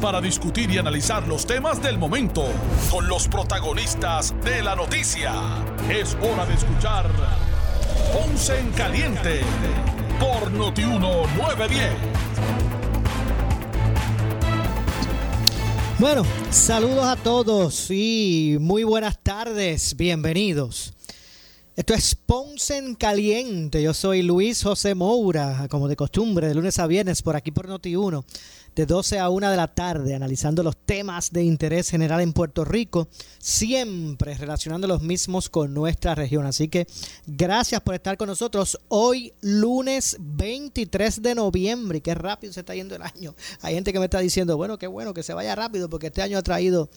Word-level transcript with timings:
para 0.00 0.20
discutir 0.20 0.70
y 0.70 0.78
analizar 0.78 1.26
los 1.26 1.46
temas 1.46 1.82
del 1.82 1.98
momento 1.98 2.44
con 2.90 3.08
los 3.08 3.28
protagonistas 3.28 4.34
de 4.44 4.62
la 4.62 4.76
noticia. 4.76 5.34
Es 5.88 6.16
hora 6.22 6.44
de 6.46 6.54
escuchar 6.54 7.10
Ponce 8.12 8.58
en 8.58 8.70
Caliente 8.72 9.40
por 10.18 10.50
Notiuno 10.50 11.26
910. 11.36 11.92
Bueno, 15.98 16.24
saludos 16.50 17.04
a 17.04 17.16
todos 17.16 17.90
y 17.90 18.58
muy 18.60 18.84
buenas 18.84 19.18
tardes, 19.22 19.96
bienvenidos. 19.96 20.92
Esto 21.74 21.92
es 21.94 22.14
Ponce 22.14 22.78
en 22.78 22.94
Caliente. 22.94 23.82
Yo 23.82 23.92
soy 23.92 24.22
Luis 24.22 24.62
José 24.62 24.94
Moura, 24.94 25.66
como 25.68 25.88
de 25.88 25.96
costumbre, 25.96 26.48
de 26.48 26.54
lunes 26.54 26.78
a 26.78 26.86
viernes 26.86 27.20
por 27.20 27.36
aquí 27.36 27.50
por 27.50 27.68
Noti1, 27.68 28.24
de 28.76 28.84
12 28.84 29.18
a 29.18 29.30
1 29.30 29.50
de 29.50 29.56
la 29.56 29.74
tarde, 29.74 30.14
analizando 30.14 30.62
los 30.62 30.76
temas 30.76 31.32
de 31.32 31.42
interés 31.42 31.88
general 31.88 32.20
en 32.20 32.34
Puerto 32.34 32.62
Rico, 32.62 33.08
siempre 33.38 34.34
relacionando 34.34 34.86
los 34.86 35.00
mismos 35.00 35.48
con 35.48 35.72
nuestra 35.72 36.14
región. 36.14 36.44
Así 36.44 36.68
que 36.68 36.86
gracias 37.26 37.80
por 37.80 37.94
estar 37.94 38.18
con 38.18 38.28
nosotros 38.28 38.78
hoy, 38.88 39.32
lunes 39.40 40.18
23 40.20 41.22
de 41.22 41.34
noviembre. 41.34 41.98
Y 41.98 42.00
qué 42.02 42.14
rápido 42.14 42.52
se 42.52 42.60
está 42.60 42.74
yendo 42.74 42.94
el 42.94 43.02
año. 43.02 43.34
Hay 43.62 43.74
gente 43.74 43.94
que 43.94 43.98
me 43.98 44.04
está 44.04 44.18
diciendo, 44.18 44.58
bueno, 44.58 44.78
qué 44.78 44.86
bueno 44.86 45.14
que 45.14 45.22
se 45.22 45.32
vaya 45.32 45.54
rápido, 45.54 45.88
porque 45.88 46.08
este 46.08 46.20
año 46.20 46.36
ha 46.36 46.42
traído 46.42 46.90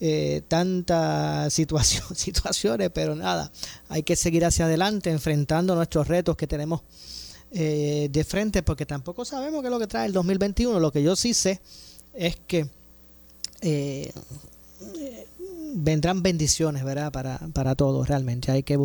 eh, 0.00 0.42
tantas 0.48 1.54
situación, 1.54 2.04
situaciones, 2.16 2.90
pero 2.92 3.14
nada, 3.14 3.52
hay 3.88 4.02
que 4.02 4.16
seguir 4.16 4.44
hacia 4.44 4.64
adelante 4.64 5.10
enfrentando 5.10 5.76
nuestros 5.76 6.08
retos 6.08 6.36
que 6.36 6.48
tenemos 6.48 6.80
eh, 7.52 8.08
de 8.10 8.24
frente, 8.24 8.62
porque 8.62 8.86
tampoco 8.86 9.24
sabemos 9.24 9.60
qué 9.60 9.66
es 9.66 9.72
lo 9.72 9.78
que 9.78 9.86
trae 9.86 10.06
el 10.06 10.12
2021. 10.12 10.78
Lo 10.78 10.92
que 10.92 11.02
yo 11.02 11.16
sí 11.16 11.34
sé 11.34 11.60
es 12.14 12.36
que 12.46 12.68
eh, 13.60 14.12
vendrán 15.74 16.22
bendiciones, 16.22 16.84
¿verdad? 16.84 17.10
Para, 17.10 17.38
para 17.52 17.74
todos 17.74 18.08
realmente. 18.08 18.52
Hay 18.52 18.62
que 18.62 18.78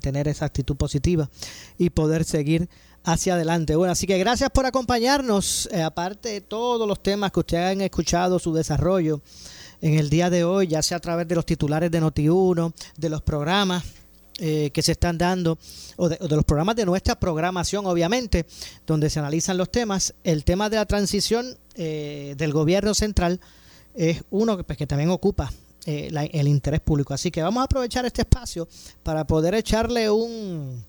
tener 0.00 0.28
esa 0.28 0.44
actitud 0.44 0.76
positiva 0.76 1.28
y 1.76 1.90
poder 1.90 2.24
seguir 2.24 2.68
hacia 3.02 3.34
adelante. 3.34 3.76
Bueno, 3.76 3.92
así 3.92 4.06
que 4.06 4.18
gracias 4.18 4.50
por 4.50 4.64
acompañarnos, 4.64 5.68
aparte 5.84 6.28
de 6.30 6.40
todos 6.40 6.88
los 6.88 7.02
temas 7.02 7.32
que 7.32 7.40
ustedes 7.40 7.72
han 7.72 7.80
escuchado, 7.80 8.38
su 8.38 8.54
desarrollo 8.54 9.20
en 9.80 9.98
el 9.98 10.08
día 10.08 10.30
de 10.30 10.44
hoy, 10.44 10.68
ya 10.68 10.82
sea 10.82 10.96
a 10.96 11.00
través 11.00 11.28
de 11.28 11.34
los 11.34 11.44
titulares 11.44 11.90
de 11.90 12.00
Noti1, 12.00 12.72
de 12.96 13.08
los 13.08 13.22
programas 13.22 13.84
eh, 14.38 14.70
que 14.72 14.82
se 14.82 14.92
están 14.92 15.16
dando, 15.16 15.58
o 15.96 16.08
de, 16.08 16.18
los 16.28 16.44
programas 16.44 16.74
de 16.74 16.84
nuestra 16.84 17.18
programación, 17.18 17.86
obviamente, 17.86 18.46
donde 18.86 19.08
se 19.08 19.20
analizan 19.20 19.56
los 19.56 19.70
temas. 19.70 20.12
El 20.24 20.42
tema 20.42 20.68
de 20.68 20.76
la 20.76 20.86
transición 20.86 21.56
eh, 21.76 22.34
del 22.36 22.52
gobierno 22.52 22.94
central 22.94 23.40
es 23.94 24.24
uno 24.30 24.56
que, 24.56 24.64
pues, 24.64 24.76
que 24.76 24.88
también 24.88 25.10
ocupa 25.10 25.52
eh, 25.86 26.10
el 26.32 26.48
interés 26.48 26.80
público. 26.80 27.14
Así 27.14 27.30
que 27.30 27.42
vamos 27.42 27.60
a 27.60 27.64
aprovechar 27.64 28.06
este 28.06 28.22
espacio 28.22 28.66
para 29.04 29.24
poder 29.24 29.54
echarle 29.54 30.10
un 30.10 30.82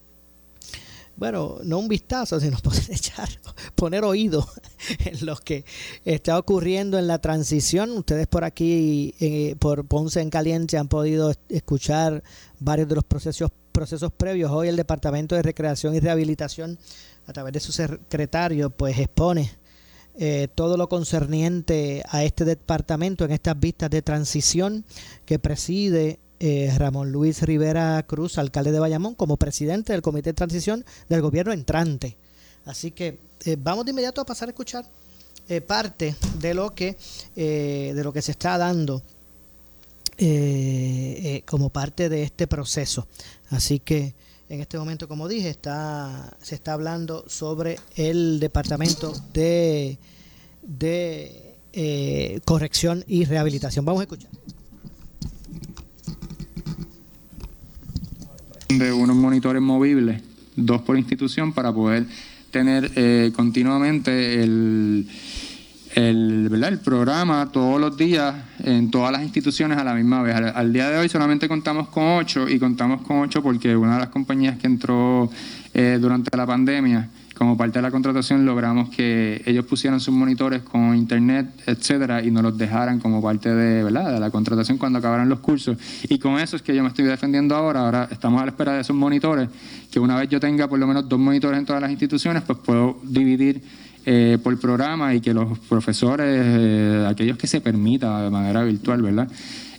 bueno, 1.17 1.59
no 1.63 1.79
un 1.79 1.88
vistazo, 1.88 2.39
sino 2.39 2.57
poder 2.63 2.83
echar, 2.89 3.29
poner 3.75 4.03
oído 4.03 4.47
en 5.06 5.25
lo 5.25 5.35
que 5.38 5.66
está 6.03 6.38
ocurriendo 6.38 6.97
en 6.97 7.07
la 7.07 7.19
transición. 7.19 7.91
Ustedes 7.91 8.27
por 8.27 8.44
aquí, 8.44 9.16
eh, 9.19 9.56
por 9.59 9.85
Ponce 9.85 10.22
en 10.22 10.29
Caliente, 10.29 10.77
han 10.77 10.88
podido 10.88 11.33
escuchar 11.50 12.23
varios 12.65 12.89
de 12.89 12.95
los 12.95 13.03
procesos, 13.03 13.51
procesos 13.71 14.11
previos. 14.11 14.51
Hoy 14.51 14.67
el 14.67 14.75
Departamento 14.75 15.35
de 15.35 15.43
Recreación 15.43 15.93
y 15.93 15.99
Rehabilitación, 15.99 16.77
a 17.27 17.31
través 17.31 17.53
de 17.53 17.59
su 17.59 17.71
secretario, 17.71 18.71
pues 18.71 18.97
expone 18.97 19.51
eh, 20.15 20.47
todo 20.53 20.75
lo 20.75 20.89
concerniente 20.89 22.03
a 22.09 22.23
este 22.23 22.43
departamento 22.43 23.23
en 23.23 23.31
estas 23.31 23.57
vistas 23.59 23.89
de 23.91 24.01
transición 24.01 24.83
que 25.25 25.37
preside 25.37 26.19
eh, 26.39 26.73
Ramón 26.75 27.11
Luis 27.11 27.43
Rivera 27.43 28.03
Cruz, 28.07 28.39
alcalde 28.39 28.71
de 28.71 28.79
Bayamón, 28.79 29.13
como 29.13 29.37
presidente 29.37 29.93
del 29.93 30.01
Comité 30.01 30.31
de 30.31 30.33
Transición 30.33 30.83
del 31.07 31.21
gobierno 31.21 31.53
entrante. 31.53 32.17
Así 32.65 32.91
que 32.91 33.19
eh, 33.45 33.57
vamos 33.59 33.85
de 33.85 33.91
inmediato 33.91 34.21
a 34.21 34.25
pasar 34.25 34.49
a 34.49 34.51
escuchar 34.51 34.85
eh, 35.47 35.61
parte 35.61 36.15
de 36.39 36.53
lo 36.55 36.73
que 36.73 36.97
de 37.35 38.03
lo 38.03 38.11
que 38.11 38.23
se 38.23 38.31
está 38.31 38.57
dando 38.57 39.03
como 41.45 41.69
parte 41.69 42.09
de 42.09 42.23
este 42.23 42.47
proceso. 42.47 43.07
Así 43.49 43.79
que 43.79 44.13
en 44.49 44.61
este 44.61 44.77
momento, 44.77 45.07
como 45.07 45.27
dije, 45.27 45.49
está 45.49 46.37
se 46.41 46.55
está 46.55 46.73
hablando 46.73 47.25
sobre 47.27 47.79
el 47.95 48.39
departamento 48.39 49.13
de 49.33 49.97
de 50.61 52.41
corrección 52.45 53.03
y 53.07 53.25
rehabilitación. 53.25 53.83
Vamos 53.83 54.01
a 54.01 54.03
escuchar. 54.03 54.29
de 58.77 58.91
unos 58.91 59.15
monitores 59.15 59.61
movibles, 59.61 60.21
dos 60.55 60.81
por 60.81 60.97
institución, 60.97 61.53
para 61.53 61.73
poder 61.73 62.05
tener 62.51 62.91
eh, 62.95 63.31
continuamente 63.35 64.41
el, 64.41 65.07
el, 65.95 66.50
¿verdad? 66.50 66.69
el 66.73 66.79
programa 66.79 67.50
todos 67.51 67.79
los 67.79 67.95
días 67.95 68.35
en 68.63 68.91
todas 68.91 69.13
las 69.13 69.23
instituciones 69.23 69.78
a 69.78 69.83
la 69.83 69.94
misma 69.94 70.22
vez. 70.22 70.35
Al, 70.35 70.73
día 70.73 70.89
de 70.89 70.97
hoy 70.97 71.09
solamente 71.09 71.47
contamos 71.47 71.88
con 71.88 72.03
ocho 72.03 72.47
y 72.50 72.59
contamos 72.59 73.01
con 73.01 73.19
ocho 73.19 73.41
porque 73.41 73.75
una 73.75 73.94
de 73.94 74.00
las 74.01 74.09
compañías 74.09 74.57
que 74.57 74.67
entró 74.67 75.29
eh, 75.73 75.97
durante 76.00 76.35
la 76.35 76.45
pandemia 76.45 77.09
como 77.35 77.57
parte 77.57 77.79
de 77.79 77.83
la 77.83 77.91
contratación 77.91 78.45
logramos 78.45 78.89
que 78.89 79.41
ellos 79.45 79.66
pusieran 79.66 80.00
sus 80.00 80.13
monitores 80.13 80.61
con 80.61 80.95
internet, 80.95 81.47
etcétera, 81.66 82.23
y 82.23 82.31
nos 82.31 82.44
los 82.44 82.57
dejaran 82.57 83.00
como 83.00 83.22
parte 83.22 83.53
de, 83.53 83.83
¿verdad? 83.83 84.13
de 84.13 84.19
la 84.19 84.29
contratación 84.29 84.77
cuando 84.77 85.00
acabaran 85.00 85.27
los 85.27 85.39
cursos. 85.39 85.77
Y 86.07 86.17
con 86.17 86.39
eso 86.39 86.56
es 86.56 86.62
que 86.62 86.73
yo 86.73 86.81
me 86.81 86.89
estoy 86.89 87.06
defendiendo 87.06 87.56
ahora. 87.56 87.81
Ahora 87.81 88.07
estamos 88.09 88.41
a 88.41 88.45
la 88.45 88.51
espera 88.51 88.73
de 88.73 88.81
esos 88.81 88.95
monitores, 88.95 89.50
que 89.91 90.00
una 90.00 90.16
vez 90.16 90.29
yo 90.29 90.39
tenga 90.39 90.67
por 90.67 90.79
lo 90.79 90.88
menos 90.88 91.07
dos 91.09 91.19
monitores 91.19 91.59
en 91.59 91.66
todas 91.66 91.81
las 91.81 91.91
instituciones, 91.91 92.41
pues 92.44 92.57
puedo 92.59 93.00
dividir 93.03 93.62
eh, 94.05 94.38
por 94.41 94.59
programa 94.59 95.13
y 95.16 95.21
que 95.21 95.33
los 95.33 95.57
profesores, 95.59 96.27
eh, 96.29 97.05
aquellos 97.07 97.38
que 97.38 97.47
se 97.47 97.61
permita 97.61 98.23
de 98.23 98.29
manera 98.29 98.63
virtual, 98.63 99.01
¿verdad? 99.01 99.27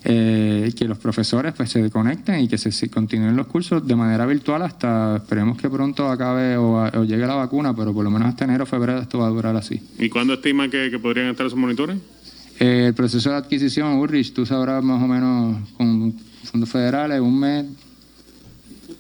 eh, 0.09 0.72
que 0.76 0.84
los 0.84 0.98
profesores 0.98 1.53
pues 1.53 1.70
se 1.70 1.91
conecten 1.91 2.41
y 2.41 2.47
que 2.47 2.56
se, 2.59 2.88
continúen 2.88 3.34
los 3.34 3.48
cursos 3.48 3.84
de 3.84 3.97
manera 3.97 4.25
virtual 4.25 4.62
hasta 4.62 5.16
esperemos 5.16 5.59
que 5.60 5.69
pronto 5.69 6.09
acabe 6.09 6.56
o, 6.56 7.03
llegue 7.03 7.26
la 7.26 7.34
vacuna, 7.34 7.75
pero 7.75 7.92
por 7.92 8.04
lo 8.04 8.10
menos 8.10 8.28
hasta 8.28 8.44
enero 8.44 8.62
o 8.62 8.66
febrero 8.66 9.00
esto 9.00 9.19
va 9.19 9.26
a 9.26 9.31
durar 9.31 9.56
así. 9.56 9.81
¿Y 9.98 10.09
cuándo 10.09 10.34
estiman 10.34 10.70
que, 10.70 10.97
podrían 11.00 11.26
estar 11.26 11.47
esos 11.47 11.59
monitores? 11.59 11.98
Eh, 12.60 12.84
el 12.86 12.94
proceso 12.94 13.31
de 13.31 13.36
adquisición, 13.36 13.94
Ulrich, 13.94 14.32
tú 14.32 14.47
sabrás 14.47 14.82
más 14.84 15.03
o 15.03 15.09
menos 15.09 15.59
con 15.76 16.15
fondos 16.44 16.70
federales, 16.70 17.20
un 17.20 17.41
mes. 17.41 17.66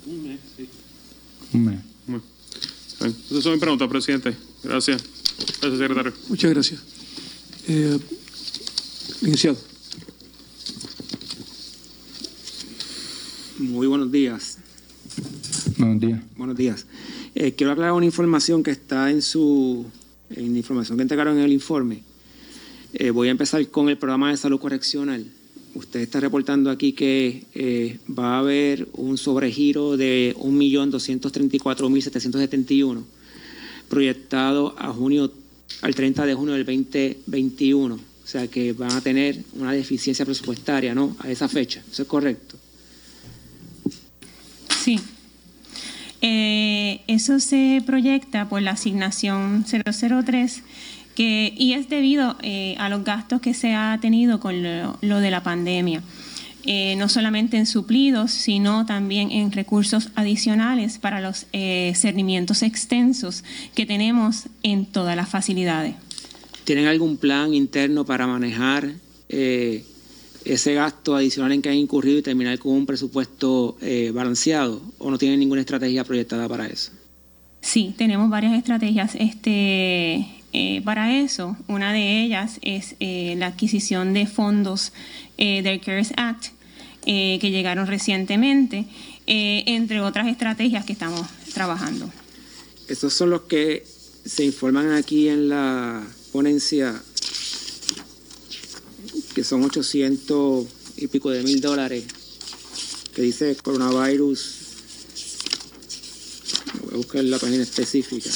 Un 0.06 0.24
mes, 0.24 0.40
sí. 0.56 0.68
Un 1.52 1.64
mes. 1.66 1.78
Esas 3.30 3.44
son 3.44 3.52
mis 3.52 3.60
preguntas, 3.60 3.88
presidente. 3.88 4.34
Gracias. 4.64 5.15
Gracias, 5.38 5.78
secretario. 5.78 6.12
Muchas 6.28 6.50
gracias. 6.50 6.80
Eh, 7.68 7.98
licenciado. 9.20 9.56
Muy 13.58 13.86
buenos 13.86 14.12
días. 14.12 14.58
Buenos 15.78 16.00
días. 16.00 16.20
Buenos 16.36 16.56
días. 16.56 16.86
Eh, 17.34 17.52
quiero 17.52 17.72
aclarar 17.72 17.92
una 17.92 18.06
información 18.06 18.62
que 18.62 18.70
está 18.70 19.10
en 19.10 19.20
su 19.22 19.86
en 20.30 20.52
la 20.52 20.58
información 20.58 20.98
que 20.98 21.02
entregaron 21.02 21.38
en 21.38 21.44
el 21.44 21.52
informe. 21.52 22.02
Eh, 22.94 23.10
voy 23.10 23.28
a 23.28 23.30
empezar 23.30 23.64
con 23.68 23.88
el 23.88 23.98
programa 23.98 24.30
de 24.30 24.36
salud 24.36 24.58
correccional. 24.58 25.24
Usted 25.74 26.00
está 26.00 26.18
reportando 26.20 26.70
aquí 26.70 26.92
que 26.92 27.44
eh, 27.54 27.98
va 28.08 28.36
a 28.36 28.38
haber 28.38 28.88
un 28.94 29.18
sobregiro 29.18 29.98
de 29.98 30.34
1.234.771 30.38 33.02
proyectado 33.88 34.74
a 34.78 34.92
junio, 34.92 35.32
al 35.82 35.94
30 35.94 36.26
de 36.26 36.34
junio 36.34 36.54
del 36.54 36.64
2021. 36.64 37.94
O 37.94 38.28
sea 38.28 38.48
que 38.48 38.72
van 38.72 38.92
a 38.92 39.00
tener 39.00 39.38
una 39.54 39.72
deficiencia 39.72 40.24
presupuestaria, 40.24 40.94
¿no? 40.94 41.16
A 41.20 41.30
esa 41.30 41.48
fecha. 41.48 41.82
¿Eso 41.90 42.02
es 42.02 42.08
correcto? 42.08 42.56
Sí. 44.82 44.98
Eh, 46.22 47.02
eso 47.06 47.38
se 47.38 47.82
proyecta 47.86 48.48
por 48.48 48.62
la 48.62 48.72
asignación 48.72 49.64
003 49.64 50.62
que, 51.14 51.52
y 51.56 51.72
es 51.72 51.88
debido 51.88 52.36
eh, 52.42 52.74
a 52.78 52.88
los 52.88 53.04
gastos 53.04 53.40
que 53.40 53.54
se 53.54 53.74
ha 53.74 53.98
tenido 54.00 54.38
con 54.38 54.62
lo, 54.62 55.20
de 55.20 55.30
la 55.30 55.42
pandemia. 55.42 56.02
Eh, 56.66 56.94
no 56.96 57.08
solamente 57.08 57.56
en 57.56 57.66
suplidos, 57.66 58.30
sino 58.30 58.86
también 58.86 59.30
en 59.30 59.52
recursos 59.52 60.10
adicionales 60.14 60.98
para 60.98 61.20
los 61.20 61.46
eh, 61.52 61.92
cernimientos 61.96 62.62
extensos 62.62 63.44
que 63.74 63.86
tenemos 63.86 64.44
en 64.62 64.86
todas 64.86 65.16
las 65.16 65.28
facilidades. 65.28 65.94
¿Tienen 66.64 66.86
algún 66.86 67.16
plan 67.16 67.54
interno 67.54 68.04
para 68.04 68.26
manejar 68.26 68.92
eh, 69.28 69.84
ese 70.44 70.74
gasto 70.74 71.14
adicional 71.14 71.52
en 71.52 71.62
que 71.62 71.68
han 71.68 71.76
incurrido 71.76 72.18
y 72.18 72.22
terminar 72.22 72.58
con 72.58 72.72
un 72.72 72.86
presupuesto 72.86 73.76
eh, 73.80 74.10
balanceado? 74.12 74.82
¿O 74.98 75.10
no 75.10 75.18
tienen 75.18 75.38
ninguna 75.38 75.60
estrategia 75.60 76.04
proyectada 76.04 76.48
para 76.48 76.66
eso? 76.66 76.90
Sí, 77.60 77.94
tenemos 77.96 78.30
varias 78.30 78.54
estrategias 78.54 79.16
este, 79.16 80.26
eh, 80.52 80.82
para 80.84 81.16
eso. 81.16 81.56
Una 81.66 81.92
de 81.92 82.22
ellas 82.22 82.58
es 82.62 82.94
eh, 83.00 83.34
la 83.38 83.48
adquisición 83.48 84.14
de 84.14 84.26
fondos 84.26 84.92
eh, 85.36 85.62
del 85.62 85.80
CARES 85.80 86.12
Act 86.16 86.55
eh, 87.06 87.38
que 87.40 87.50
llegaron 87.50 87.86
recientemente, 87.86 88.84
eh, 89.26 89.62
entre 89.66 90.00
otras 90.00 90.26
estrategias 90.26 90.84
que 90.84 90.92
estamos 90.92 91.26
trabajando. 91.54 92.10
Estos 92.88 93.14
son 93.14 93.30
los 93.30 93.42
que 93.42 93.86
se 94.24 94.44
informan 94.44 94.92
aquí 94.92 95.28
en 95.28 95.48
la 95.48 96.04
ponencia, 96.32 97.00
que 99.34 99.44
son 99.44 99.62
800 99.62 100.66
y 100.96 101.06
pico 101.06 101.30
de 101.30 101.42
mil 101.44 101.60
dólares, 101.60 102.04
que 103.14 103.22
dice 103.22 103.56
coronavirus. 103.56 104.54
Voy 106.82 106.94
a 106.94 106.96
buscar 106.96 107.24
la 107.24 107.38
página 107.38 107.62
específica. 107.62 108.30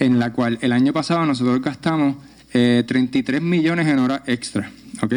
en 0.00 0.18
la 0.18 0.32
cual 0.32 0.58
el 0.62 0.72
año 0.72 0.92
pasado 0.92 1.24
nosotros 1.24 1.62
gastamos 1.62 2.16
eh, 2.52 2.84
33 2.86 3.40
millones 3.40 3.86
en 3.86 3.98
horas 3.98 4.22
extra, 4.26 4.70
¿ok? 5.02 5.14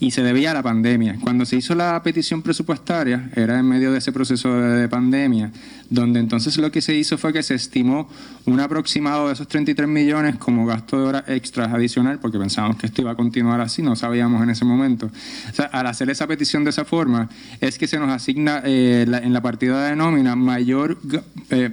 Y 0.00 0.10
se 0.10 0.22
debía 0.22 0.50
a 0.50 0.54
la 0.54 0.62
pandemia. 0.62 1.16
Cuando 1.20 1.46
se 1.46 1.56
hizo 1.56 1.74
la 1.74 2.02
petición 2.02 2.42
presupuestaria, 2.42 3.30
era 3.36 3.58
en 3.58 3.66
medio 3.66 3.92
de 3.92 3.98
ese 3.98 4.10
proceso 4.12 4.52
de, 4.52 4.80
de 4.80 4.88
pandemia, 4.88 5.52
donde 5.88 6.18
entonces 6.18 6.58
lo 6.58 6.72
que 6.72 6.82
se 6.82 6.94
hizo 6.94 7.16
fue 7.16 7.32
que 7.32 7.42
se 7.42 7.54
estimó 7.54 8.08
un 8.46 8.58
aproximado 8.58 9.28
de 9.28 9.34
esos 9.34 9.46
33 9.46 9.88
millones 9.88 10.36
como 10.36 10.66
gasto 10.66 10.98
de 10.98 11.04
horas 11.06 11.24
extras 11.28 11.72
adicional, 11.72 12.18
porque 12.18 12.38
pensábamos 12.38 12.76
que 12.76 12.86
esto 12.86 13.02
iba 13.02 13.12
a 13.12 13.16
continuar 13.16 13.60
así, 13.60 13.80
no 13.80 13.94
sabíamos 13.94 14.42
en 14.42 14.50
ese 14.50 14.64
momento. 14.64 15.06
O 15.06 15.54
sea, 15.54 15.66
al 15.66 15.86
hacer 15.86 16.10
esa 16.10 16.26
petición 16.26 16.64
de 16.64 16.70
esa 16.70 16.84
forma, 16.84 17.30
es 17.60 17.78
que 17.78 17.86
se 17.86 17.98
nos 17.98 18.10
asigna 18.10 18.62
eh, 18.64 19.06
en 19.08 19.32
la 19.32 19.40
partida 19.40 19.88
de 19.88 19.96
nómina 19.96 20.34
mayor... 20.34 20.98
eh, 21.50 21.70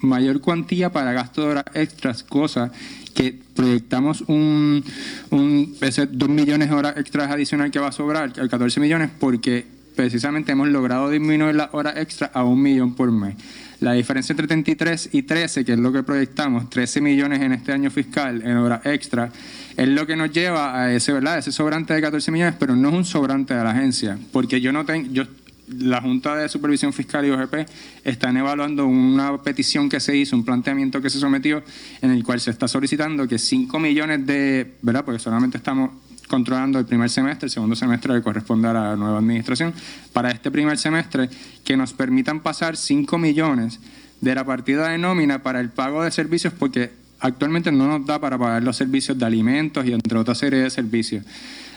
mayor 0.00 0.40
cuantía 0.40 0.90
para 0.90 1.12
gasto 1.12 1.42
de 1.42 1.48
horas 1.48 1.64
extras, 1.74 2.24
cosa 2.24 2.72
que 3.14 3.38
proyectamos 3.54 4.22
un, 4.26 4.84
un 5.30 5.76
ese 5.80 6.06
2 6.06 6.28
millones 6.28 6.70
de 6.70 6.74
horas 6.74 6.96
extras 6.96 7.30
adicional 7.30 7.70
que 7.70 7.78
va 7.78 7.88
a 7.88 7.92
sobrar, 7.92 8.32
al 8.38 8.48
14 8.48 8.80
millones, 8.80 9.10
porque 9.18 9.66
precisamente 9.94 10.52
hemos 10.52 10.68
logrado 10.68 11.10
disminuir 11.10 11.54
las 11.54 11.68
horas 11.72 11.96
extras 11.96 12.30
a 12.34 12.44
un 12.44 12.60
millón 12.60 12.94
por 12.94 13.10
mes. 13.10 13.36
La 13.80 13.94
diferencia 13.94 14.32
entre 14.32 14.46
33 14.46 15.08
y 15.10 15.22
13, 15.22 15.64
que 15.64 15.72
es 15.72 15.78
lo 15.78 15.92
que 15.92 16.04
proyectamos, 16.04 16.70
13 16.70 17.00
millones 17.00 17.40
en 17.40 17.52
este 17.52 17.72
año 17.72 17.90
fiscal 17.90 18.40
en 18.42 18.56
horas 18.56 18.86
extras, 18.86 19.32
es 19.76 19.88
lo 19.88 20.06
que 20.06 20.14
nos 20.14 20.30
lleva 20.30 20.80
a 20.80 20.92
ese, 20.92 21.12
¿verdad? 21.12 21.38
ese 21.38 21.50
sobrante 21.50 21.92
de 21.92 22.00
14 22.00 22.30
millones, 22.30 22.54
pero 22.58 22.76
no 22.76 22.90
es 22.90 22.94
un 22.94 23.04
sobrante 23.04 23.54
de 23.54 23.64
la 23.64 23.70
agencia, 23.70 24.18
porque 24.30 24.60
yo 24.60 24.72
no 24.72 24.84
tengo, 24.84 25.08
yo 25.12 25.24
la 25.68 26.00
Junta 26.00 26.36
de 26.36 26.48
Supervisión 26.48 26.92
Fiscal 26.92 27.24
y 27.26 27.30
OGP 27.30 27.68
están 28.04 28.36
evaluando 28.36 28.86
una 28.86 29.38
petición 29.42 29.88
que 29.88 30.00
se 30.00 30.16
hizo, 30.16 30.36
un 30.36 30.44
planteamiento 30.44 31.00
que 31.00 31.10
se 31.10 31.18
sometió, 31.18 31.62
en 32.00 32.10
el 32.10 32.24
cual 32.24 32.40
se 32.40 32.50
está 32.50 32.68
solicitando 32.68 33.28
que 33.28 33.38
5 33.38 33.78
millones 33.78 34.26
de, 34.26 34.74
¿verdad? 34.82 35.04
Porque 35.04 35.18
solamente 35.18 35.58
estamos 35.58 35.90
controlando 36.28 36.78
el 36.78 36.86
primer 36.86 37.10
semestre, 37.10 37.46
el 37.46 37.50
segundo 37.50 37.76
semestre 37.76 38.14
le 38.14 38.22
corresponde 38.22 38.68
a 38.68 38.72
la 38.72 38.96
nueva 38.96 39.18
administración, 39.18 39.74
para 40.12 40.30
este 40.30 40.50
primer 40.50 40.78
semestre, 40.78 41.28
que 41.64 41.76
nos 41.76 41.92
permitan 41.92 42.40
pasar 42.40 42.76
5 42.76 43.18
millones 43.18 43.78
de 44.20 44.34
la 44.34 44.44
partida 44.44 44.88
de 44.88 44.98
nómina 44.98 45.42
para 45.42 45.60
el 45.60 45.68
pago 45.70 46.02
de 46.02 46.10
servicios, 46.10 46.52
porque 46.58 46.92
actualmente 47.20 47.70
no 47.70 47.86
nos 47.86 48.06
da 48.06 48.20
para 48.20 48.38
pagar 48.38 48.62
los 48.62 48.76
servicios 48.76 49.18
de 49.18 49.24
alimentos 49.24 49.84
y 49.86 49.92
entre 49.92 50.18
otras 50.18 50.38
series 50.38 50.64
de 50.64 50.70
servicios. 50.70 51.24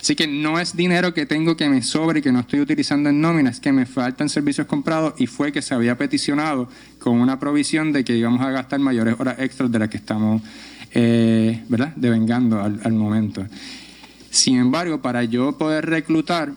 Así 0.05 0.15
que 0.15 0.27
no 0.27 0.59
es 0.59 0.75
dinero 0.75 1.15
que 1.15 1.25
tengo 1.25 1.57
que 1.57 1.67
me 1.67 1.81
sobre 1.81 2.19
y 2.19 2.21
que 2.21 2.31
no 2.31 2.41
estoy 2.41 2.59
utilizando 2.59 3.09
en 3.09 3.19
nómina, 3.19 3.49
es 3.49 3.59
que 3.59 3.71
me 3.71 3.87
faltan 3.87 4.29
servicios 4.29 4.67
comprados 4.67 5.15
y 5.17 5.25
fue 5.25 5.51
que 5.51 5.63
se 5.63 5.73
había 5.73 5.97
peticionado 5.97 6.69
con 6.99 7.19
una 7.19 7.39
provisión 7.39 7.91
de 7.91 8.03
que 8.03 8.15
íbamos 8.15 8.41
a 8.41 8.51
gastar 8.51 8.79
mayores 8.79 9.15
horas 9.17 9.39
extras 9.39 9.71
de 9.71 9.79
las 9.79 9.89
que 9.89 9.97
estamos, 9.97 10.43
eh, 10.93 11.63
¿verdad?, 11.69 11.91
devengando 11.95 12.61
al, 12.61 12.79
al 12.83 12.93
momento. 12.93 13.47
Sin 14.29 14.57
embargo, 14.57 15.01
para 15.01 15.23
yo 15.23 15.57
poder 15.57 15.87
reclutar, 15.87 16.51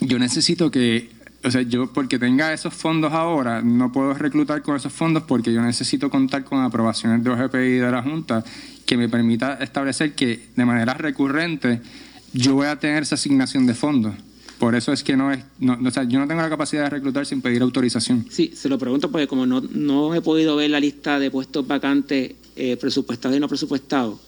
yo 0.00 0.20
necesito 0.20 0.70
que, 0.70 1.10
o 1.42 1.50
sea, 1.50 1.62
yo 1.62 1.92
porque 1.92 2.20
tenga 2.20 2.52
esos 2.52 2.72
fondos 2.72 3.12
ahora, 3.12 3.60
no 3.60 3.90
puedo 3.90 4.14
reclutar 4.14 4.62
con 4.62 4.76
esos 4.76 4.92
fondos 4.92 5.24
porque 5.24 5.52
yo 5.52 5.60
necesito 5.62 6.08
contar 6.10 6.44
con 6.44 6.62
aprobaciones 6.62 7.24
de 7.24 7.30
OGP 7.30 7.54
y 7.56 7.78
de 7.78 7.90
la 7.90 8.04
Junta 8.04 8.44
que 8.86 8.96
me 8.96 9.08
permita 9.08 9.54
establecer 9.54 10.14
que 10.14 10.50
de 10.54 10.64
manera 10.64 10.94
recurrente 10.94 11.80
yo 12.32 12.54
voy 12.54 12.66
a 12.66 12.78
tener 12.78 13.02
esa 13.02 13.14
asignación 13.16 13.66
de 13.66 13.74
fondos. 13.74 14.14
Por 14.58 14.74
eso 14.76 14.92
es 14.92 15.02
que 15.02 15.16
no 15.16 15.32
es, 15.32 15.40
no, 15.58 15.76
o 15.84 15.90
sea, 15.90 16.04
yo 16.04 16.20
no 16.20 16.28
tengo 16.28 16.40
la 16.40 16.48
capacidad 16.48 16.84
de 16.84 16.90
reclutar 16.90 17.26
sin 17.26 17.42
pedir 17.42 17.62
autorización. 17.62 18.26
Sí, 18.30 18.52
se 18.54 18.68
lo 18.68 18.78
pregunto 18.78 19.10
porque 19.10 19.26
como 19.26 19.44
no, 19.44 19.60
no 19.60 20.14
he 20.14 20.20
podido 20.20 20.54
ver 20.54 20.70
la 20.70 20.78
lista 20.78 21.18
de 21.18 21.30
puestos 21.32 21.66
vacantes 21.66 22.32
eh, 22.54 22.76
presupuestados 22.76 23.36
y 23.36 23.40
no 23.40 23.48
presupuestados, 23.48 24.20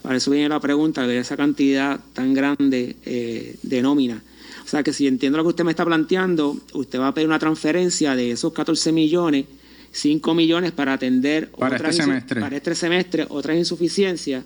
para 0.00 0.16
eso 0.16 0.30
viene 0.30 0.48
la 0.48 0.60
pregunta 0.60 1.06
de 1.06 1.18
esa 1.18 1.36
cantidad 1.36 2.00
tan 2.14 2.32
grande 2.32 2.96
eh, 3.04 3.56
de 3.62 3.82
nómina. 3.82 4.22
O 4.64 4.68
sea 4.68 4.82
que 4.82 4.92
si 4.94 5.06
entiendo 5.06 5.36
lo 5.36 5.44
que 5.44 5.50
usted 5.50 5.64
me 5.64 5.72
está 5.72 5.84
planteando, 5.84 6.56
usted 6.72 6.98
va 6.98 7.08
a 7.08 7.14
pedir 7.14 7.28
una 7.28 7.38
transferencia 7.38 8.16
de 8.16 8.30
esos 8.30 8.52
14 8.54 8.92
millones, 8.92 9.44
5 9.92 10.34
millones 10.34 10.72
para 10.72 10.94
atender 10.94 11.50
Para 11.50 11.76
este 11.76 11.88
insu- 11.88 11.92
semestre. 12.04 12.40
para 12.40 12.56
este 12.56 12.74
semestre 12.74 13.26
otras 13.28 13.58
insuficiencias. 13.58 14.42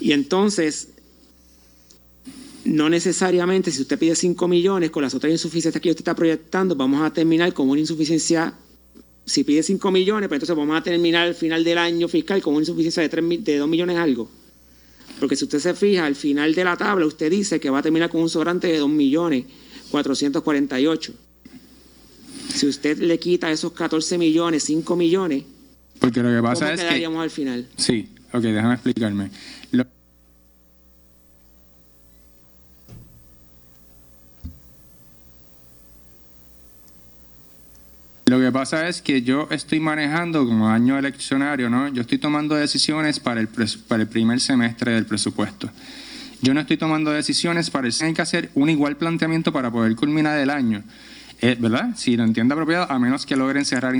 Y 0.00 0.12
entonces 0.12 0.88
no 2.68 2.88
necesariamente 2.88 3.70
si 3.70 3.82
usted 3.82 3.98
pide 3.98 4.14
5 4.14 4.46
millones 4.48 4.90
con 4.90 5.02
las 5.02 5.14
otras 5.14 5.30
insuficiencias 5.32 5.80
que 5.80 5.90
usted 5.90 6.00
está 6.02 6.14
proyectando, 6.14 6.74
vamos 6.76 7.02
a 7.02 7.12
terminar 7.12 7.52
con 7.54 7.68
una 7.68 7.80
insuficiencia, 7.80 8.54
si 9.24 9.44
pide 9.44 9.62
5 9.62 9.90
millones, 9.90 10.28
pues 10.28 10.36
entonces 10.38 10.56
vamos 10.56 10.78
a 10.78 10.82
terminar 10.82 11.26
al 11.26 11.34
final 11.34 11.64
del 11.64 11.78
año 11.78 12.08
fiscal 12.08 12.40
con 12.42 12.54
una 12.54 12.62
insuficiencia 12.62 13.02
de, 13.02 13.08
3, 13.08 13.44
de 13.44 13.56
2 13.58 13.68
millones 13.68 13.96
algo. 13.96 14.30
Porque 15.18 15.34
si 15.36 15.44
usted 15.44 15.58
se 15.58 15.74
fija, 15.74 16.06
al 16.06 16.14
final 16.14 16.54
de 16.54 16.64
la 16.64 16.76
tabla 16.76 17.06
usted 17.06 17.30
dice 17.30 17.58
que 17.58 17.70
va 17.70 17.78
a 17.78 17.82
terminar 17.82 18.10
con 18.10 18.20
un 18.20 18.28
sobrante 18.28 18.66
de 18.68 18.78
2 18.78 18.88
millones 18.88 19.44
448. 19.90 21.14
Si 22.54 22.66
usted 22.66 22.98
le 22.98 23.18
quita 23.18 23.50
esos 23.50 23.72
14 23.72 24.18
millones, 24.18 24.64
5 24.64 24.96
millones, 24.96 25.44
Porque 25.98 26.22
lo 26.22 26.30
que 26.30 26.42
pasa 26.42 26.66
¿cómo 26.66 26.74
es 26.74 26.80
que... 27.00 27.06
al 27.06 27.30
final? 27.30 27.68
Sí, 27.76 28.08
ok, 28.32 28.42
déjame 28.42 28.74
explicarme. 28.74 29.30
Lo- 29.72 29.86
Lo 38.28 38.38
que 38.38 38.52
pasa 38.52 38.88
es 38.88 39.00
que 39.00 39.22
yo 39.22 39.48
estoy 39.50 39.80
manejando 39.80 40.46
como 40.46 40.68
año 40.68 40.98
eleccionario, 40.98 41.70
¿no? 41.70 41.88
Yo 41.88 42.02
estoy 42.02 42.18
tomando 42.18 42.54
decisiones 42.56 43.20
para 43.20 43.40
el, 43.40 43.48
para 43.48 44.02
el 44.02 44.08
primer 44.08 44.38
semestre 44.40 44.92
del 44.92 45.06
presupuesto. 45.06 45.70
Yo 46.42 46.52
no 46.52 46.60
estoy 46.60 46.76
tomando 46.76 47.10
decisiones 47.10 47.70
para 47.70 47.88
el... 47.88 47.94
Hay 48.02 48.12
que 48.12 48.20
hacer 48.20 48.50
un 48.54 48.68
igual 48.68 48.98
planteamiento 48.98 49.50
para 49.50 49.70
poder 49.70 49.96
culminar 49.96 50.38
el 50.38 50.50
año. 50.50 50.82
Eh, 51.40 51.56
¿Verdad? 51.58 51.94
Si 51.96 52.18
lo 52.18 52.24
entiende 52.24 52.52
apropiado, 52.52 52.92
a 52.92 52.98
menos 52.98 53.24
que 53.24 53.34
logren 53.34 53.64
cerrar 53.64 53.94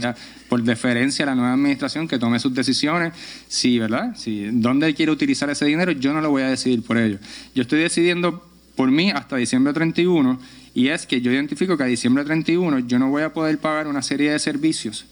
por 0.50 0.62
deferencia 0.62 1.23
a 1.23 1.26
la 1.26 1.35
nueva 1.35 1.54
administración 1.54 2.06
que 2.06 2.18
tome 2.18 2.38
sus 2.38 2.52
decisiones. 2.52 3.14
Si, 3.49 3.78
¿verdad? 3.78 4.14
Si 4.14 4.50
dónde 4.52 4.92
quiere 4.94 5.11
utilizar 5.11 5.49
ese 5.49 5.64
dinero, 5.64 5.92
yo 5.92 6.12
no 6.12 6.20
lo 6.20 6.28
voy 6.28 6.42
a 6.42 6.50
decidir 6.50 6.82
por 6.82 6.99
ello. 6.99 7.18
Yo 7.54 7.62
estoy 7.62 7.80
decidiendo 7.80 8.47
por 8.76 8.90
mí 8.90 9.11
hasta 9.11 9.37
diciembre 9.37 9.73
31 9.73 10.38
y 10.78 10.90
es 10.90 11.08
que 11.08 11.20
yo 11.20 11.32
identifico 11.32 11.76
que 11.76 11.82
a 11.82 11.87
diciembre 11.87 12.23
31 12.25 12.78
yo 12.87 13.00
no 13.00 13.11
voy 13.11 13.25
a 13.25 13.32
poder 13.32 13.58
pagar 13.58 13.88
una 13.88 14.00
serie 14.00 14.30
de 14.30 14.38
servicios 14.38 15.06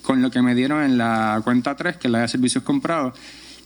con 0.00 0.22
lo 0.22 0.30
que 0.30 0.40
me 0.42 0.54
dieron 0.54 0.80
en 0.84 0.96
la 0.96 1.40
cuenta 1.42 1.74
3, 1.74 1.96
que 1.96 2.06
es 2.06 2.12
la 2.12 2.20
de 2.20 2.28
servicios 2.28 2.62
comprados, 2.62 3.18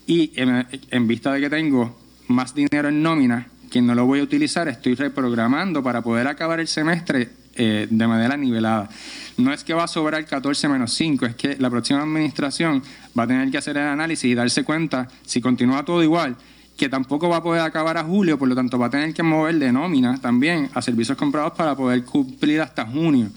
y 0.06 0.32
en, 0.34 1.06
vista 1.06 1.30
de 1.30 1.42
que 1.42 1.50
tengo 1.50 2.00
más 2.28 2.54
dinero 2.54 2.88
en 2.88 3.02
nómina 3.02 3.48
que 3.70 3.82
no 3.82 3.94
lo 3.94 4.06
voy 4.06 4.20
a 4.20 4.22
utilizar, 4.22 4.66
estoy 4.68 4.94
reprogramando 4.94 5.82
para 5.82 6.00
poder 6.00 6.26
acabar 6.26 6.58
el 6.58 6.68
semestre 6.68 7.28
eh, 7.54 7.86
de 7.90 8.06
manera 8.06 8.34
nivelada. 8.34 8.88
No 9.36 9.52
es 9.52 9.62
que 9.62 9.74
va 9.74 9.84
a 9.84 9.88
sobrar 9.88 10.24
14 10.24 10.70
menos 10.70 10.94
5, 10.94 11.26
es 11.26 11.36
que 11.36 11.56
la 11.58 11.68
próxima 11.68 12.00
administración 12.00 12.82
va 13.16 13.24
a 13.24 13.26
tener 13.26 13.50
que 13.50 13.58
hacer 13.58 13.76
el 13.76 13.88
análisis 13.88 14.24
y 14.24 14.34
darse 14.34 14.64
cuenta, 14.64 15.06
si 15.26 15.42
continúa 15.42 15.84
todo 15.84 16.02
igual, 16.02 16.34
que 16.76 16.88
tampoco 16.88 17.28
va 17.28 17.36
a 17.38 17.42
poder 17.42 17.62
acabar 17.62 17.96
a 17.96 18.04
julio, 18.04 18.38
por 18.38 18.48
lo 18.48 18.54
tanto 18.54 18.78
va 18.78 18.86
a 18.86 18.90
tener 18.90 19.14
que 19.14 19.22
mover 19.22 19.58
de 19.58 19.72
nómina 19.72 20.18
también 20.20 20.70
a 20.74 20.82
servicios 20.82 21.16
comprados 21.16 21.52
para 21.52 21.76
poder 21.76 22.04
cumplir 22.04 22.60
hasta 22.60 22.86
junio. 22.86 23.30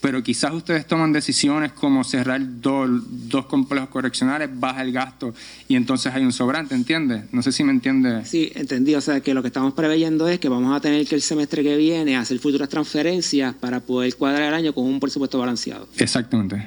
Pero 0.00 0.22
quizás 0.22 0.54
ustedes 0.54 0.86
toman 0.86 1.12
decisiones 1.12 1.72
como 1.72 2.04
cerrar 2.04 2.40
dos, 2.42 2.88
dos 3.28 3.44
complejos 3.44 3.90
correccionales, 3.90 4.48
baja 4.52 4.80
el 4.80 4.92
gasto 4.92 5.34
y 5.68 5.76
entonces 5.76 6.14
hay 6.14 6.24
un 6.24 6.32
sobrante, 6.32 6.74
¿entiendes? 6.74 7.24
No 7.32 7.42
sé 7.42 7.52
si 7.52 7.64
me 7.64 7.72
entiende. 7.72 8.24
Sí, 8.24 8.50
entendí. 8.54 8.94
O 8.94 9.00
sea, 9.02 9.20
que 9.20 9.34
lo 9.34 9.42
que 9.42 9.48
estamos 9.48 9.74
preveyendo 9.74 10.26
es 10.26 10.40
que 10.40 10.48
vamos 10.48 10.74
a 10.74 10.80
tener 10.80 11.06
que 11.06 11.14
el 11.14 11.20
semestre 11.20 11.62
que 11.62 11.76
viene 11.76 12.16
hacer 12.16 12.38
futuras 12.38 12.70
transferencias 12.70 13.54
para 13.54 13.80
poder 13.80 14.16
cuadrar 14.16 14.48
el 14.48 14.54
año 14.54 14.72
con 14.72 14.86
un 14.86 15.00
presupuesto 15.00 15.38
balanceado. 15.38 15.86
Exactamente. 15.98 16.66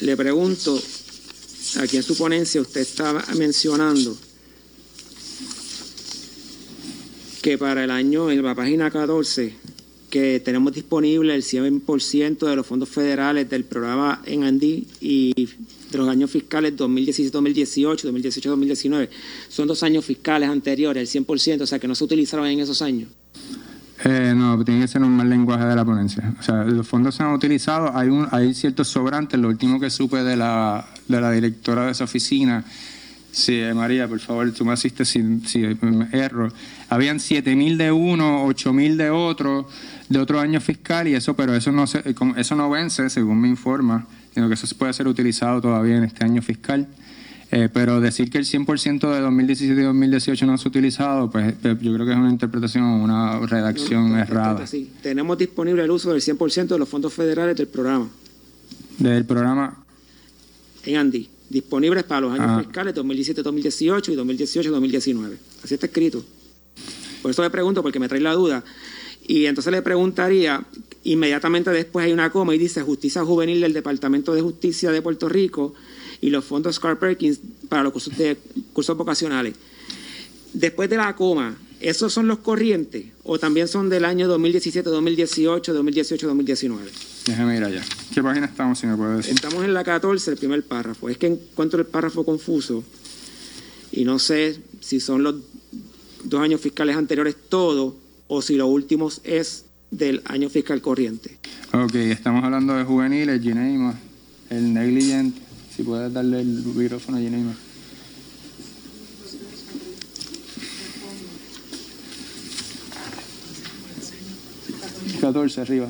Le 0.00 0.16
pregunto, 0.16 0.80
aquí 1.76 1.96
en 1.96 2.02
su 2.02 2.16
ponencia 2.16 2.60
usted 2.60 2.80
estaba 2.80 3.24
mencionando 3.36 4.16
que 7.42 7.58
para 7.58 7.84
el 7.84 7.90
año, 7.90 8.30
en 8.30 8.42
la 8.42 8.54
página 8.54 8.90
14, 8.90 9.54
que 10.10 10.40
tenemos 10.40 10.72
disponible 10.72 11.34
el 11.34 11.42
100% 11.42 12.46
de 12.46 12.56
los 12.56 12.66
fondos 12.66 12.88
federales 12.88 13.48
del 13.48 13.64
programa 13.64 14.22
en 14.24 14.44
Andí 14.44 14.86
y 15.00 15.32
de 15.90 15.98
los 15.98 16.08
años 16.08 16.30
fiscales 16.30 16.76
2017-2018, 16.76 18.10
2018-2019. 18.10 19.08
Son 19.48 19.68
dos 19.68 19.82
años 19.82 20.04
fiscales 20.04 20.48
anteriores, 20.48 21.14
el 21.14 21.26
100%, 21.26 21.62
o 21.62 21.66
sea 21.66 21.78
que 21.78 21.88
no 21.88 21.94
se 21.94 22.04
utilizaron 22.04 22.46
en 22.46 22.60
esos 22.60 22.82
años. 22.82 23.10
Eh, 24.04 24.32
no, 24.36 24.62
tiene 24.64 24.82
que 24.82 24.88
ser 24.88 25.02
un 25.02 25.16
mal 25.16 25.28
lenguaje 25.28 25.64
de 25.64 25.74
la 25.74 25.84
ponencia. 25.84 26.32
O 26.38 26.42
sea, 26.42 26.64
los 26.64 26.86
fondos 26.86 27.16
se 27.16 27.22
han 27.22 27.32
utilizado, 27.32 27.96
hay, 27.96 28.08
un, 28.08 28.28
hay 28.30 28.54
ciertos 28.54 28.88
sobrantes. 28.88 29.38
Lo 29.40 29.48
último 29.48 29.80
que 29.80 29.90
supe 29.90 30.22
de 30.22 30.36
la, 30.36 30.86
de 31.08 31.20
la 31.20 31.32
directora 31.32 31.86
de 31.86 31.92
esa 31.92 32.04
oficina, 32.04 32.64
sí, 33.32 33.54
eh, 33.60 33.74
María, 33.74 34.06
por 34.06 34.20
favor, 34.20 34.52
tú 34.52 34.64
me 34.64 34.72
asistes 34.72 35.08
si, 35.08 35.40
si 35.46 35.58
me 35.80 36.08
erro. 36.12 36.52
Habían 36.88 37.18
7 37.18 37.56
mil 37.56 37.76
de 37.76 37.90
uno, 37.90 38.44
8 38.44 38.72
mil 38.72 38.96
de 38.96 39.10
otro, 39.10 39.68
de 40.08 40.18
otro 40.20 40.38
año 40.38 40.60
fiscal 40.60 41.08
y 41.08 41.14
eso, 41.14 41.34
pero 41.34 41.54
eso 41.54 41.72
no, 41.72 41.86
se, 41.88 42.14
como 42.14 42.36
eso 42.36 42.54
no 42.54 42.70
vence, 42.70 43.10
según 43.10 43.40
me 43.40 43.48
informa, 43.48 44.06
sino 44.32 44.46
que 44.46 44.54
eso 44.54 44.66
puede 44.76 44.92
ser 44.92 45.08
utilizado 45.08 45.60
todavía 45.60 45.96
en 45.96 46.04
este 46.04 46.24
año 46.24 46.40
fiscal. 46.40 46.86
Eh, 47.50 47.70
pero 47.72 48.00
decir 48.00 48.28
que 48.30 48.36
el 48.36 48.44
100% 48.44 49.10
de 49.10 49.20
2017 49.20 49.80
y 49.80 49.84
2018 49.84 50.44
no 50.46 50.58
se 50.58 50.68
ha 50.68 50.70
utilizado, 50.70 51.30
pues 51.30 51.54
eh, 51.64 51.76
yo 51.80 51.94
creo 51.94 52.04
que 52.04 52.12
es 52.12 52.18
una 52.18 52.30
interpretación, 52.30 52.84
una 52.84 53.40
redacción 53.46 54.10
No, 54.12 54.18
errada. 54.18 54.66
Sí, 54.66 54.90
tenemos 55.02 55.38
disponible 55.38 55.82
el 55.82 55.90
uso 55.90 56.12
del 56.12 56.20
100% 56.20 56.66
de 56.68 56.78
los 56.78 56.88
fondos 56.88 57.12
federales 57.14 57.56
del 57.56 57.68
programa 57.68 58.08
Del 58.98 59.24
programa, 59.24 59.82
en 60.84 60.96
Andy, 60.96 61.28
disponibles 61.48 62.04
para 62.04 62.20
los 62.22 62.32
años 62.34 62.46
Ah. 62.50 62.58
fiscales 62.62 62.94
2017-2018 62.94 64.12
y 64.12 64.16
2018-2019. 64.16 65.36
Así 65.64 65.74
está 65.74 65.86
escrito. 65.86 66.22
Por 67.22 67.30
eso 67.30 67.42
le 67.42 67.50
pregunto, 67.50 67.82
porque 67.82 67.98
me 67.98 68.08
trae 68.08 68.20
la 68.20 68.32
duda. 68.34 68.62
Y 69.26 69.46
entonces 69.46 69.72
le 69.72 69.80
preguntaría, 69.82 70.62
inmediatamente 71.04 71.70
después 71.70 72.06
hay 72.06 72.12
una 72.12 72.30
coma 72.30 72.54
y 72.54 72.58
dice 72.58 72.82
Justicia 72.82 73.24
Juvenil 73.24 73.60
del 73.60 73.72
Departamento 73.72 74.34
de 74.34 74.40
Justicia 74.42 74.90
de 74.90 75.00
Puerto 75.02 75.28
Rico 75.28 75.74
y 76.20 76.30
los 76.30 76.44
fondos 76.44 76.78
Carl 76.80 76.98
Perkins 76.98 77.40
para 77.68 77.84
los 77.84 77.92
cursos, 77.92 78.16
de, 78.16 78.36
cursos 78.72 78.96
vocacionales. 78.96 79.54
Después 80.52 80.88
de 80.90 80.96
la 80.96 81.14
coma, 81.14 81.56
¿esos 81.80 82.12
son 82.12 82.26
los 82.26 82.38
corrientes 82.38 83.06
o 83.22 83.38
también 83.38 83.68
son 83.68 83.88
del 83.88 84.04
año 84.04 84.26
2017, 84.26 84.88
2018, 84.88 85.72
2018, 85.72 86.26
2019? 86.26 86.90
déjame 87.28 87.56
ir 87.56 87.64
allá. 87.64 87.82
¿Qué 88.12 88.22
página 88.22 88.46
estamos, 88.46 88.78
si 88.78 88.86
me 88.86 88.96
puede 88.96 89.18
decir? 89.18 89.34
Estamos 89.34 89.62
en 89.62 89.74
la 89.74 89.84
14, 89.84 90.30
el 90.30 90.36
primer 90.36 90.64
párrafo. 90.64 91.08
Es 91.08 91.18
que 91.18 91.26
encuentro 91.26 91.78
el 91.78 91.86
párrafo 91.86 92.24
confuso 92.24 92.82
y 93.92 94.04
no 94.04 94.18
sé 94.18 94.58
si 94.80 95.00
son 95.00 95.22
los 95.22 95.36
dos 96.24 96.40
años 96.40 96.60
fiscales 96.60 96.96
anteriores 96.96 97.36
todo 97.48 97.96
o 98.26 98.42
si 98.42 98.56
los 98.56 98.68
últimos 98.68 99.20
es 99.24 99.66
del 99.90 100.22
año 100.24 100.48
fiscal 100.48 100.80
corriente. 100.80 101.38
Ok, 101.72 101.94
estamos 101.94 102.44
hablando 102.44 102.74
de 102.74 102.84
juveniles, 102.84 103.40
Gineima, 103.42 103.98
el 104.50 104.72
negligent. 104.72 105.47
Si 105.78 105.84
puedes 105.84 106.12
darle 106.12 106.40
el 106.40 106.46
micrófono 106.48 107.18
a 107.18 107.20
Gineima. 107.20 107.54
Catorce 115.20 115.60
arriba. 115.60 115.88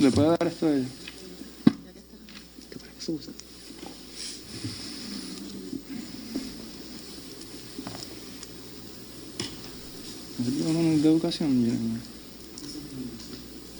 ¿Le 0.00 0.10
puede 0.10 0.28
dar 0.28 0.46
esto 0.46 0.68
a 0.68 0.74
ella? 0.74 0.86
¿Es 10.38 11.02
de 11.02 11.08
educación, 11.10 11.50
Gineima? 11.50 11.98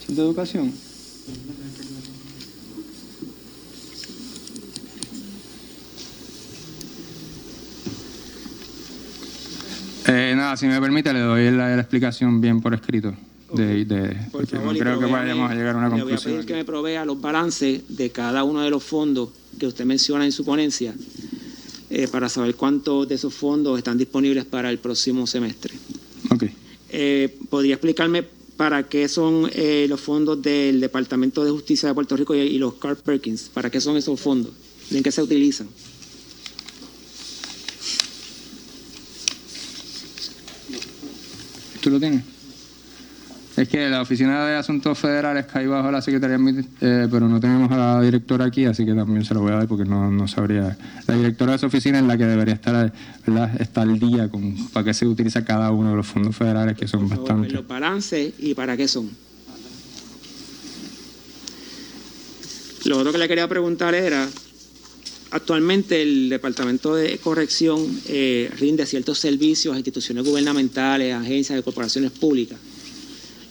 ¿Es 0.07 0.15
de 0.15 0.23
educación? 0.23 0.89
Eh, 10.09 10.33
nada, 10.35 10.57
si 10.57 10.67
me 10.67 10.81
permite, 10.81 11.13
le 11.13 11.21
doy 11.21 11.51
la, 11.51 11.69
la 11.77 11.81
explicación 11.81 12.41
bien 12.41 12.61
por 12.61 12.75
escrito. 12.75 13.15
De, 13.53 13.85
de- 13.87 14.09
Por 14.31 14.31
porque 14.43 14.57
favor, 14.57 14.67
no 14.67 14.75
y 14.75 14.79
creo 14.79 14.99
que 14.99 15.07
vayamos 15.07 15.51
a 15.51 15.55
llegar 15.55 15.75
a 15.75 15.79
una 15.79 15.89
Le 15.89 15.95
voy 15.95 16.01
a 16.01 16.05
conclusión. 16.17 16.35
pedir 16.35 16.47
que 16.47 16.55
me 16.55 16.65
provea 16.67 17.05
los 17.07 17.19
balances 17.21 17.83
de 17.89 18.11
cada 18.11 18.45
uno 18.45 18.61
de 18.61 18.69
los 18.71 18.83
fondos 18.85 19.31
que 19.59 19.67
usted 19.67 19.85
menciona 19.87 20.25
en 20.27 20.33
su 20.33 20.45
ponencia 20.45 20.95
eh, 21.91 22.09
para 22.09 22.29
saber 22.29 22.55
cuántos 22.57 23.09
de 23.09 23.15
esos 23.15 23.33
fondos 23.33 23.79
están 23.79 23.97
disponibles 23.97 24.45
para 24.45 24.71
el 24.71 24.79
próximo 24.79 25.27
semestre. 25.27 25.75
Ok. 26.31 26.45
Eh, 26.91 27.39
¿Podría 27.49 27.75
explicarme 27.77 28.23
para 28.59 28.83
qué 28.83 29.09
son 29.09 29.49
eh, 29.55 29.87
los 29.89 30.01
fondos 30.01 30.43
del 30.43 30.81
Departamento 30.81 31.43
de 31.43 31.51
Justicia 31.51 31.89
de 31.89 31.95
Puerto 31.95 32.17
Rico 32.19 32.35
y, 32.35 32.41
y 32.41 32.59
los 32.59 32.75
Carl 32.75 32.97
Perkins? 32.97 33.51
¿Para 33.55 33.71
qué 33.71 33.81
son 33.81 33.97
esos 33.97 34.21
fondos? 34.21 34.53
¿En 34.91 35.03
qué 35.03 35.11
se 35.11 35.23
utilizan? 35.23 35.69
¿Tú 41.89 41.95
lo 41.95 42.01
tienes? 42.01 42.23
Es 43.57 43.67
que 43.67 43.89
la 43.89 44.03
Oficina 44.03 44.45
de 44.45 44.57
Asuntos 44.57 44.99
Federales 44.99 45.47
cae 45.47 45.67
bajo 45.67 45.91
la 45.91 46.03
Secretaría, 46.03 46.37
eh, 46.83 47.09
pero 47.11 47.29
no 47.31 47.41
tenemos 47.41 47.73
a 47.73 47.79
la 47.79 48.03
directora 48.03 48.45
aquí, 48.45 48.67
así 48.67 48.85
que 48.85 48.93
también 48.93 49.25
se 49.25 49.33
lo 49.33 49.41
voy 49.41 49.53
a 49.53 49.57
dar 49.57 49.67
porque 49.67 49.87
no, 49.87 50.11
no 50.11 50.29
sabría. 50.29 50.77
La 51.07 51.15
directora 51.15 51.53
de 51.53 51.57
esa 51.57 51.67
oficina 51.67 51.99
es 51.99 52.05
la 52.05 52.19
que 52.19 52.27
debería 52.27 52.53
estar, 52.53 52.93
al 53.75 53.99
día 53.99 54.29
con 54.29 54.69
para 54.69 54.85
qué 54.85 54.93
se 54.93 55.07
utiliza 55.07 55.47
cada 55.47 55.71
uno 55.71 55.91
de 55.91 55.97
los 55.97 56.07
fondos 56.07 56.37
federales, 56.37 56.77
que 56.77 56.87
son 56.87 57.09
bastantes. 57.09 57.55
Los 57.55 57.67
balances 57.67 58.35
y 58.39 58.53
para 58.53 58.77
qué 58.77 58.87
son. 58.87 59.09
Lo 62.85 62.99
otro 62.99 63.13
que 63.13 63.19
le 63.19 63.29
quería 63.29 63.49
preguntar 63.49 63.95
era, 63.95 64.29
actualmente 65.31 66.03
el 66.03 66.29
Departamento 66.29 66.95
de 66.95 67.19
Corrección 67.19 68.01
eh, 68.07 68.51
rinde 68.59 68.87
ciertos 68.87 69.19
servicios 69.19 69.75
a 69.75 69.79
instituciones 69.79 70.25
gubernamentales, 70.25 71.15
agencias 71.15 71.59
y 71.59 71.63
corporaciones 71.63 72.13
públicas. 72.13 72.59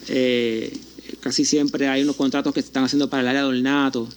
Eh, 0.07 0.75
casi 1.19 1.45
siempre 1.45 1.87
hay 1.87 2.03
unos 2.03 2.15
contratos 2.15 2.53
que 2.53 2.61
se 2.61 2.67
están 2.67 2.83
haciendo 2.83 3.09
para 3.09 3.21
el 3.21 3.27
área 3.27 3.41
de 3.43 3.47
ornato. 3.47 4.07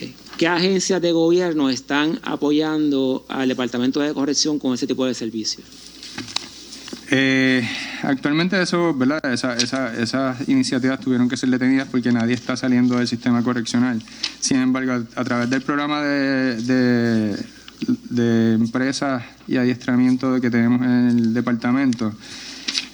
Eh, 0.00 0.12
¿Qué 0.36 0.46
agencias 0.46 1.02
de 1.02 1.12
gobierno 1.12 1.68
están 1.68 2.20
apoyando 2.22 3.24
al 3.28 3.48
Departamento 3.48 4.00
de 4.00 4.14
Corrección 4.14 4.58
con 4.58 4.74
ese 4.74 4.86
tipo 4.86 5.04
de 5.04 5.14
servicios? 5.14 5.64
Eh, 7.10 7.66
actualmente 8.02 8.60
eso, 8.60 8.92
¿verdad? 8.92 9.20
esas 9.32 10.48
iniciativas 10.48 11.00
tuvieron 11.00 11.28
que 11.28 11.38
ser 11.38 11.48
detenidas 11.48 11.88
porque 11.88 12.12
nadie 12.12 12.34
está 12.34 12.56
saliendo 12.56 12.96
del 12.98 13.08
sistema 13.08 13.42
correccional. 13.42 14.02
Sin 14.40 14.58
embargo, 14.58 15.04
a, 15.14 15.24
través 15.24 15.48
del 15.48 15.62
programa 15.62 16.02
de, 16.02 17.36
empresas 18.54 19.22
y 19.46 19.56
adiestramiento 19.56 20.38
que 20.40 20.50
tenemos 20.50 20.82
en 20.82 21.08
el 21.08 21.34
departamento, 21.34 22.12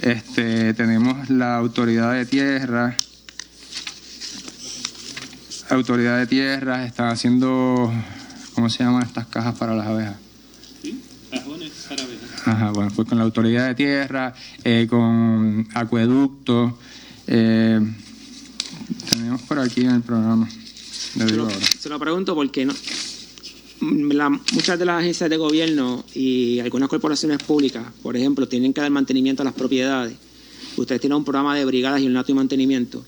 este, 0.00 0.74
tenemos 0.74 1.28
la 1.28 1.56
autoridad 1.56 2.12
de 2.12 2.24
tierra. 2.26 2.96
Autoridad 5.70 6.18
de 6.18 6.26
tierras 6.26 6.86
están 6.86 7.08
haciendo, 7.08 7.92
¿cómo 8.54 8.70
se 8.70 8.84
llaman 8.84 9.02
estas 9.02 9.26
cajas 9.26 9.56
para 9.56 9.74
las 9.74 9.86
abejas? 9.86 10.16
Sí, 10.82 11.02
cajones 11.32 11.72
para 11.88 12.02
abejas. 12.04 12.33
Ajá, 12.44 12.70
bueno, 12.72 12.90
pues 12.94 13.08
con 13.08 13.18
la 13.18 13.24
autoridad 13.24 13.68
de 13.68 13.74
tierra, 13.74 14.34
eh, 14.62 14.86
con 14.88 15.66
acueductos. 15.74 16.72
Eh, 17.26 17.80
tenemos 19.08 19.42
por 19.42 19.58
aquí 19.58 19.82
en 19.82 19.90
el 19.90 20.02
programa. 20.02 20.48
Se 20.50 21.88
lo, 21.88 21.98
pregunto 21.98 22.34
porque 22.34 22.66
no, 22.66 22.74
muchas 23.80 24.78
de 24.78 24.84
las 24.84 25.00
agencias 25.00 25.30
de 25.30 25.36
gobierno 25.36 26.04
y 26.14 26.58
algunas 26.60 26.88
corporaciones 26.88 27.38
públicas, 27.38 27.84
por 28.02 28.16
ejemplo, 28.16 28.48
tienen 28.48 28.74
que 28.74 28.80
dar 28.80 28.90
mantenimiento 28.90 29.42
a 29.42 29.44
las 29.44 29.54
propiedades. 29.54 30.16
Ustedes 30.76 31.00
tienen 31.00 31.16
un 31.16 31.24
programa 31.24 31.56
de 31.56 31.64
brigadas 31.64 32.00
y 32.00 32.06
un 32.06 32.24
y 32.26 32.34
mantenimiento 32.34 33.04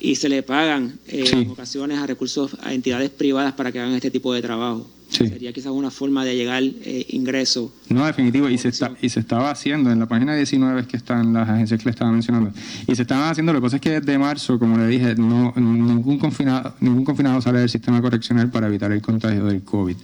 y 0.00 0.14
se 0.16 0.28
le 0.28 0.42
pagan 0.42 0.98
eh, 1.06 1.24
en 1.32 1.50
ocasiones 1.50 1.98
a 1.98 2.06
recursos 2.06 2.56
a 2.62 2.72
entidades 2.72 3.10
privadas 3.10 3.54
para 3.54 3.72
que 3.72 3.80
hagan 3.80 3.94
este 3.94 4.10
tipo 4.10 4.32
de 4.32 4.42
trabajo. 4.42 4.86
Sería 5.08 5.52
quizás 5.52 5.72
una 5.72 5.90
forma 5.90 6.24
de 6.24 6.36
llegar 6.36 6.62
eh, 6.62 7.06
ingreso. 7.10 7.72
No, 7.88 8.04
definitivo, 8.04 8.48
y 8.48 8.58
se, 8.58 8.68
está, 8.68 8.92
y 9.00 9.08
se 9.08 9.20
estaba 9.20 9.50
haciendo 9.50 9.90
en 9.90 10.00
la 10.00 10.06
página 10.06 10.34
19 10.34 10.86
que 10.86 10.96
están 10.96 11.32
las 11.32 11.48
agencias 11.48 11.78
que 11.78 11.84
le 11.84 11.90
estaba 11.90 12.10
mencionando. 12.10 12.52
Y 12.86 12.94
se 12.94 13.02
estaban 13.02 13.30
haciendo, 13.30 13.52
lo 13.52 13.60
que 13.60 13.64
pasa 13.64 13.76
es 13.76 13.82
que 13.82 14.00
desde 14.00 14.18
marzo, 14.18 14.58
como 14.58 14.76
le 14.76 14.88
dije, 14.88 15.14
no, 15.14 15.54
ningún, 15.56 16.18
confinado, 16.18 16.74
ningún 16.80 17.04
confinado 17.04 17.40
sale 17.40 17.60
del 17.60 17.68
sistema 17.68 18.02
correccional 18.02 18.50
para 18.50 18.66
evitar 18.66 18.90
el 18.92 19.00
contagio 19.00 19.44
del 19.44 19.62
COVID. 19.62 19.96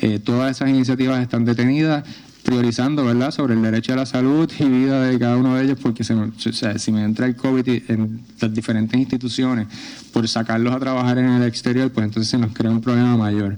Eh, 0.00 0.20
todas 0.20 0.56
esas 0.56 0.70
iniciativas 0.70 1.20
están 1.20 1.44
detenidas 1.44 2.04
priorizando, 2.46 3.04
¿verdad?, 3.04 3.32
sobre 3.32 3.54
el 3.54 3.62
derecho 3.62 3.92
a 3.92 3.96
la 3.96 4.06
salud 4.06 4.48
y 4.56 4.64
vida 4.64 5.02
de 5.02 5.18
cada 5.18 5.36
uno 5.36 5.56
de 5.56 5.64
ellos, 5.64 5.78
porque 5.82 6.04
se 6.04 6.14
si 6.78 6.92
me 6.92 7.02
entra 7.02 7.26
el 7.26 7.34
COVID 7.34 7.68
en 7.88 8.20
las 8.40 8.54
diferentes 8.54 8.98
instituciones 8.98 9.66
por 10.12 10.28
sacarlos 10.28 10.72
a 10.72 10.78
trabajar 10.78 11.18
en 11.18 11.26
el 11.26 11.42
exterior, 11.42 11.90
pues 11.90 12.06
entonces 12.06 12.30
se 12.30 12.38
nos 12.38 12.52
crea 12.52 12.70
un 12.70 12.80
problema 12.80 13.16
mayor. 13.16 13.56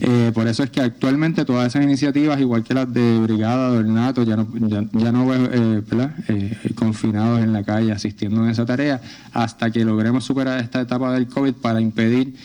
Eh, 0.00 0.30
por 0.32 0.46
eso 0.46 0.62
es 0.62 0.70
que 0.70 0.80
actualmente 0.80 1.44
todas 1.44 1.66
esas 1.66 1.82
iniciativas, 1.82 2.40
igual 2.40 2.62
que 2.62 2.72
las 2.72 2.92
de 2.94 3.18
Brigada, 3.18 3.72
del 3.72 3.92
NATO, 3.92 4.22
ya 4.22 4.36
no, 4.36 4.46
ya, 4.60 5.12
no 5.12 5.26
veo, 5.26 5.44
eh, 5.52 5.82
¿verdad?, 5.90 6.14
eh, 6.28 6.56
confinados 6.76 7.40
en 7.40 7.52
la 7.52 7.64
calle 7.64 7.90
asistiendo 7.90 8.44
en 8.44 8.50
esa 8.50 8.64
tarea, 8.64 9.00
hasta 9.32 9.72
que 9.72 9.84
logremos 9.84 10.24
superar 10.24 10.60
esta 10.60 10.80
etapa 10.80 11.12
del 11.12 11.26
COVID 11.26 11.54
para 11.54 11.80
impedir 11.80 12.36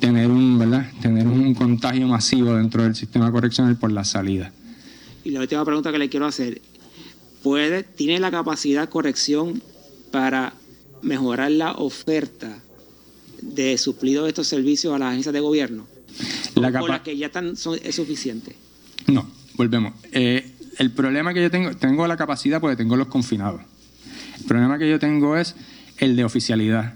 tener 0.00 0.30
un, 0.30 0.58
¿verdad? 0.58 0.86
tener 1.02 1.26
un 1.26 1.54
contagio 1.54 2.08
masivo 2.08 2.54
dentro 2.54 2.82
del 2.82 2.94
sistema 2.94 3.30
correccional 3.30 3.76
por 3.76 3.92
la 3.92 4.04
salida. 4.04 4.50
Y 5.24 5.30
la 5.30 5.40
última 5.40 5.64
pregunta 5.64 5.90
que 5.90 5.98
le 5.98 6.08
quiero 6.08 6.26
hacer, 6.26 6.60
¿puede, 7.42 7.82
¿tiene 7.82 8.20
la 8.20 8.30
capacidad 8.30 8.88
corrección 8.88 9.62
para 10.10 10.54
mejorar 11.02 11.50
la 11.50 11.72
oferta 11.72 12.58
de 13.40 13.76
suplido 13.78 14.24
de 14.24 14.30
estos 14.30 14.46
servicios 14.46 14.94
a 14.94 14.98
las 14.98 15.10
agencias 15.10 15.32
de 15.32 15.40
gobierno? 15.40 15.86
La 16.54 16.68
¿O 16.80 16.86
la 16.86 17.02
que 17.02 17.16
ya 17.16 17.26
están, 17.26 17.54
es 17.82 17.94
suficiente? 17.94 18.54
No, 19.06 19.28
volvemos. 19.54 19.94
Eh, 20.12 20.52
el 20.78 20.90
problema 20.90 21.34
que 21.34 21.42
yo 21.42 21.50
tengo, 21.50 21.74
tengo 21.76 22.06
la 22.06 22.16
capacidad 22.16 22.60
porque 22.60 22.76
tengo 22.76 22.96
los 22.96 23.08
confinados. 23.08 23.62
El 24.38 24.44
problema 24.44 24.78
que 24.78 24.88
yo 24.88 24.98
tengo 24.98 25.36
es 25.36 25.54
el 25.98 26.16
de 26.16 26.24
oficialidad 26.24 26.94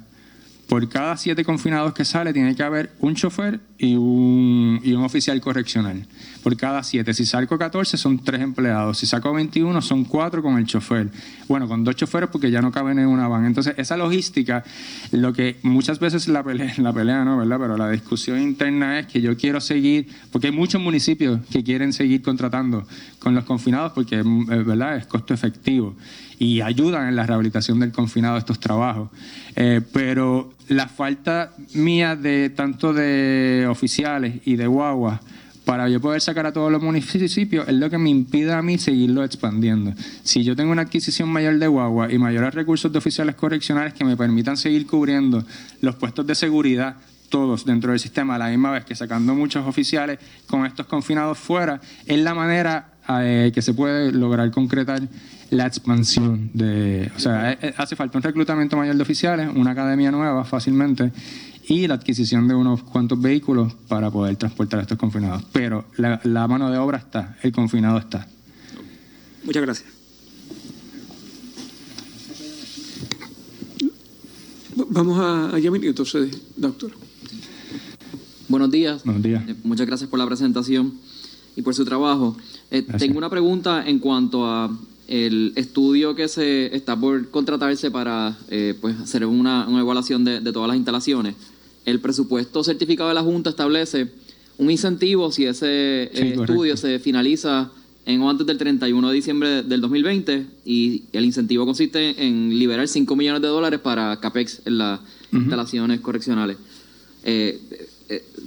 por 0.69 0.87
cada 0.89 1.17
siete 1.17 1.45
confinados 1.45 1.95
que 1.95 2.05
sale 2.05 2.33
tiene 2.33 2.55
que 2.55 2.63
haber 2.63 2.93
un 3.01 3.15
chofer 3.15 3.59
y 3.79 3.97
un, 3.97 4.81
y 4.85 4.93
un 4.93 5.03
oficial 5.03 5.41
correccional. 5.41 6.07
Por 6.43 6.57
cada 6.57 6.83
siete. 6.83 7.13
Si 7.15 7.27
saco 7.27 7.59
14 7.59 7.97
son 7.97 8.19
tres 8.19 8.41
empleados. 8.41 8.99
Si 8.99 9.07
saco 9.07 9.33
21 9.33 9.81
son 9.83 10.05
cuatro 10.05 10.43
con 10.43 10.59
el 10.59 10.67
chofer. 10.67 11.11
Bueno, 11.49 11.69
con 11.69 11.85
dos 11.85 11.97
choferes 11.97 12.29
porque 12.31 12.51
ya 12.51 12.63
no 12.63 12.71
caben 12.71 12.99
en 12.99 13.07
una 13.07 13.29
van. 13.29 13.45
Entonces, 13.45 13.75
esa 13.77 13.97
logística, 13.97 14.65
lo 15.13 15.33
que 15.33 15.57
muchas 15.63 15.99
veces 15.99 16.29
la 16.29 16.43
pelea, 16.43 16.73
la 16.79 16.93
pelea 16.93 17.25
no, 17.25 17.39
¿verdad? 17.39 17.59
Pero 17.61 17.77
la 17.77 17.91
discusión 17.91 18.41
interna 18.41 19.01
es 19.01 19.07
que 19.07 19.21
yo 19.21 19.37
quiero 19.37 19.61
seguir, 19.61 20.09
porque 20.31 20.49
hay 20.49 20.53
muchos 20.53 20.81
municipios 20.81 21.41
que 21.51 21.63
quieren 21.65 21.93
seguir 21.93 22.23
contratando 22.23 22.87
con 23.19 23.35
los 23.35 23.45
confinados 23.45 23.93
porque, 23.93 24.23
¿verdad? 24.23 24.97
Es 24.97 25.07
costo 25.07 25.35
efectivo 25.35 25.97
y 26.39 26.61
ayudan 26.61 27.09
en 27.09 27.17
la 27.17 27.27
rehabilitación 27.27 27.81
del 27.81 27.93
confinado 27.93 28.39
estos 28.39 28.61
trabajos. 28.61 29.11
Eh, 29.57 29.81
pero 29.93 30.53
la 30.69 30.87
falta 30.89 31.53
mía 31.75 32.15
de 32.15 32.51
tanto 32.51 32.93
de 32.93 33.67
oficiales 33.69 34.41
y 34.45 34.57
de 34.57 34.67
guaguas 34.67 35.21
para 35.69 35.87
yo 35.87 36.01
poder 36.01 36.23
sacar 36.23 36.47
a 36.47 36.53
todos 36.55 36.73
los 36.73 36.83
municipios 36.83 37.69
es 37.69 37.75
lo 37.75 37.91
que 37.91 37.99
me 37.99 38.09
impide 38.09 38.55
a 38.55 38.63
mí 38.63 38.79
seguirlo 38.79 39.23
expandiendo. 39.23 39.93
Si 40.23 40.43
yo 40.43 40.57
tengo 40.57 40.73
una 40.73 40.81
adquisición 40.81 41.29
mayor 41.29 41.59
de 41.59 41.67
guagua 41.67 42.11
y 42.11 42.17
mayores 42.17 42.55
recursos 42.55 42.91
de 42.91 42.97
oficiales 42.97 43.35
correccionales 43.35 43.93
que 43.93 44.03
me 44.03 44.17
permitan 44.17 44.57
seguir 44.57 44.87
cubriendo 44.87 45.45
los 45.83 45.97
puestos 45.97 46.27
de 46.27 46.35
seguridad 46.35 46.97
todos 47.29 47.67
dentro 47.67 47.91
del 47.91 48.01
sistema 48.01 48.37
a 48.37 48.39
la 48.39 48.49
misma 48.49 48.71
vez 48.71 48.87
que 48.87 48.95
sacando 48.95 49.35
muchos 49.35 49.67
oficiales 49.67 50.19
con 50.47 50.65
estos 50.65 50.87
confinados 50.87 51.37
fuera, 51.37 51.83
es 52.07 52.19
la 52.19 52.33
manera 52.33 52.93
eh, 53.21 53.53
que 53.55 53.61
se 53.61 53.75
puede 53.75 54.11
lograr 54.11 54.51
concretar 54.51 55.03
la 55.51 55.67
expansión 55.67 56.51
de, 56.53 57.11
o 57.17 57.19
sea, 57.19 57.53
eh, 57.53 57.59
eh, 57.63 57.75
hace 57.77 57.97
falta 57.97 58.19
un 58.19 58.23
reclutamiento 58.23 58.77
mayor 58.77 58.97
de 58.97 59.03
oficiales, 59.03 59.49
una 59.55 59.71
academia 59.71 60.11
nueva 60.11 60.45
fácilmente 60.45 61.11
y 61.69 61.87
la 61.87 61.95
adquisición 61.95 62.49
de 62.49 62.55
unos 62.55 62.83
cuantos 62.83 63.21
vehículos 63.21 63.75
para 63.89 64.11
poder 64.11 64.37
transportar 64.37 64.81
a 64.81 64.83
estos 64.83 64.99
confinados. 64.99 65.45
Pero 65.53 65.87
la, 65.97 66.49
mano 66.49 66.71
de 66.71 66.79
obra 66.79 66.99
está, 66.99 67.37
el 67.43 67.53
confinado 67.53 67.99
está. 67.99 68.27
Muchas 69.45 69.63
gracias. 69.63 69.91
Vamos 74.91 75.19
a, 75.19 75.57
a 75.57 75.59
entonces, 75.59 76.41
doctor. 76.57 76.93
Buenos 78.49 78.71
días. 78.71 79.05
Buenos 79.05 79.23
días. 79.23 79.43
Eh, 79.47 79.55
muchas 79.65 79.87
gracias 79.87 80.09
por 80.09 80.19
la 80.19 80.27
presentación 80.27 80.95
y 81.57 81.63
por 81.63 81.75
su 81.75 81.85
trabajo. 81.85 82.37
tengo 82.99 83.19
una 83.19 83.29
pregunta 83.29 83.87
en 83.87 83.99
cuanto 83.99 84.47
a 84.47 84.71
el 85.09 85.55
estudio 85.57 86.15
que 86.15 86.29
se 86.29 86.75
está 86.77 86.95
por 86.95 87.31
contratarse 87.31 87.91
para 87.91 88.37
eh, 88.51 88.75
pues 88.79 88.95
hacer 89.01 89.25
una, 89.25 89.67
evaluación 89.69 90.23
de, 90.25 90.41
todas 90.53 90.69
las 90.69 90.77
instalaciones, 90.77 91.35
el 91.87 91.99
presupuesto 92.01 92.63
certificado 92.63 93.09
de 93.09 93.15
la 93.15 93.23
Junta 93.23 93.51
establece 93.51 94.09
un 94.59 94.71
incentivo 94.71 95.33
si 95.33 95.47
ese 95.47 96.05
eh, 96.05 96.37
estudio 96.39 96.77
se 96.77 96.99
finaliza 96.99 97.71
en 98.05 98.21
o 98.21 98.29
antes 98.29 98.47
del 98.47 98.59
31 98.59 99.09
de 99.09 99.15
diciembre 99.15 99.63
del 99.63 99.81
2020 99.81 100.47
y 100.67 101.05
el 101.13 101.25
incentivo 101.25 101.65
consiste 101.65 102.27
en 102.27 102.59
liberar 102.59 102.87
5 102.87 103.17
millones 103.17 103.41
de 103.41 103.49
dólares 103.49 103.81
para 103.81 104.19
CAPEX 104.21 104.63
en 104.67 104.79
las 104.79 105.01
instalaciones 105.33 106.01
correccionales. 106.01 106.59
Eh, 107.25 107.61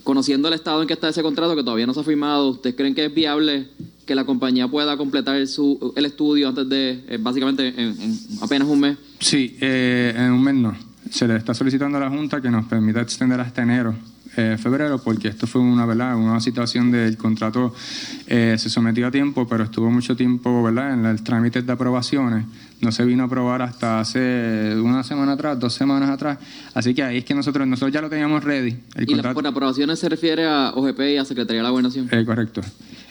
conociendo 0.04 0.47
el 0.47 0.56
estado 0.56 0.82
en 0.82 0.88
que 0.88 0.93
está 0.93 1.10
ese 1.10 1.21
contrato, 1.21 1.56
que 1.56 1.63
todavía 1.63 1.86
no 1.86 1.93
se 1.93 2.00
ha 2.00 2.04
firmado, 2.04 2.50
¿ustedes 2.50 2.76
creen 2.76 2.95
que 2.95 3.06
es 3.06 3.13
viable 3.13 3.67
que 4.12 4.15
la 4.15 4.26
compañía 4.26 4.67
pueda 4.67 4.97
completar 4.97 5.47
su, 5.47 5.93
el 5.95 6.06
estudio 6.06 6.50
antes 6.50 6.67
de, 6.67 7.02
eh, 7.08 7.17
básicamente, 7.17 7.69
en, 7.69 7.95
apenas 8.41 8.67
un 8.67 8.82
mes? 8.82 8.97
Sí, 9.19 9.56
eh, 9.62 10.13
en 10.17 10.34
un 10.34 10.43
mes 10.43 10.56
no. 10.56 10.76
Se 11.10 11.26
le 11.30 11.38
está 11.38 11.54
solicitando 11.54 11.97
a 11.97 12.02
la 12.02 12.10
Junta 12.10 12.41
que 12.41 12.50
nos 12.50 12.65
permita 12.65 13.00
extender 13.00 13.39
hasta 13.39 13.63
enero 13.63 13.95
eh, 14.38 14.58
febrero, 14.58 14.97
porque 14.97 15.28
esto 15.28 15.45
fue 15.45 15.60
una, 15.60 15.86
¿verdad? 15.86 16.15
una 16.15 16.39
situación 16.39 16.89
del 16.89 17.17
contrato, 17.17 17.74
eh, 18.28 18.56
se 18.58 18.69
sometió 18.69 19.08
a 19.08 19.12
tiempo, 19.12 19.45
pero 19.45 19.65
estuvo 19.65 19.89
mucho 19.91 20.15
tiempo 20.15 20.63
¿verdad? 20.63 20.93
en 20.93 21.06
el 21.06 21.21
trámite 21.21 21.62
de 21.62 21.71
aprobaciones. 21.71 22.45
No 22.80 22.93
se 22.93 23.04
vino 23.04 23.24
a 23.24 23.26
aprobar 23.26 23.62
hasta 23.62 24.00
hace 24.00 24.74
una 24.82 25.04
semana 25.04 25.34
atrás, 25.34 25.60
dos 25.60 25.74
semanas 25.74 26.10
atrás. 26.10 26.39
Así 26.74 26.93
que 26.93 27.04
ahí 27.04 27.17
es 27.17 27.26
que 27.26 27.36
nosotros, 27.36 27.67
nosotros 27.67 27.93
ya 27.93 28.02
lo 28.02 28.10
teníamos 28.10 28.43
ready. 28.43 28.76
¿Y 29.00 29.15
por 29.15 29.45
aprobaciones 29.45 30.00
se 30.00 30.08
refiere 30.08 30.47
a 30.47 30.71
OGP 30.76 31.00
y 31.02 31.17
a 31.17 31.26
Secretaría 31.26 31.60
de 31.60 31.63
la 31.63 31.69
Gobernación? 31.69 32.08
Eh, 32.10 32.24
correcto. 32.26 32.62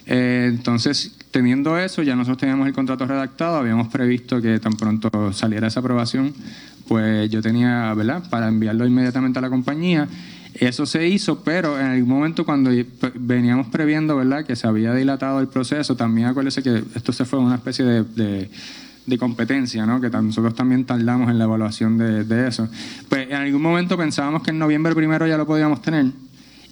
Eh, 0.05 0.47
entonces, 0.49 1.15
teniendo 1.31 1.77
eso, 1.77 2.03
ya 2.03 2.15
nosotros 2.15 2.39
teníamos 2.39 2.67
el 2.67 2.73
contrato 2.73 3.05
redactado, 3.05 3.57
habíamos 3.57 3.87
previsto 3.87 4.41
que 4.41 4.59
tan 4.59 4.73
pronto 4.73 5.31
saliera 5.33 5.67
esa 5.67 5.79
aprobación, 5.79 6.33
pues 6.87 7.29
yo 7.29 7.41
tenía, 7.41 7.93
¿verdad?, 7.93 8.23
para 8.29 8.47
enviarlo 8.47 8.85
inmediatamente 8.85 9.39
a 9.39 9.41
la 9.41 9.49
compañía. 9.49 10.07
Eso 10.53 10.85
se 10.85 11.07
hizo, 11.07 11.43
pero 11.43 11.79
en 11.79 11.85
algún 11.85 12.09
momento 12.09 12.43
cuando 12.45 12.71
veníamos 13.15 13.67
previendo, 13.67 14.17
¿verdad?, 14.17 14.45
que 14.45 14.55
se 14.55 14.67
había 14.67 14.93
dilatado 14.93 15.39
el 15.39 15.47
proceso, 15.47 15.95
también 15.95 16.27
acuérdese 16.27 16.61
que 16.61 16.83
esto 16.95 17.13
se 17.13 17.23
fue 17.23 17.39
una 17.39 17.55
especie 17.55 17.85
de, 17.85 18.49
de 19.05 19.17
competencia, 19.17 19.85
¿no? 19.85 19.99
que 19.99 20.09
nosotros 20.09 20.53
también 20.53 20.85
tardamos 20.85 21.29
en 21.29 21.37
la 21.37 21.45
evaluación 21.45 21.97
de, 21.97 22.23
de, 22.23 22.47
eso. 22.47 22.67
Pues 23.09 23.29
en 23.29 23.35
algún 23.35 23.61
momento 23.61 23.97
pensábamos 23.97 24.43
que 24.43 24.51
en 24.51 24.59
noviembre 24.59 24.93
primero 24.93 25.27
ya 25.27 25.37
lo 25.37 25.45
podíamos 25.45 25.81
tener 25.81 26.05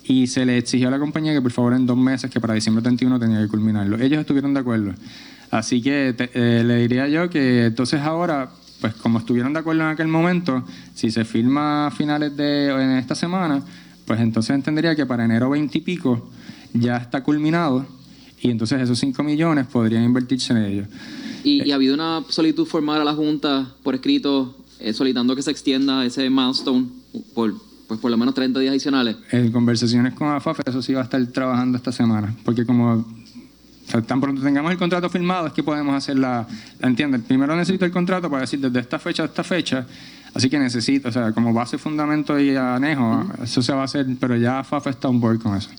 y 0.09 0.25
se 0.25 0.43
le 0.43 0.57
exigió 0.57 0.87
a 0.87 0.91
la 0.91 0.97
compañía 0.97 1.33
que 1.33 1.41
por 1.41 1.51
favor 1.51 1.73
en 1.75 1.85
dos 1.85 1.95
meses, 1.95 2.31
que 2.31 2.41
para 2.41 2.55
diciembre 2.55 2.81
31 2.81 3.19
tenía 3.19 3.39
que 3.41 3.47
culminarlo. 3.47 3.95
Ellos 3.99 4.19
estuvieron 4.19 4.55
de 4.55 4.59
acuerdo. 4.59 4.95
Así 5.51 5.83
que 5.83 6.15
eh, 6.17 6.63
le 6.65 6.77
diría 6.77 7.07
yo 7.07 7.29
que 7.29 7.65
entonces 7.65 8.01
ahora, 8.01 8.49
pues 8.81 8.95
como 8.95 9.19
estuvieron 9.19 9.53
de 9.53 9.59
acuerdo 9.59 9.83
en 9.83 9.89
aquel 9.89 10.07
momento, 10.07 10.63
si 10.95 11.11
se 11.11 11.25
firma 11.25 11.85
a 11.87 11.91
finales 11.91 12.35
de 12.35 12.69
en 12.69 12.97
esta 12.97 13.13
semana, 13.13 13.61
pues 14.05 14.19
entonces 14.19 14.55
entendería 14.55 14.95
que 14.95 15.05
para 15.05 15.25
enero 15.25 15.51
20 15.51 15.77
y 15.77 15.81
pico 15.81 16.27
ya 16.73 16.97
está 16.97 17.21
culminado 17.21 17.85
y 18.41 18.49
entonces 18.49 18.81
esos 18.81 18.97
5 18.97 19.21
millones 19.21 19.67
podrían 19.67 20.03
invertirse 20.03 20.53
en 20.53 20.57
ellos. 20.65 20.87
¿Y, 21.43 21.67
y 21.67 21.71
ha 21.71 21.75
habido 21.75 21.93
una 21.93 22.23
solicitud 22.29 22.65
formal 22.65 22.99
a 22.99 23.03
la 23.03 23.13
Junta 23.13 23.75
por 23.83 23.93
escrito 23.93 24.57
eh, 24.79 24.91
solicitando 24.91 25.35
que 25.35 25.43
se 25.43 25.51
extienda 25.51 26.03
ese 26.03 26.31
milestone 26.31 26.87
por 27.35 27.68
pues 27.89 27.99
por 27.99 28.11
lo 28.11 28.17
menos 28.17 28.35
30 28.35 28.59
días 28.59 28.69
adicionales. 28.69 29.17
En 29.31 29.51
conversaciones 29.51 30.13
con 30.13 30.29
AFAF, 30.29 30.59
eso 30.63 30.79
sí 30.81 30.93
va 30.93 31.01
a 31.01 31.03
estar 31.05 31.25
trabajando 31.27 31.75
esta 31.75 31.91
semana, 31.91 32.33
porque 32.45 32.63
como 32.63 33.03
tan 34.05 34.21
pronto 34.21 34.43
tengamos 34.43 34.71
el 34.71 34.77
contrato 34.77 35.09
firmado 35.09 35.47
es 35.47 35.53
que 35.53 35.63
podemos 35.63 35.95
hacer 35.95 36.19
la, 36.19 36.47
la 36.79 37.17
Primero 37.27 37.55
necesito 37.55 37.85
el 37.85 37.91
contrato 37.91 38.29
para 38.29 38.41
decir 38.41 38.59
desde 38.59 38.79
esta 38.79 38.99
fecha 38.99 39.23
a 39.23 39.25
esta 39.25 39.43
fecha, 39.43 39.87
así 40.35 40.51
que 40.51 40.59
necesito, 40.59 41.09
o 41.09 41.11
sea, 41.11 41.31
como 41.31 41.51
base, 41.51 41.79
fundamento 41.79 42.39
y 42.39 42.55
anejo, 42.55 43.25
eso 43.43 43.63
se 43.63 43.73
va 43.73 43.81
a 43.81 43.85
hacer, 43.85 44.05
pero 44.19 44.37
ya 44.37 44.59
AFAF 44.59 44.85
está 44.85 45.09
on 45.09 45.19
board 45.19 45.41
con 45.41 45.57
eso. 45.57 45.71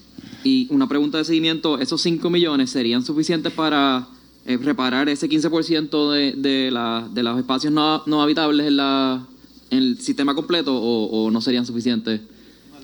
Y 0.43 0.67
una 0.71 0.89
pregunta 0.89 1.19
de 1.19 1.25
seguimiento, 1.25 1.79
¿esos 1.79 2.03
5 2.03 2.29
millones 2.29 2.71
serían 2.71 3.05
suficientes 3.05 3.53
para 3.53 4.09
eh, 4.47 4.59
reparar 4.61 5.09
ese 5.09 5.29
15% 5.29 6.11
de, 6.11 6.33
de, 6.33 6.73
la, 6.73 7.07
de 7.09 7.23
los 7.23 7.39
espacios 7.39 7.73
no, 7.73 8.03
no 8.07 8.21
habitables 8.21 8.67
en 8.67 8.79
la 8.79 9.23
el 9.71 9.99
sistema 10.01 10.35
completo 10.35 10.77
o, 10.77 11.31
no 11.31 11.41
serían 11.41 11.67
suficientes? 11.67 12.21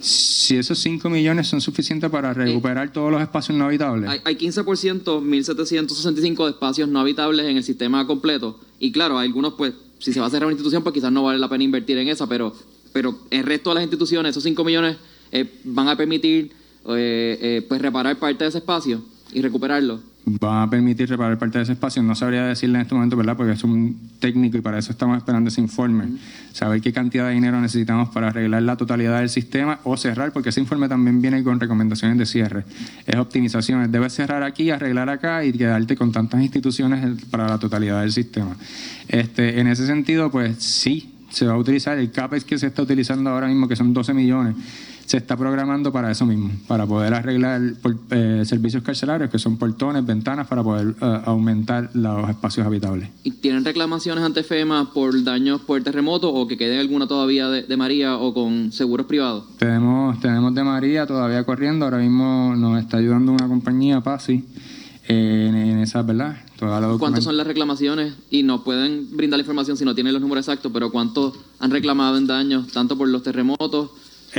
Si 0.00 0.56
esos 0.56 0.78
5 0.78 1.08
millones 1.08 1.48
son 1.48 1.60
suficientes 1.60 2.10
para 2.10 2.32
recuperar 2.32 2.92
todos 2.92 3.10
los 3.10 3.20
espacios 3.20 3.56
no 3.56 3.64
habitables. 3.64 4.08
Hay, 4.08 4.20
hay 4.24 4.36
15%, 4.36 5.02
1.765 5.02 6.44
de 6.44 6.50
espacios 6.50 6.88
no 6.88 7.00
habitables 7.00 7.46
en 7.46 7.56
el 7.56 7.64
sistema 7.64 8.06
completo. 8.06 8.60
Y 8.78 8.92
claro, 8.92 9.18
hay 9.18 9.28
algunos, 9.28 9.54
pues, 9.54 9.72
si 9.98 10.12
se 10.12 10.20
va 10.20 10.26
a 10.26 10.30
cerrar 10.30 10.46
una 10.46 10.52
institución, 10.52 10.82
pues 10.82 10.92
quizás 10.92 11.10
no 11.10 11.22
vale 11.22 11.38
la 11.38 11.48
pena 11.48 11.64
invertir 11.64 11.96
en 11.98 12.08
esa, 12.08 12.26
pero, 12.26 12.54
pero 12.92 13.18
el 13.30 13.44
resto 13.44 13.70
de 13.70 13.76
las 13.76 13.84
instituciones, 13.84 14.30
esos 14.30 14.42
5 14.42 14.64
millones 14.64 14.96
eh, 15.32 15.60
van 15.64 15.88
a 15.88 15.96
permitir 15.96 16.52
eh, 16.88 17.38
eh, 17.40 17.64
pues 17.66 17.80
reparar 17.80 18.18
parte 18.18 18.44
de 18.44 18.48
ese 18.48 18.58
espacio 18.58 19.02
y 19.32 19.40
recuperarlo 19.40 20.00
va 20.26 20.64
a 20.64 20.70
permitir 20.70 21.08
reparar 21.08 21.38
parte 21.38 21.58
de 21.58 21.62
ese 21.62 21.72
espacio. 21.72 22.02
No 22.02 22.14
sabría 22.16 22.44
decirle 22.44 22.78
en 22.78 22.82
este 22.82 22.94
momento, 22.94 23.16
¿verdad? 23.16 23.36
Porque 23.36 23.52
es 23.52 23.62
un 23.62 24.10
técnico 24.18 24.56
y 24.56 24.60
para 24.60 24.78
eso 24.78 24.90
estamos 24.90 25.16
esperando 25.16 25.48
ese 25.48 25.60
informe. 25.60 26.04
Saber 26.52 26.80
qué 26.80 26.92
cantidad 26.92 27.28
de 27.28 27.34
dinero 27.34 27.60
necesitamos 27.60 28.08
para 28.08 28.28
arreglar 28.28 28.62
la 28.62 28.76
totalidad 28.76 29.20
del 29.20 29.28
sistema 29.28 29.78
o 29.84 29.96
cerrar, 29.96 30.32
porque 30.32 30.48
ese 30.48 30.60
informe 30.60 30.88
también 30.88 31.22
viene 31.22 31.44
con 31.44 31.60
recomendaciones 31.60 32.18
de 32.18 32.26
cierre. 32.26 32.64
Es 33.06 33.16
optimizaciones. 33.16 33.92
Debes 33.92 34.14
cerrar 34.14 34.42
aquí, 34.42 34.70
arreglar 34.70 35.08
acá 35.08 35.44
y 35.44 35.52
quedarte 35.52 35.96
con 35.96 36.10
tantas 36.10 36.42
instituciones 36.42 37.24
para 37.30 37.48
la 37.48 37.58
totalidad 37.58 38.00
del 38.00 38.12
sistema. 38.12 38.56
Este, 39.06 39.60
en 39.60 39.68
ese 39.68 39.86
sentido, 39.86 40.30
pues 40.30 40.56
sí, 40.58 41.12
se 41.30 41.46
va 41.46 41.54
a 41.54 41.58
utilizar 41.58 41.98
el 41.98 42.10
CAPEX 42.10 42.44
que 42.44 42.58
se 42.58 42.66
está 42.66 42.82
utilizando 42.82 43.30
ahora 43.30 43.46
mismo, 43.46 43.68
que 43.68 43.76
son 43.76 43.92
12 43.92 44.12
millones 44.12 44.56
se 45.06 45.16
está 45.18 45.36
programando 45.36 45.92
para 45.92 46.10
eso 46.10 46.26
mismo, 46.26 46.50
para 46.66 46.84
poder 46.84 47.14
arreglar 47.14 47.62
eh, 48.10 48.42
servicios 48.44 48.82
carcelarios, 48.82 49.30
que 49.30 49.38
son 49.38 49.56
portones, 49.56 50.04
ventanas, 50.04 50.48
para 50.48 50.64
poder 50.64 50.96
eh, 51.00 51.20
aumentar 51.24 51.90
los 51.94 52.28
espacios 52.28 52.66
habitables. 52.66 53.08
¿Y 53.22 53.30
tienen 53.30 53.64
reclamaciones 53.64 54.24
ante 54.24 54.42
FEMA 54.42 54.92
por 54.92 55.22
daños 55.22 55.60
por 55.60 55.80
terremoto 55.82 56.34
o 56.34 56.48
que 56.48 56.56
quede 56.56 56.80
alguna 56.80 57.06
todavía 57.06 57.48
de, 57.48 57.76
María 57.76 58.16
o 58.16 58.34
con 58.34 58.72
seguros 58.72 59.06
privados? 59.06 59.44
Tenemos, 59.58 60.18
tenemos 60.20 60.52
de 60.54 60.64
María 60.64 61.06
todavía 61.06 61.44
corriendo, 61.44 61.84
ahora 61.84 61.98
mismo 61.98 62.54
nos 62.56 62.80
está 62.80 62.96
ayudando 62.96 63.30
una 63.30 63.46
compañía, 63.46 64.00
PASI, 64.00 64.44
en, 65.06 65.54
en 65.54 65.78
esa, 65.78 66.02
¿verdad? 66.02 66.36
¿Cuántas 66.98 67.22
son 67.22 67.36
las 67.36 67.46
reclamaciones? 67.46 68.14
Y 68.30 68.42
no 68.42 68.64
pueden 68.64 69.14
brindar 69.14 69.38
la 69.38 69.42
información 69.42 69.76
si 69.76 69.84
no 69.84 69.94
tienen 69.94 70.14
los 70.14 70.22
números 70.22 70.48
exactos, 70.48 70.72
pero 70.72 70.90
¿cuántos 70.90 71.34
han 71.60 71.70
reclamado 71.70 72.16
en 72.16 72.26
daños, 72.26 72.68
tanto 72.68 72.96
por 72.96 73.08
los 73.08 73.22
terremotos 73.22 73.90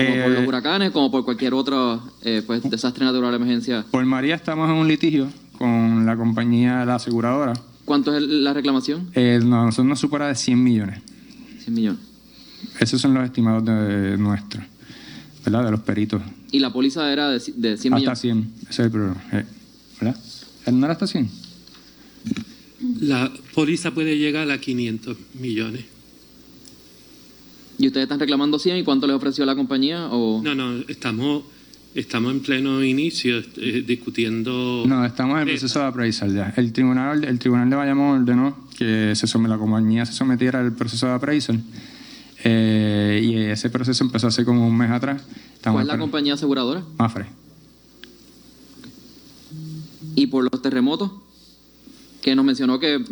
como 0.05 0.23
por 0.23 0.31
los 0.31 0.43
eh, 0.43 0.47
huracanes, 0.47 0.91
como 0.91 1.11
por 1.11 1.25
cualquier 1.25 1.53
otro 1.53 2.01
eh, 2.21 2.43
pues, 2.45 2.63
desastre 2.69 3.05
natural 3.05 3.31
de 3.31 3.37
emergencia. 3.37 3.85
Por 3.89 4.05
María 4.05 4.35
estamos 4.35 4.69
en 4.69 4.75
un 4.75 4.87
litigio 4.87 5.27
con 5.57 6.05
la 6.05 6.15
compañía, 6.15 6.85
la 6.85 6.95
aseguradora. 6.95 7.53
¿Cuánto 7.85 8.15
es 8.15 8.21
la 8.21 8.53
reclamación? 8.53 9.09
Eh, 9.13 9.39
no, 9.43 9.65
nosotros 9.65 9.87
nos 9.87 9.99
supera 9.99 10.27
de 10.27 10.35
100 10.35 10.63
millones. 10.63 11.01
100 11.63 11.73
millones. 11.73 12.01
Esos 12.79 13.01
son 13.01 13.13
los 13.13 13.23
estimados 13.23 13.65
de 13.65 14.17
nuestros, 14.17 14.63
¿verdad? 15.43 15.65
De 15.65 15.71
los 15.71 15.79
peritos. 15.81 16.21
¿Y 16.51 16.59
la 16.59 16.71
póliza 16.71 17.11
era 17.11 17.29
de, 17.29 17.39
de 17.55 17.77
100 17.77 17.93
millones? 17.93 18.09
Hasta 18.09 18.15
100, 18.15 18.53
ese 18.61 18.69
es 18.69 18.79
el 18.79 18.91
problema. 18.91 19.23
Eh, 19.31 19.45
¿Verdad? 19.99 20.19
¿No 20.71 20.85
era 20.85 20.93
hasta 20.93 21.07
100? 21.07 21.29
La 23.01 23.31
póliza 23.55 23.91
puede 23.91 24.17
llegar 24.17 24.51
a 24.51 24.59
500 24.59 25.17
millones. 25.39 25.85
¿Y 27.79 27.87
ustedes 27.87 28.05
están 28.05 28.19
reclamando 28.19 28.57
100 28.57 28.77
y 28.77 28.83
cuánto 28.83 29.05
les 29.05 29.15
ofreció 29.15 29.45
la 29.45 29.55
compañía? 29.55 30.07
O... 30.07 30.41
No, 30.43 30.55
no, 30.55 30.83
estamos, 30.87 31.43
estamos 31.93 32.31
en 32.31 32.39
pleno 32.41 32.83
inicio 32.83 33.37
eh, 33.57 33.83
discutiendo... 33.85 34.83
No, 34.87 35.05
estamos 35.05 35.35
en 35.35 35.47
el 35.47 35.55
proceso 35.55 35.79
de 35.79 35.85
appraisal 35.85 36.33
ya. 36.33 36.53
El 36.57 36.73
tribunal, 36.73 37.23
el 37.23 37.37
tribunal 37.37 37.69
de 37.69 37.75
Bayamón 37.75 38.21
ordenó 38.21 38.67
que 38.77 39.13
se 39.15 39.39
la 39.39 39.57
compañía 39.57 40.05
se 40.05 40.13
sometiera 40.13 40.59
al 40.59 40.73
proceso 40.73 41.07
de 41.07 41.13
appraisal 41.13 41.61
eh, 42.43 43.21
y 43.23 43.35
ese 43.35 43.69
proceso 43.69 44.03
empezó 44.03 44.27
hace 44.27 44.43
como 44.43 44.67
un 44.67 44.75
mes 44.75 44.89
atrás. 44.89 45.21
¿Cuál 45.61 45.81
es 45.81 45.87
la 45.87 45.97
compañía 45.99 46.33
aseguradora? 46.33 46.83
Mafre. 46.97 47.27
¿Y 50.15 50.27
por 50.27 50.49
los 50.51 50.61
terremotos? 50.63 51.11
Que 52.23 52.35
nos 52.35 52.43
mencionó 52.43 52.79
que 52.79 53.03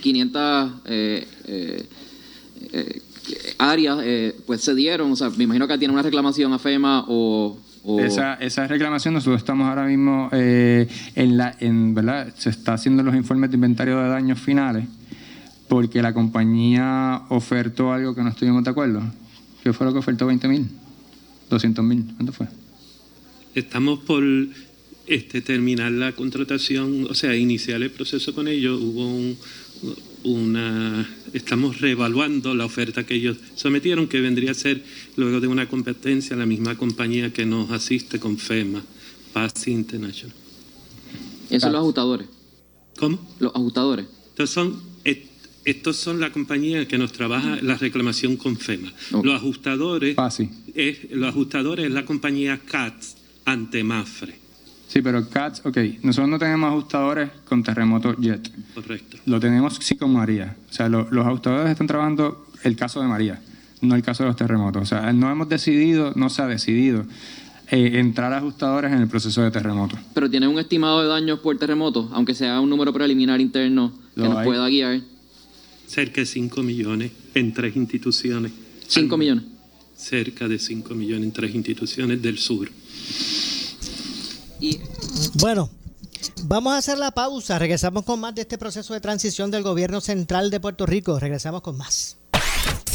500... 0.00 0.72
Eh, 0.84 1.26
áreas 3.58 3.98
eh, 4.02 4.36
pues 4.46 4.60
se 4.60 4.74
dieron, 4.74 5.12
o 5.12 5.16
sea, 5.16 5.30
me 5.30 5.44
imagino 5.44 5.66
que 5.68 5.78
tiene 5.78 5.92
una 5.92 6.02
reclamación 6.02 6.52
a 6.52 6.58
FEMA 6.58 7.04
o... 7.08 7.58
Esa, 7.98 8.34
esa 8.34 8.68
reclamación 8.68 9.14
nosotros 9.14 9.40
estamos 9.40 9.68
ahora 9.68 9.86
mismo 9.86 10.28
eh, 10.30 10.86
en 11.16 11.36
la, 11.36 11.56
en, 11.58 11.94
¿verdad? 11.94 12.32
Se 12.38 12.50
está 12.50 12.74
haciendo 12.74 13.02
los 13.02 13.14
informes 13.16 13.50
de 13.50 13.56
inventario 13.56 14.00
de 14.00 14.08
daños 14.08 14.38
finales 14.38 14.84
porque 15.72 16.02
la 16.02 16.12
compañía 16.12 17.22
ofertó 17.30 17.92
algo 17.92 18.14
que 18.14 18.22
no 18.22 18.28
estuvimos 18.28 18.62
de 18.62 18.70
acuerdo. 18.70 19.02
¿Qué 19.62 19.72
fue 19.72 19.86
lo 19.86 19.92
que 19.92 20.00
ofertó? 20.00 20.30
¿20 20.30 20.46
mil? 20.46 20.68
¿200 21.50 21.82
mil? 21.82 22.04
¿Cuánto 22.14 22.32
fue? 22.32 22.46
Estamos 23.54 24.00
por 24.00 24.22
este, 25.06 25.40
terminar 25.40 25.90
la 25.92 26.12
contratación, 26.12 27.06
o 27.08 27.14
sea, 27.14 27.34
iniciar 27.34 27.82
el 27.82 27.90
proceso 27.90 28.34
con 28.34 28.48
ellos. 28.48 28.80
Hubo 28.80 29.06
un, 29.06 29.36
una 30.24 31.08
estamos 31.32 31.80
reevaluando 31.80 32.54
la 32.54 32.64
oferta 32.64 33.04
que 33.04 33.14
ellos 33.14 33.38
sometieron, 33.54 34.08
que 34.08 34.20
vendría 34.20 34.50
a 34.50 34.54
ser 34.54 34.82
luego 35.16 35.40
de 35.40 35.46
una 35.46 35.68
competencia 35.68 36.36
la 36.36 36.46
misma 36.46 36.76
compañía 36.76 37.32
que 37.32 37.46
nos 37.46 37.70
asiste 37.70 38.18
con 38.20 38.38
FEMA, 38.38 38.82
Paz 39.32 39.66
International. 39.68 40.34
¿Esos 41.48 41.62
son 41.62 41.72
los 41.72 41.80
ajustadores? 41.80 42.28
¿Cómo? 42.98 43.18
Los 43.38 43.54
ajustadores. 43.54 44.06
Estos 44.30 44.50
son, 44.50 44.82
estos 45.64 45.96
son 45.96 46.20
la 46.20 46.32
compañía 46.32 46.86
que 46.88 46.98
nos 46.98 47.12
trabaja 47.12 47.58
la 47.62 47.76
reclamación 47.76 48.36
con 48.36 48.56
FEMA. 48.56 48.92
Los 49.22 49.34
ajustadores, 49.34 50.16
es, 50.74 51.10
los 51.10 51.28
ajustadores 51.28 51.86
es 51.86 51.92
la 51.92 52.04
compañía 52.04 52.60
CATS 52.64 53.16
ante 53.44 53.84
Mafre. 53.84 54.41
Sí, 54.92 55.00
pero 55.00 55.26
CATS, 55.26 55.64
ok, 55.64 55.78
nosotros 56.02 56.28
no 56.28 56.38
tenemos 56.38 56.70
ajustadores 56.70 57.30
con 57.48 57.62
terremoto 57.62 58.14
JET. 58.20 58.46
Correcto. 58.74 59.16
Lo 59.24 59.40
tenemos 59.40 59.78
sí 59.80 59.96
con 59.96 60.12
María. 60.12 60.54
O 60.68 60.72
sea, 60.74 60.90
los 60.90 61.26
ajustadores 61.26 61.70
están 61.70 61.86
trabajando 61.86 62.46
el 62.62 62.76
caso 62.76 63.00
de 63.00 63.08
María, 63.08 63.40
no 63.80 63.94
el 63.94 64.02
caso 64.02 64.22
de 64.22 64.28
los 64.28 64.36
terremotos. 64.36 64.82
O 64.82 64.84
sea, 64.84 65.10
no 65.14 65.30
hemos 65.30 65.48
decidido, 65.48 66.12
no 66.14 66.28
se 66.28 66.42
ha 66.42 66.46
decidido 66.46 67.06
eh, 67.70 68.00
entrar 68.00 68.34
ajustadores 68.34 68.92
en 68.92 68.98
el 68.98 69.08
proceso 69.08 69.40
de 69.40 69.50
terremoto. 69.50 69.96
Pero 70.12 70.28
tiene 70.28 70.46
un 70.46 70.58
estimado 70.58 71.00
de 71.00 71.08
daños 71.08 71.38
por 71.38 71.56
terremoto, 71.56 72.10
aunque 72.12 72.34
sea 72.34 72.60
un 72.60 72.68
número 72.68 72.92
preliminar 72.92 73.40
interno 73.40 73.94
que 74.14 74.20
nos 74.20 74.44
pueda 74.44 74.68
guiar. 74.68 75.00
Cerca 75.86 76.20
de 76.20 76.26
5 76.26 76.62
millones 76.62 77.12
en 77.32 77.54
tres 77.54 77.76
instituciones. 77.76 78.52
¿5 78.90 79.16
millones? 79.16 79.44
Cerca 79.96 80.48
de 80.48 80.58
5 80.58 80.94
millones 80.94 81.24
en 81.24 81.32
tres 81.32 81.54
instituciones 81.54 82.20
del 82.20 82.36
sur. 82.36 82.68
Y... 84.62 84.80
Bueno, 85.34 85.68
Vamos 86.44 86.74
a 86.74 86.78
hacer 86.78 86.98
la 86.98 87.10
pausa. 87.10 87.58
Regresamos 87.58 88.04
con 88.04 88.20
más 88.20 88.34
de 88.34 88.42
este 88.42 88.58
proceso 88.58 88.94
de 88.94 89.00
transición 89.00 89.50
del 89.50 89.62
gobierno 89.62 90.00
central 90.00 90.50
de 90.50 90.60
Puerto 90.60 90.86
Rico. 90.86 91.18
Regresamos 91.18 91.62
con 91.62 91.76
más. 91.76 92.16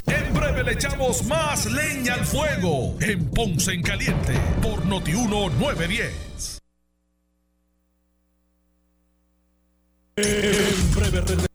En 0.05 0.33
breve 0.33 0.63
le 0.63 0.73
echamos 0.73 1.25
más 1.25 1.65
leña 1.65 2.13
al 2.13 2.25
fuego 2.25 2.95
en 3.01 3.25
Ponce 3.29 3.73
en 3.73 3.83
Caliente 3.83 4.33
por 4.61 4.85
Notiuno 4.85 5.49
910. 5.49 6.59
En 10.15 10.95
breve 10.95 11.46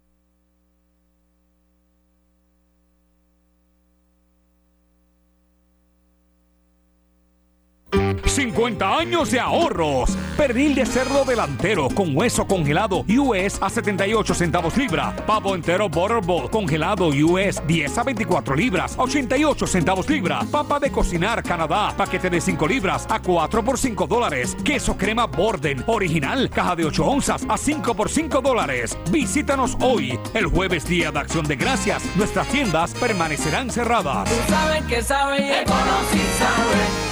50 8.32 8.98
años 8.98 9.30
de 9.30 9.38
ahorros. 9.38 10.16
Pernil 10.38 10.74
de 10.74 10.86
cerdo 10.86 11.24
delantero 11.24 11.88
con 11.90 12.16
hueso 12.16 12.46
congelado 12.46 13.04
US 13.06 13.58
a 13.60 13.68
78 13.68 14.34
centavos 14.34 14.74
libra. 14.76 15.14
Pavo 15.26 15.54
entero 15.54 15.90
Butterball 15.90 16.50
congelado 16.50 17.08
US 17.08 17.62
10 17.66 17.98
a 17.98 18.02
24 18.02 18.56
libras, 18.56 18.94
88 18.96 19.66
centavos 19.66 20.08
libra. 20.08 20.40
Papa 20.50 20.80
de 20.80 20.90
cocinar 20.90 21.42
Canadá, 21.42 21.92
paquete 21.94 22.30
de 22.30 22.40
5 22.40 22.66
libras 22.66 23.06
a 23.10 23.20
4 23.20 23.62
por 23.62 23.78
5 23.78 24.06
dólares. 24.06 24.56
Queso 24.64 24.96
crema 24.96 25.26
Borden, 25.26 25.84
original, 25.86 26.48
caja 26.48 26.74
de 26.74 26.86
8 26.86 27.04
onzas 27.04 27.44
a 27.46 27.58
5 27.58 27.94
por 27.94 28.08
5 28.08 28.40
dólares. 28.40 28.96
Visítanos 29.10 29.76
hoy, 29.80 30.18
el 30.32 30.46
jueves 30.46 30.86
día 30.86 31.12
de 31.12 31.18
acción 31.18 31.46
de 31.46 31.56
gracias. 31.56 32.02
Nuestras 32.16 32.48
tiendas 32.48 32.94
permanecerán 32.94 33.70
cerradas. 33.70 34.28
sabes 34.48 34.82
que 34.84 35.02
sabe 35.02 35.62
y 35.62 37.11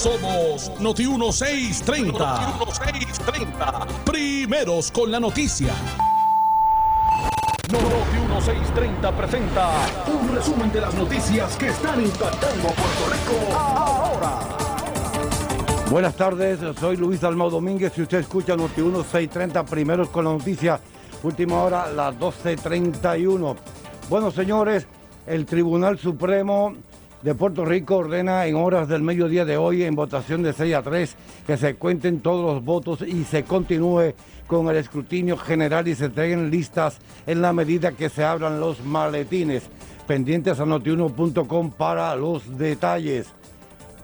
Somos 0.04 0.70
Noti 0.82 1.08
1630. 1.08 2.12
Noti 2.12 2.44
1630. 2.60 3.88
Primeros 4.04 4.92
con 4.92 5.10
la 5.10 5.18
noticia. 5.18 5.74
Noti 7.72 8.18
1630 8.18 9.16
presenta 9.16 9.70
un 10.08 10.36
resumen 10.36 10.70
de 10.74 10.82
las 10.82 10.94
noticias 10.96 11.56
que 11.56 11.68
están 11.70 12.04
impactando 12.04 12.64
Puerto 12.64 13.14
Rico 13.14 13.58
ahora. 13.58 14.40
Buenas 15.90 16.16
tardes, 16.18 16.60
soy 16.78 16.98
Luis 16.98 17.22
Dalmau 17.22 17.50
Domínguez 17.50 17.98
y 17.98 18.02
usted 18.02 18.18
escucha 18.18 18.58
Noti 18.58 18.82
1630 18.82 19.64
Primeros 19.64 20.10
con 20.10 20.26
la 20.26 20.32
noticia. 20.32 20.82
Última 21.24 21.64
hora, 21.64 21.90
las 21.90 22.14
12.31. 22.16 23.56
Bueno, 24.10 24.32
señores, 24.32 24.86
el 25.26 25.46
Tribunal 25.46 25.98
Supremo 25.98 26.76
de 27.24 27.36
Puerto 27.36 27.64
Rico 27.64 27.98
ordena 27.98 28.46
en 28.46 28.56
horas 28.56 28.88
del 28.88 29.02
mediodía 29.02 29.46
de 29.46 29.58
hoy, 29.58 29.84
en 29.84 29.96
votación 29.96 30.44
de 30.44 30.52
6 30.52 30.76
a 30.76 30.82
3, 30.82 31.16
que 31.48 31.58
se 31.58 31.76
cuenten 31.76 32.20
todos 32.20 32.54
los 32.54 32.64
votos 32.64 33.02
y 33.02 33.24
se 33.24 33.44
continúe 33.44 34.14
con 34.46 34.68
el 34.68 34.76
escrutinio 34.76 35.38
general 35.38 35.88
y 35.88 35.96
se 35.96 36.06
entreguen 36.06 36.52
listas 36.52 37.00
en 37.26 37.42
la 37.42 37.54
medida 37.54 37.94
que 37.94 38.10
se 38.10 38.26
abran 38.26 38.60
los 38.60 38.84
maletines. 38.84 39.64
Pendientes 40.06 40.60
a 40.60 40.66
notiuno.com 40.66 41.72
para 41.72 42.14
los 42.18 42.58
detalles. 42.58 43.34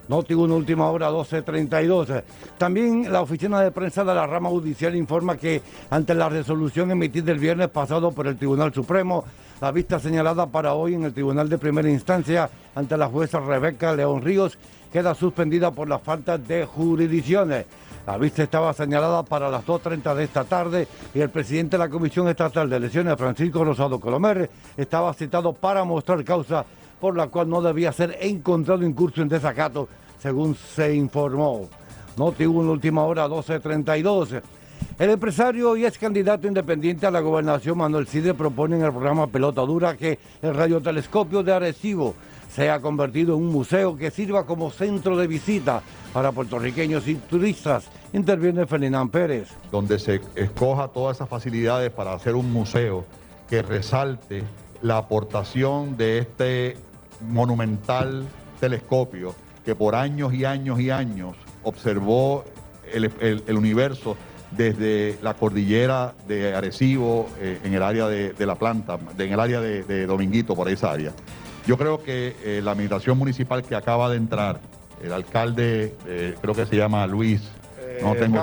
Noti1 0.08 0.52
Última 0.52 0.90
Hora 0.90 1.12
12.32. 1.12 2.24
También 2.58 3.12
la 3.12 3.22
oficina 3.22 3.62
de 3.62 3.72
prensa 3.72 4.04
de 4.04 4.16
la 4.16 4.26
rama 4.26 4.50
judicial 4.50 4.96
informa 4.96 5.38
que 5.38 5.62
ante 5.92 6.16
la 6.16 6.30
resolución 6.30 6.90
emitida 6.90 7.32
el 7.32 7.38
viernes 7.38 7.70
pasado 7.70 8.12
por 8.12 8.26
el 8.26 8.38
Tribunal 8.38 8.74
Supremo, 8.74 9.26
la 9.62 9.72
vista 9.72 10.00
señalada 10.00 10.48
para 10.48 10.74
hoy 10.74 10.94
en 10.94 11.04
el 11.04 11.14
Tribunal 11.14 11.50
de 11.50 11.58
Primera 11.58 11.90
Instancia 11.90 12.50
ante 12.76 12.98
la 12.98 13.08
jueza 13.08 13.40
Rebeca 13.40 13.94
León 13.94 14.22
Ríos 14.22 14.58
queda 14.92 15.14
suspendida 15.14 15.72
por 15.72 15.90
la 15.90 16.00
falta 16.00 16.38
de 16.38 16.66
jurisdicciones. 16.66 17.66
La 18.08 18.18
vista 18.18 18.44
estaba 18.44 18.74
señalada 18.74 19.24
para 19.24 19.52
las 19.52 19.66
2.30 19.66 20.16
de 20.16 20.24
esta 20.24 20.44
tarde 20.44 20.88
y 21.14 21.20
el 21.20 21.30
presidente 21.30 21.78
de 21.78 21.84
la 21.84 21.90
Comisión 21.90 22.28
Estatal 22.28 22.70
de 22.70 22.78
Elecciones, 22.78 23.18
Francisco 23.18 23.64
Rosado 23.64 24.00
Colomer, 24.00 24.50
estaba 24.78 25.14
citado 25.14 25.54
para 25.54 25.84
mostrar 25.84 26.24
causa 26.24 26.66
por 27.00 27.16
la 27.16 27.28
cual 27.28 27.50
no 27.50 27.62
debía 27.62 27.92
ser 27.92 28.18
encontrado 28.22 28.84
incurso 28.84 29.22
en 29.22 29.30
desacato, 29.30 29.88
según 30.20 30.56
se 30.56 30.96
informó. 30.96 31.70
Noti 32.18 32.46
1, 32.46 32.72
última 32.72 33.04
hora, 33.04 33.28
12.32. 33.28 34.42
El 35.00 35.12
empresario 35.12 35.78
y 35.78 35.86
ex 35.86 35.98
candidato 35.98 36.46
independiente 36.46 37.08
a 37.08 37.12
la 37.12 37.22
gobernación 37.22 37.78
Manuel 37.78 38.06
Sidre 38.06 38.34
propone 38.34 38.76
en 38.76 38.84
el 38.84 38.92
programa 38.92 39.28
Pelota 39.28 39.62
Dura 39.62 39.96
que 39.96 40.20
el 40.42 40.54
radiotelescopio 40.54 41.42
de 41.42 41.54
Arecibo 41.54 42.16
sea 42.54 42.82
convertido 42.82 43.34
en 43.34 43.44
un 43.44 43.48
museo 43.48 43.96
que 43.96 44.12
sirva 44.12 44.46
como 44.46 44.72
centro 44.72 45.16
de 45.16 45.26
visita 45.26 45.82
para 46.12 46.34
puertorriqueños 46.34 47.08
y 47.08 47.16
turistas. 47.16 47.90
Interviene 48.12 48.66
Ferdinand 48.68 49.10
Pérez. 49.10 49.48
Donde 49.72 50.00
se 50.00 50.20
escoja 50.36 50.90
todas 50.90 51.16
esas 51.16 51.30
facilidades 51.30 51.92
para 51.92 52.12
hacer 52.12 52.36
un 52.36 52.52
museo 52.52 53.06
que 53.50 53.62
resalte 53.62 54.44
la 54.82 54.98
aportación 54.98 55.96
de 55.96 56.18
este 56.18 56.76
monumental 57.26 58.26
telescopio 58.60 59.34
que 59.64 59.76
por 59.76 59.96
años 59.96 60.34
y 60.34 60.44
años 60.44 60.78
y 60.82 60.90
años 60.90 61.38
observó 61.64 62.44
el, 62.94 63.58
universo 63.58 64.18
desde 64.52 65.18
la 65.22 65.34
cordillera 65.34 66.14
de 66.28 66.56
Arecibo, 66.56 67.30
eh, 67.40 67.60
en 67.64 67.74
el 67.74 67.84
área 67.84 68.08
de, 68.08 68.46
la 68.46 68.56
planta, 68.56 68.98
en 69.18 69.34
el 69.34 69.40
área 69.40 69.62
de, 69.62 70.06
Dominguito, 70.06 70.56
por 70.56 70.70
esa 70.70 70.92
área. 70.92 71.12
Yo 71.68 71.78
creo 71.78 72.02
que 72.02 72.36
eh, 72.44 72.62
la 72.64 72.72
administración 72.72 73.18
municipal 73.18 73.64
que 73.64 73.76
acaba 73.76 74.10
de 74.10 74.18
entrar, 74.18 74.60
el 75.04 75.14
alcalde, 75.14 75.96
eh, 76.08 76.36
creo 76.42 76.56
que 76.56 76.66
se 76.66 76.76
llama 76.76 77.06
Luis, 77.08 77.42
no 78.02 78.16
tengo 78.16 78.38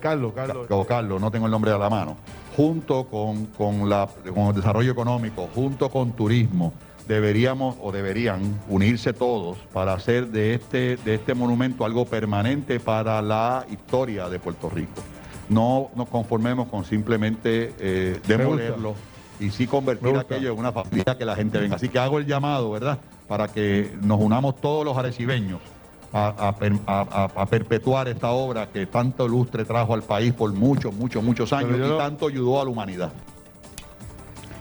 Carlos, 0.00 0.32
Carlos. 0.34 0.86
Carlos, 0.86 1.20
no 1.20 1.30
tengo 1.30 1.46
el 1.46 1.52
nombre 1.52 1.70
de 1.70 1.78
la 1.78 1.88
mano, 1.88 2.18
junto 2.54 3.04
con, 3.04 3.46
con, 3.46 3.88
la, 3.88 4.08
con 4.34 4.48
el 4.48 4.54
desarrollo 4.54 4.92
económico, 4.92 5.48
junto 5.54 5.88
con 5.88 6.12
turismo, 6.12 6.74
deberíamos 7.08 7.76
o 7.80 7.92
deberían 7.92 8.60
unirse 8.68 9.14
todos 9.14 9.56
para 9.72 9.94
hacer 9.94 10.28
de 10.28 10.54
este, 10.54 10.96
de 10.98 11.14
este 11.14 11.34
monumento 11.34 11.84
algo 11.86 12.04
permanente 12.04 12.78
para 12.78 13.22
la 13.22 13.64
historia 13.70 14.28
de 14.28 14.38
Puerto 14.38 14.68
Rico 14.68 15.02
no 15.50 15.90
nos 15.94 16.08
conformemos 16.08 16.68
con 16.68 16.84
simplemente 16.84 17.74
eh, 17.78 18.20
demolerlo 18.26 18.94
y 19.38 19.50
sí 19.50 19.66
convertir 19.66 20.16
aquello 20.16 20.52
en 20.52 20.58
una 20.58 20.72
facilidad 20.72 21.18
que 21.18 21.24
la 21.24 21.36
gente 21.36 21.58
venga. 21.58 21.76
Así 21.76 21.88
que 21.88 21.98
hago 21.98 22.18
el 22.18 22.26
llamado, 22.26 22.70
¿verdad? 22.70 22.98
Para 23.28 23.48
que 23.48 23.92
nos 24.00 24.20
unamos 24.20 24.60
todos 24.60 24.84
los 24.84 24.96
arecibeños 24.96 25.60
a, 26.12 27.46
perpetuar 27.50 28.08
esta 28.08 28.30
obra 28.30 28.68
que 28.68 28.86
tanto 28.86 29.28
lustre 29.28 29.64
trajo 29.64 29.94
al 29.94 30.02
país 30.02 30.32
por 30.32 30.52
muchos, 30.52 30.94
muchos, 30.94 31.22
muchos 31.22 31.52
años 31.52 31.76
y 31.76 31.98
tanto 31.98 32.28
ayudó 32.28 32.60
a 32.60 32.64
la 32.64 32.70
humanidad. 32.70 33.12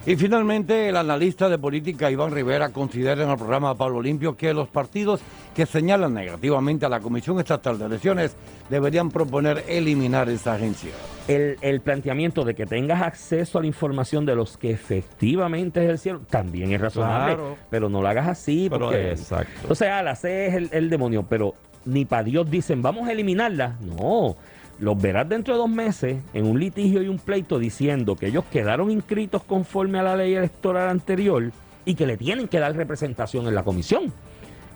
Y 0.05 0.15
finalmente, 0.15 0.89
el 0.89 0.97
analista 0.97 1.49
de 1.49 1.57
política 1.57 2.09
Iván 2.09 2.31
Rivera 2.31 2.69
considera 2.69 3.23
en 3.23 3.29
el 3.29 3.37
programa 3.37 3.75
Pablo 3.75 4.01
Limpio 4.01 4.35
que 4.35 4.53
los 4.53 4.67
partidos 4.69 5.21
que 5.53 5.65
señalan 5.65 6.13
negativamente 6.13 6.85
a 6.85 6.89
la 6.89 6.99
Comisión 6.99 7.39
Estatal 7.39 7.77
de 7.77 7.85
Elecciones 7.85 8.35
deberían 8.69 9.09
proponer 9.09 9.63
eliminar 9.67 10.29
esa 10.29 10.53
agencia. 10.53 10.91
El, 11.27 11.81
planteamiento 11.81 12.43
de 12.43 12.55
que 12.55 12.65
tengas 12.65 13.01
acceso 13.01 13.57
a 13.59 13.61
la 13.61 13.67
información 13.67 14.25
de 14.25 14.35
los 14.35 14.57
que 14.57 14.71
efectivamente 14.71 15.83
ejercieron 15.83 16.25
también 16.25 16.71
es 16.71 16.81
razonable, 16.81 17.37
pero 17.69 17.89
no 17.89 18.01
lo 18.01 18.07
hagas 18.07 18.27
así 18.27 18.67
porque... 18.69 19.11
exacto. 19.11 19.67
O 19.69 19.75
sea, 19.75 20.01
la 20.01 20.15
C 20.15 20.47
es 20.47 20.55
el, 20.55 20.69
el 20.71 20.89
demonio, 20.89 21.25
pero 21.29 21.53
ni 21.85 22.05
para 22.05 22.23
Dios 22.23 22.49
dicen 22.49 22.81
vamos 22.81 23.07
a 23.07 23.11
eliminarla. 23.11 23.77
No 23.81 24.37
los 24.79 25.01
verás 25.01 25.27
dentro 25.27 25.53
de 25.53 25.59
dos 25.59 25.69
meses 25.69 26.17
en 26.33 26.45
un 26.45 26.59
litigio 26.59 27.03
y 27.03 27.09
un 27.09 27.19
pleito 27.19 27.59
diciendo 27.59 28.15
que 28.15 28.27
ellos 28.27 28.45
quedaron 28.51 28.89
inscritos 28.89 29.43
conforme 29.43 29.99
a 29.99 30.03
la 30.03 30.15
ley 30.15 30.33
electoral 30.33 30.89
anterior 30.89 31.51
y 31.85 31.95
que 31.95 32.05
le 32.05 32.17
tienen 32.17 32.47
que 32.47 32.59
dar 32.59 32.75
representación 32.75 33.47
en 33.47 33.55
la 33.55 33.63
comisión. 33.63 34.13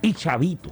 Y 0.04 0.12
chavito. 0.12 0.70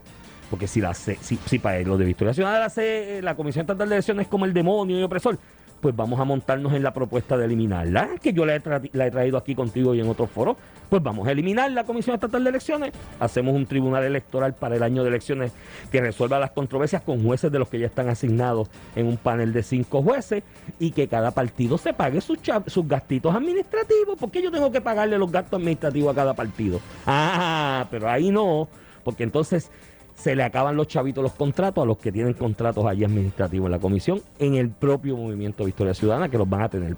Porque 0.50 0.66
si, 0.66 0.82
la 0.82 0.92
si, 0.92 1.16
si 1.16 1.58
para 1.58 1.80
los 1.80 1.98
de 1.98 2.04
Victoria 2.04 2.34
Ciudadana 2.34 2.70
la, 2.74 3.22
la 3.22 3.34
Comisión 3.34 3.62
Estatal 3.62 3.88
de 3.88 3.94
Elecciones 3.94 4.26
es 4.26 4.28
como 4.28 4.44
el 4.44 4.52
demonio 4.52 4.98
y 4.98 5.02
opresor, 5.02 5.38
pues 5.82 5.96
vamos 5.96 6.20
a 6.20 6.24
montarnos 6.24 6.72
en 6.74 6.82
la 6.84 6.92
propuesta 6.92 7.36
de 7.36 7.46
eliminarla, 7.46 8.10
que 8.22 8.32
yo 8.32 8.46
la 8.46 8.54
he, 8.54 8.60
traído 8.60 9.36
aquí 9.36 9.54
contigo 9.54 9.94
y 9.94 10.00
en 10.00 10.08
otros 10.08 10.30
foros, 10.30 10.56
pues 10.88 11.02
vamos 11.02 11.26
a 11.26 11.32
eliminar 11.32 11.72
la 11.72 11.84
Comisión 11.84 12.14
Estatal 12.14 12.44
de 12.44 12.50
Elecciones, 12.50 12.92
hacemos 13.18 13.54
un 13.54 13.66
tribunal 13.66 14.04
electoral 14.04 14.54
para 14.54 14.76
el 14.76 14.82
año 14.84 15.02
de 15.02 15.08
elecciones 15.08 15.52
que 15.90 16.00
resuelva 16.00 16.38
las 16.38 16.52
controversias 16.52 17.02
con 17.02 17.24
jueces 17.24 17.50
de 17.50 17.58
los 17.58 17.68
que 17.68 17.80
ya 17.80 17.86
están 17.86 18.08
asignados 18.08 18.68
en 18.94 19.06
un 19.06 19.16
panel 19.16 19.52
de 19.52 19.64
cinco 19.64 20.02
jueces 20.02 20.44
y 20.78 20.92
que 20.92 21.08
cada 21.08 21.32
partido 21.32 21.76
se 21.78 21.92
pague 21.92 22.20
sus, 22.20 22.38
sus 22.66 22.86
gastitos 22.86 23.34
administrativos, 23.34 24.16
porque 24.20 24.40
yo 24.40 24.52
tengo 24.52 24.70
que 24.70 24.80
pagarle 24.80 25.18
los 25.18 25.32
gastos 25.32 25.58
administrativos 25.58 26.12
a 26.12 26.14
cada 26.14 26.34
partido. 26.34 26.80
Ah, 27.06 27.86
pero 27.90 28.08
ahí 28.08 28.30
no, 28.30 28.68
porque 29.04 29.24
entonces 29.24 29.70
se 30.14 30.36
le 30.36 30.42
acaban 30.42 30.76
los 30.76 30.88
chavitos 30.88 31.22
los 31.22 31.32
contratos 31.32 31.82
a 31.82 31.86
los 31.86 31.98
que 31.98 32.12
tienen 32.12 32.34
contratos 32.34 32.84
allí 32.86 33.04
administrativos 33.04 33.66
en 33.66 33.72
la 33.72 33.78
comisión, 33.78 34.22
en 34.38 34.54
el 34.54 34.70
propio 34.70 35.16
movimiento 35.16 35.64
Victoria 35.64 35.94
Ciudadana, 35.94 36.28
que 36.28 36.38
los 36.38 36.48
van 36.48 36.62
a 36.62 36.68
tener. 36.68 36.96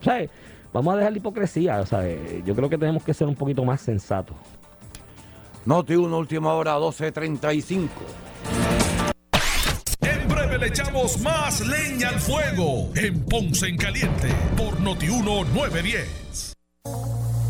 Vamos 0.72 0.94
a 0.94 0.96
dejar 0.96 1.12
la 1.12 1.18
hipocresía. 1.18 1.80
O 1.80 1.86
sea, 1.86 2.02
yo 2.44 2.55
creo 2.55 2.68
que 2.68 2.76
tenemos 2.76 3.05
que 3.05 3.14
ser 3.14 3.28
un 3.28 3.36
poquito 3.36 3.64
más 3.64 3.80
sensatos. 3.80 4.36
Noti 5.64 5.94
una 5.94 6.16
última 6.16 6.52
hora, 6.52 6.76
12.35. 6.76 7.88
En 10.00 10.28
breve 10.28 10.59
le 10.59 10.66
echamos 10.66 11.18
más 11.20 11.66
leña 11.66 12.11
al 12.11 12.20
fuego 12.20 12.90
en 12.96 13.24
Ponce 13.24 13.68
en 13.68 13.78
Caliente 13.78 14.28
por 14.57 14.78
Noti 14.80 15.09
1 15.09 15.44
910. 15.55 16.55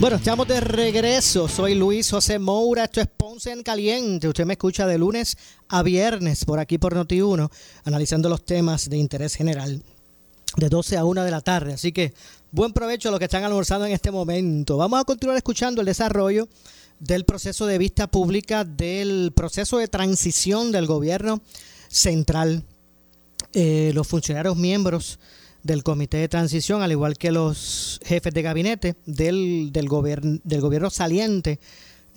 Bueno, 0.00 0.14
estamos 0.14 0.46
de 0.46 0.60
regreso. 0.60 1.48
Soy 1.48 1.74
Luis 1.74 2.08
José 2.08 2.38
Moura. 2.38 2.84
Esto 2.84 3.00
es 3.00 3.08
Ponce 3.08 3.50
en 3.50 3.64
Caliente. 3.64 4.28
Usted 4.28 4.46
me 4.46 4.52
escucha 4.52 4.86
de 4.86 4.96
lunes 4.96 5.36
a 5.68 5.82
viernes 5.82 6.44
por 6.44 6.60
aquí 6.60 6.78
por 6.78 6.94
Noti1, 6.94 7.50
analizando 7.82 8.28
los 8.28 8.44
temas 8.44 8.88
de 8.88 8.96
interés 8.96 9.34
general 9.34 9.82
de 10.56 10.68
12 10.68 10.98
a 10.98 11.04
1 11.04 11.24
de 11.24 11.30
la 11.32 11.40
tarde. 11.40 11.72
Así 11.72 11.90
que 11.90 12.14
buen 12.52 12.72
provecho 12.72 13.08
a 13.08 13.10
los 13.10 13.18
que 13.18 13.24
están 13.24 13.42
almorzando 13.42 13.86
en 13.86 13.92
este 13.92 14.12
momento. 14.12 14.76
Vamos 14.76 15.00
a 15.00 15.04
continuar 15.04 15.36
escuchando 15.36 15.80
el 15.80 15.86
desarrollo 15.86 16.46
del 17.00 17.24
proceso 17.24 17.66
de 17.66 17.78
vista 17.78 18.06
pública, 18.06 18.62
del 18.62 19.32
proceso 19.34 19.78
de 19.78 19.88
transición 19.88 20.70
del 20.70 20.86
gobierno 20.86 21.40
central. 21.88 22.62
Eh, 23.52 23.90
los 23.94 24.06
funcionarios 24.06 24.56
miembros 24.56 25.18
del 25.62 25.82
Comité 25.82 26.18
de 26.18 26.28
Transición, 26.28 26.82
al 26.82 26.92
igual 26.92 27.18
que 27.18 27.30
los 27.30 28.00
jefes 28.04 28.32
de 28.32 28.42
gabinete 28.42 28.96
del, 29.06 29.70
del, 29.72 29.88
gobierno, 29.88 30.38
del 30.44 30.60
gobierno 30.60 30.90
saliente, 30.90 31.58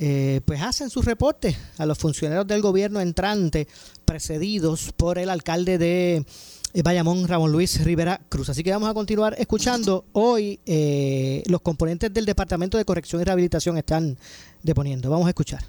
eh, 0.04 0.42
pues 0.46 0.62
hacen 0.62 0.90
sus 0.90 1.06
reportes 1.06 1.56
a 1.78 1.86
los 1.86 1.98
funcionarios 1.98 2.48
del 2.48 2.62
gobierno 2.62 3.00
entrante, 3.02 3.68
precedidos 4.06 4.92
por 4.98 5.20
el 5.20 5.30
alcalde 5.30 5.78
de 5.78 6.26
eh, 6.74 6.82
Bayamón, 6.82 7.28
Ramón 7.28 7.52
Luis 7.52 7.84
Rivera 7.84 8.20
Cruz. 8.30 8.50
Así 8.50 8.64
que 8.64 8.72
vamos 8.72 8.90
a 8.90 8.94
continuar 8.94 9.36
escuchando. 9.38 10.06
Hoy 10.14 10.60
eh, 10.66 11.44
los 11.48 11.62
componentes 11.62 12.14
del 12.14 12.26
Departamento 12.26 12.78
de 12.78 12.86
Corrección 12.86 13.22
y 13.22 13.26
Rehabilitación 13.26 13.78
están 13.78 14.18
deponiendo. 14.64 15.10
Vamos 15.10 15.28
a 15.28 15.30
escuchar. 15.30 15.64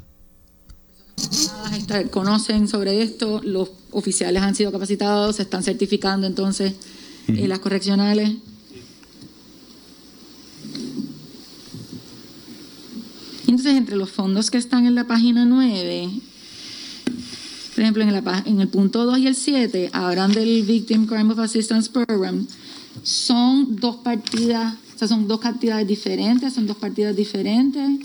Conocen 2.11 2.69
sobre 2.69 3.03
esto, 3.03 3.41
los 3.45 3.71
oficiales 3.91 4.43
han 4.43 4.55
sido 4.55 4.73
capacitados, 4.73 5.37
se 5.37 5.43
están 5.43 5.63
certificando 5.63 6.27
entonces 6.27 6.75
y 7.29 7.47
las 7.47 7.59
correccionales. 7.59 8.33
Entonces, 13.47 13.75
entre 13.75 13.97
los 13.97 14.11
fondos 14.11 14.51
que 14.51 14.59
están 14.59 14.87
en 14.87 14.95
la 14.95 15.07
página 15.07 15.45
9, 15.45 16.09
por 17.75 17.83
ejemplo, 17.83 18.03
en, 18.03 18.13
la, 18.13 18.43
en 18.47 18.61
el 18.61 18.69
punto 18.69 19.05
2 19.05 19.19
y 19.19 19.27
el 19.27 19.35
7, 19.35 19.91
hablan 19.93 20.33
del 20.33 20.63
Victim 20.63 21.07
Crime 21.07 21.33
of 21.33 21.39
Assistance 21.39 21.91
Program. 21.91 22.47
Son 23.03 23.77
dos 23.77 23.97
partidas, 23.97 24.75
o 24.95 24.99
sea, 24.99 25.09
son 25.09 25.27
dos 25.27 25.41
cantidades 25.41 25.87
diferentes, 25.87 26.53
son 26.53 26.67
dos 26.67 26.77
partidas 26.77 27.17
diferentes. 27.17 27.99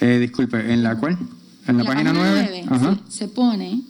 Eh, 0.00 0.18
disculpe, 0.20 0.72
¿en 0.72 0.82
la 0.82 0.98
cuál? 0.98 1.18
¿En 1.66 1.78
la, 1.78 1.84
página, 1.84 2.12
9? 2.12 2.64
se 3.08 3.28
pone 3.28 3.82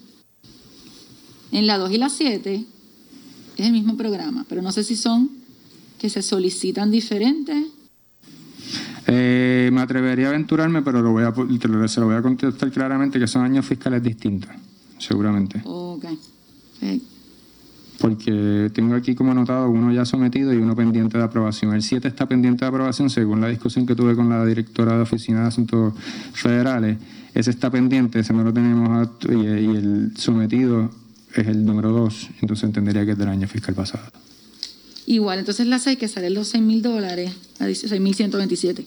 en 1.53 1.67
la 1.67 1.79
2 1.79 1.93
y 1.93 1.99
la 1.99 2.09
7 2.09 2.65
es 3.57 3.67
el 3.67 3.73
mismo 3.73 3.97
programa, 3.97 4.45
pero 4.49 4.63
no 4.63 4.73
sé 4.73 4.85
si 4.85 4.97
son 4.97 5.31
que 5.99 6.11
se 6.11 6.23
solicitan 6.23 6.91
diferentes. 6.91 7.57
Eh, 9.07 9.71
me 9.73 9.81
atrevería 9.81 10.27
a 10.27 10.29
aventurarme, 10.31 10.83
pero 10.83 11.01
lo 11.01 11.13
voy 11.13 11.25
a, 11.25 11.33
se 11.89 12.01
lo 12.01 12.07
voy 12.07 12.17
a 12.17 12.23
contestar 12.23 12.71
claramente 12.71 13.19
que 13.19 13.27
son 13.27 13.43
años 13.43 13.65
fiscales 13.65 14.03
distintos, 14.03 14.51
seguramente. 14.99 15.63
Ok. 15.65 16.05
Porque 17.99 18.71
tengo 18.75 18.95
aquí 18.95 19.15
como 19.15 19.33
anotado 19.33 19.71
uno 19.71 19.91
ya 19.91 20.05
sometido 20.05 20.53
y 20.53 20.59
uno 20.59 20.77
pendiente 20.77 21.17
de 21.17 21.25
aprobación. 21.25 21.73
El 21.73 21.83
7 21.83 22.07
está 22.09 22.27
pendiente 22.27 22.65
de 22.65 22.69
aprobación 22.69 23.09
según 23.09 23.41
la 23.41 23.49
discusión 23.49 23.87
que 23.87 23.95
tuve 23.95 24.15
con 24.15 24.29
la 24.29 24.45
directora 24.45 24.97
de 24.97 25.03
Oficina 25.03 25.43
de 25.43 25.47
Asuntos 25.47 25.95
Federales. 26.35 26.99
Ese 27.33 27.51
está 27.51 27.71
pendiente, 27.71 28.21
ese 28.21 28.35
no 28.35 28.45
lo 28.45 28.53
tenemos 28.53 29.09
y 29.29 29.47
el 29.47 30.13
sometido 30.17 30.91
es 31.43 31.49
el 31.49 31.65
número 31.65 31.93
2, 31.93 32.29
entonces 32.43 32.65
entendería 32.65 33.05
que 33.05 33.13
es 33.13 33.19
del 33.19 33.29
año 33.29 33.49
fiscal 33.49 33.75
pasado. 33.75 34.05
Igual, 35.07 35.39
entonces 35.39 35.67
las 35.67 35.83
6 35.85 35.99
que 35.99 36.09
salen 36.09 36.35
los 36.35 36.49
6 36.49 36.65
mil 36.65 36.83
dólares, 36.83 37.33
6.127, 37.61 38.85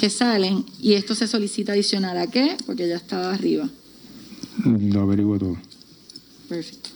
que 0.00 0.10
salen, 0.10 0.64
y 0.80 0.94
esto 0.94 1.14
se 1.14 1.28
solicita 1.28 1.72
adicional 1.72 2.16
a 2.16 2.26
qué, 2.26 2.56
porque 2.64 2.88
ya 2.88 2.96
estaba 2.96 3.32
arriba. 3.32 3.68
Lo 4.64 5.02
averiguo 5.02 5.38
todo. 5.38 5.56
Perfecto. 6.48 6.90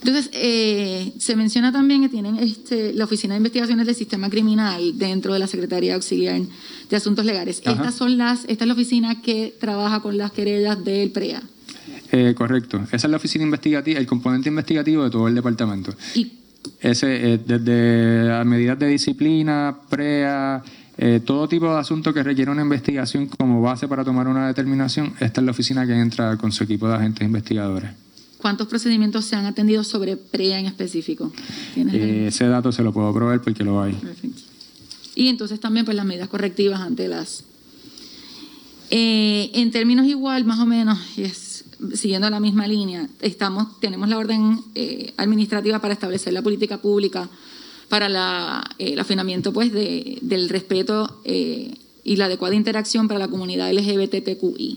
Entonces, 0.00 0.30
eh, 0.32 1.12
se 1.18 1.36
menciona 1.36 1.72
también 1.72 2.02
que 2.02 2.08
tienen 2.08 2.36
este, 2.36 2.92
la 2.92 3.04
Oficina 3.04 3.34
de 3.34 3.38
Investigaciones 3.38 3.86
del 3.86 3.94
Sistema 3.94 4.30
Criminal 4.30 4.96
dentro 4.96 5.32
de 5.32 5.38
la 5.38 5.46
Secretaría 5.46 5.94
Auxiliar 5.94 6.40
de 6.88 6.96
Asuntos 6.96 7.24
Legales. 7.24 7.60
Estas 7.64 7.94
son 7.94 8.16
las, 8.16 8.44
esta 8.48 8.64
es 8.64 8.68
la 8.68 8.74
oficina 8.74 9.20
que 9.22 9.54
trabaja 9.58 10.00
con 10.00 10.16
las 10.16 10.32
querellas 10.32 10.82
del 10.84 11.10
PREA. 11.10 11.42
Eh, 12.10 12.34
correcto. 12.36 12.80
Esa 12.90 13.06
es 13.06 13.10
la 13.10 13.16
oficina 13.16 13.44
investigativa, 13.44 13.98
el 13.98 14.06
componente 14.06 14.48
investigativo 14.48 15.04
de 15.04 15.10
todo 15.10 15.28
el 15.28 15.34
departamento. 15.34 15.94
¿Y? 16.14 16.32
Ese, 16.80 17.34
eh, 17.34 17.38
desde 17.38 18.44
medidas 18.44 18.78
de 18.78 18.88
disciplina, 18.88 19.76
PREA, 19.88 20.62
eh, 20.96 21.20
todo 21.24 21.48
tipo 21.48 21.72
de 21.72 21.78
asunto 21.78 22.12
que 22.12 22.22
requiere 22.22 22.50
una 22.50 22.62
investigación 22.62 23.26
como 23.26 23.60
base 23.60 23.86
para 23.88 24.04
tomar 24.04 24.26
una 24.26 24.46
determinación, 24.46 25.14
esta 25.20 25.40
es 25.40 25.44
la 25.44 25.50
oficina 25.50 25.86
que 25.86 25.92
entra 25.92 26.36
con 26.36 26.50
su 26.50 26.64
equipo 26.64 26.88
de 26.88 26.96
agentes 26.96 27.26
investigadores. 27.26 27.90
¿Cuántos 28.38 28.68
procedimientos 28.68 29.24
se 29.24 29.36
han 29.36 29.46
atendido 29.46 29.82
sobre 29.84 30.16
PREA 30.16 30.60
en 30.60 30.66
específico? 30.66 31.32
ese 31.74 32.46
dato 32.46 32.70
se 32.70 32.82
lo 32.82 32.92
puedo 32.92 33.12
proveer 33.12 33.40
porque 33.40 33.64
lo 33.64 33.82
hay. 33.82 33.92
Perfecto. 33.92 34.42
Y 35.16 35.28
entonces 35.28 35.58
también 35.58 35.84
pues 35.84 35.96
las 35.96 36.06
medidas 36.06 36.28
correctivas 36.28 36.80
ante 36.80 37.08
las... 37.08 37.42
en 38.90 39.70
términos 39.72 40.06
igual, 40.06 40.44
más 40.44 40.60
o 40.60 40.66
menos, 40.66 40.98
es 41.16 41.47
siguiendo 41.94 42.28
la 42.30 42.40
misma 42.40 42.66
línea, 42.66 43.08
estamos, 43.20 43.80
tenemos 43.80 44.08
la 44.08 44.18
orden 44.18 44.60
eh, 44.74 45.12
administrativa 45.16 45.78
para 45.80 45.94
establecer 45.94 46.32
la 46.32 46.42
política 46.42 46.78
pública 46.78 47.28
para 47.88 48.08
la, 48.08 48.64
eh, 48.78 48.92
el 48.92 49.00
afinamiento 49.00 49.52
pues, 49.52 49.72
de, 49.72 50.18
del 50.20 50.48
respeto 50.48 51.20
eh, 51.24 51.74
y 52.04 52.16
la 52.16 52.26
adecuada 52.26 52.54
interacción 52.54 53.08
para 53.08 53.20
la 53.20 53.28
comunidad 53.28 53.72
LGBTQI. 53.72 54.76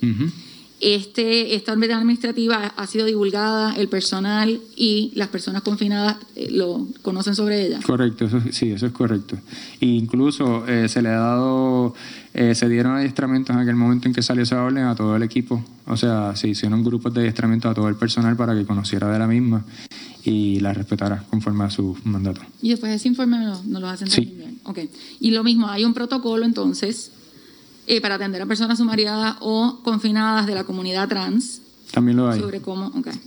Este, 0.81 1.55
esta 1.55 1.73
orden 1.73 1.91
administrativa 1.91 2.73
ha 2.75 2.87
sido 2.87 3.05
divulgada, 3.05 3.75
el 3.75 3.87
personal 3.87 4.59
y 4.75 5.11
las 5.15 5.27
personas 5.27 5.61
confinadas 5.61 6.17
lo 6.49 6.87
conocen 7.03 7.35
sobre 7.35 7.67
ella. 7.67 7.79
Correcto, 7.85 8.27
sí, 8.51 8.71
eso 8.71 8.87
es 8.87 8.91
correcto. 8.91 9.37
E 9.79 9.85
incluso 9.85 10.65
se 10.87 11.01
le 11.01 11.09
ha 11.09 11.19
dado 11.19 11.93
eh, 12.33 12.55
se 12.55 12.69
dieron 12.69 12.95
adiestramientos 12.95 13.53
en 13.53 13.61
aquel 13.61 13.75
momento 13.75 14.07
en 14.07 14.13
que 14.13 14.21
salió 14.21 14.43
esa 14.43 14.63
orden 14.63 14.85
a 14.85 14.95
todo 14.95 15.15
el 15.15 15.23
equipo. 15.23 15.63
O 15.85 15.97
sea, 15.97 16.35
se 16.35 16.47
hicieron 16.47 16.83
grupos 16.83 17.13
de 17.13 17.21
adiestramiento 17.21 17.69
a 17.69 17.73
todo 17.73 17.89
el 17.89 17.95
personal 17.95 18.37
para 18.37 18.55
que 18.55 18.65
conociera 18.65 19.11
de 19.11 19.19
la 19.19 19.27
misma 19.27 19.65
y 20.23 20.59
la 20.61 20.73
respetara 20.73 21.25
conforme 21.29 21.65
a 21.65 21.69
su 21.69 21.97
mandato. 22.05 22.41
Y 22.61 22.69
después 22.69 22.93
ese 22.93 23.09
informe 23.09 23.37
no, 23.37 23.79
lo 23.79 23.87
hacen 23.89 24.07
también 24.07 24.37
bien. 24.37 24.59
Okay. 24.63 24.89
Y 25.19 25.31
lo 25.31 25.43
mismo, 25.43 25.67
hay 25.67 25.83
un 25.83 25.93
protocolo 25.93 26.45
entonces 26.45 27.11
eh, 27.87 28.01
para 28.01 28.15
atender 28.15 28.41
a 28.41 28.45
personas 28.45 28.77
sumariadas 28.77 29.37
o 29.39 29.79
confinadas 29.83 30.47
de 30.47 30.55
la 30.55 30.63
comunidad 30.63 31.07
trans. 31.07 31.61
También 31.91 32.17
lo 32.17 32.29
hay. 32.29 32.39
Sobre 32.39 32.61
cómo, 32.61 32.87
okay. 32.87 33.19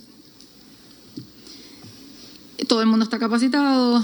Todo 2.69 2.81
el 2.81 2.87
mundo 2.87 3.05
está 3.05 3.19
capacitado 3.19 4.03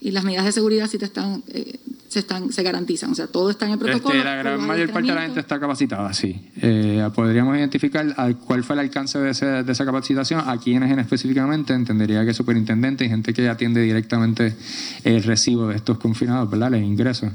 y 0.00 0.10
las 0.10 0.24
medidas 0.24 0.44
de 0.44 0.52
seguridad 0.52 0.88
sí 0.88 0.98
te 0.98 1.04
están 1.04 1.44
eh, 1.48 1.78
se, 2.10 2.18
están, 2.18 2.52
se 2.52 2.62
garantizan. 2.64 3.12
O 3.12 3.14
sea, 3.14 3.28
todo 3.28 3.50
está 3.50 3.66
en 3.66 3.72
el 3.72 3.78
este, 3.78 3.92
protocolo. 3.92 4.24
la 4.24 4.34
gran 4.34 4.66
mayor 4.66 4.90
parte 4.90 5.08
de 5.08 5.14
la 5.14 5.22
gente 5.22 5.38
está 5.38 5.60
capacitada, 5.60 6.12
sí. 6.12 6.50
Eh, 6.60 7.08
podríamos 7.14 7.56
identificar 7.56 8.36
cuál 8.44 8.64
fue 8.64 8.74
el 8.74 8.80
alcance 8.80 9.16
de, 9.20 9.30
esa 9.30 9.84
capacitación, 9.84 10.42
a 10.44 10.58
quiénes 10.58 10.90
en 10.90 10.98
específicamente, 10.98 11.72
entendería 11.72 12.26
que 12.26 12.34
superintendente 12.34 13.04
y 13.04 13.08
gente 13.08 13.32
que 13.32 13.48
atiende 13.48 13.80
directamente 13.82 14.56
el 15.04 15.22
recibo 15.22 15.68
de 15.68 15.76
estos 15.76 15.98
confinados, 15.98 16.50
¿verdad? 16.50 16.72
Los 16.72 16.80
ingresos. 16.80 17.30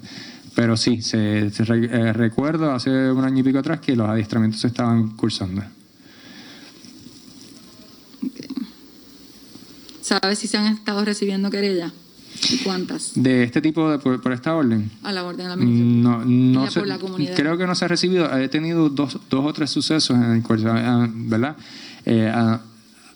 Pero 0.56 0.78
sí, 0.78 1.02
se, 1.02 1.48
eh, 1.48 2.14
recuerdo 2.14 2.72
hace 2.72 3.12
un 3.12 3.26
año 3.26 3.40
y 3.40 3.44
pico 3.44 3.60
atrás 3.60 3.82
que 3.82 3.96
los 3.96 4.08
adiestramientos 4.08 4.62
se 4.62 4.68
estaban 4.68 5.10
cursando. 5.18 5.62
¿Sabes 10.02 10.40
si 10.40 10.48
se 10.48 10.58
han 10.58 10.68
estado 10.68 11.04
recibiendo 11.04 11.50
querellas? 11.50 11.92
¿Y 12.50 12.58
cuántas? 12.60 13.12
De 13.16 13.44
este 13.44 13.62
tipo, 13.62 13.90
de, 13.90 13.98
por, 13.98 14.32
esta 14.32 14.56
orden. 14.56 14.92
A 15.04 15.12
la 15.12 15.24
orden 15.24 15.48
de 15.48 15.50
la 15.50 15.56
No, 15.56 16.24
no 16.24 16.72
sé, 16.72 16.84
creo 17.36 17.58
que 17.58 17.66
no 17.66 17.76
se 17.76 17.86
ha 17.86 17.88
recibido. 17.88 18.32
He 18.38 18.48
tenido 18.48 18.90
dos, 18.90 19.20
dos 19.30 19.46
o 19.46 19.54
tres 19.54 19.72
sucesos 19.72 20.16
en 20.16 20.32
el 20.32 20.44
cual, 20.44 20.64
¿verdad? 21.28 21.58
Eh, 22.06 22.32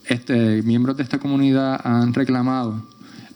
este, 0.06 0.64
miembros 0.64 0.98
de 0.98 1.04
esta 1.04 1.20
comunidad 1.20 1.80
han 1.84 2.14
reclamado 2.14 2.84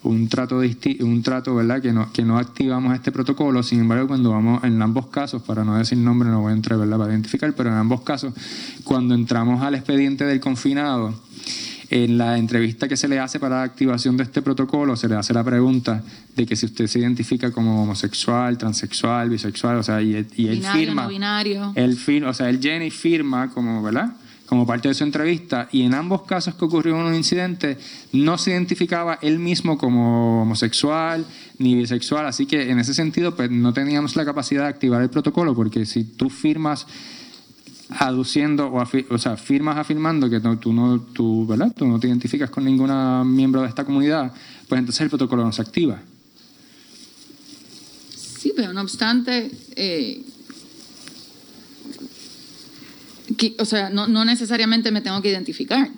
un 0.03 0.27
trato 0.27 0.59
un 0.99 1.23
trato 1.23 1.55
verdad 1.55 1.81
que 1.81 1.91
no 1.93 2.11
que 2.11 2.23
no 2.23 2.37
activamos 2.37 2.93
este 2.93 3.11
protocolo 3.11 3.63
sin 3.63 3.79
embargo 3.79 4.07
cuando 4.07 4.31
vamos 4.31 4.63
en 4.63 4.81
ambos 4.81 5.07
casos 5.07 5.41
para 5.41 5.63
no 5.63 5.77
decir 5.77 5.97
nombre 5.97 6.29
no 6.29 6.41
voy 6.41 6.51
a 6.51 6.55
entrar 6.55 6.77
verdad 6.77 6.97
para 6.97 7.11
identificar 7.11 7.53
pero 7.55 7.69
en 7.69 7.75
ambos 7.75 8.01
casos 8.01 8.33
cuando 8.83 9.15
entramos 9.15 9.61
al 9.61 9.75
expediente 9.75 10.25
del 10.25 10.39
confinado 10.39 11.13
en 11.89 12.17
la 12.17 12.39
entrevista 12.39 12.87
que 12.87 12.97
se 12.97 13.07
le 13.07 13.19
hace 13.19 13.39
para 13.39 13.57
la 13.57 13.63
activación 13.63 14.17
de 14.17 14.23
este 14.23 14.41
protocolo, 14.41 14.95
se 14.95 15.07
le 15.07 15.15
hace 15.15 15.31
la 15.31 15.43
pregunta 15.43 16.01
de 16.35 16.45
que 16.47 16.55
si 16.55 16.65
usted 16.65 16.87
se 16.87 16.97
identifica 16.97 17.51
como 17.51 17.83
homosexual, 17.83 18.57
transexual, 18.57 19.29
bisexual, 19.29 19.77
o 19.77 19.83
sea, 19.83 20.01
y, 20.01 20.15
él 20.15 20.25
binario, 20.35 20.71
firma. 20.71 21.03
No 21.03 21.09
binario. 21.09 21.71
Él 21.75 21.95
firma, 21.95 22.29
o 22.29 22.33
sea, 22.33 22.49
él 22.49 22.59
llena 22.59 22.85
y 22.85 22.89
firma 22.89 23.51
como, 23.51 23.83
¿verdad? 23.83 24.11
Como 24.45 24.65
parte 24.65 24.87
de 24.87 24.93
su 24.93 25.03
entrevista 25.03 25.69
y 25.71 25.83
en 25.83 25.93
ambos 25.93 26.23
casos 26.23 26.55
que 26.55 26.65
ocurrió 26.65 26.97
un 26.97 27.15
incidente 27.15 27.77
no 28.11 28.37
se 28.37 28.51
identificaba 28.51 29.17
él 29.21 29.39
mismo 29.39 29.77
como 29.77 30.43
homosexual 30.43 31.25
ni 31.57 31.75
bisexual, 31.75 32.25
así 32.25 32.45
que 32.45 32.69
en 32.69 32.79
ese 32.79 32.93
sentido 32.93 33.35
pues 33.35 33.49
no 33.49 33.73
teníamos 33.73 34.15
la 34.15 34.25
capacidad 34.25 34.63
de 34.63 34.69
activar 34.69 35.01
el 35.01 35.09
protocolo 35.09 35.55
porque 35.55 35.85
si 35.85 36.03
tú 36.03 36.29
firmas 36.29 36.85
aduciendo 37.89 38.67
o, 38.67 38.83
o 39.09 39.17
sea, 39.17 39.37
firmas 39.37 39.77
afirmando 39.77 40.29
que 40.29 40.39
tú 40.59 40.73
no 40.73 40.99
tú, 41.01 41.45
¿verdad? 41.45 41.71
tú 41.75 41.85
no 41.87 41.99
te 41.99 42.07
identificas 42.07 42.49
con 42.49 42.65
ningún 42.65 42.91
miembro 43.35 43.61
de 43.61 43.67
esta 43.67 43.85
comunidad, 43.85 44.33
pues 44.67 44.79
entonces 44.79 45.01
el 45.01 45.09
protocolo 45.09 45.43
no 45.43 45.51
se 45.51 45.61
activa. 45.61 46.01
Sí, 48.43 48.53
pero 48.55 48.73
no 48.73 48.81
obstante, 48.81 49.51
eh, 49.75 50.21
o 53.59 53.65
sea, 53.65 53.89
no, 53.89 54.07
no, 54.07 54.25
necesariamente 54.25 54.91
me 54.91 55.01
tengo 55.01 55.21
que 55.21 55.29
identificar. 55.29 55.89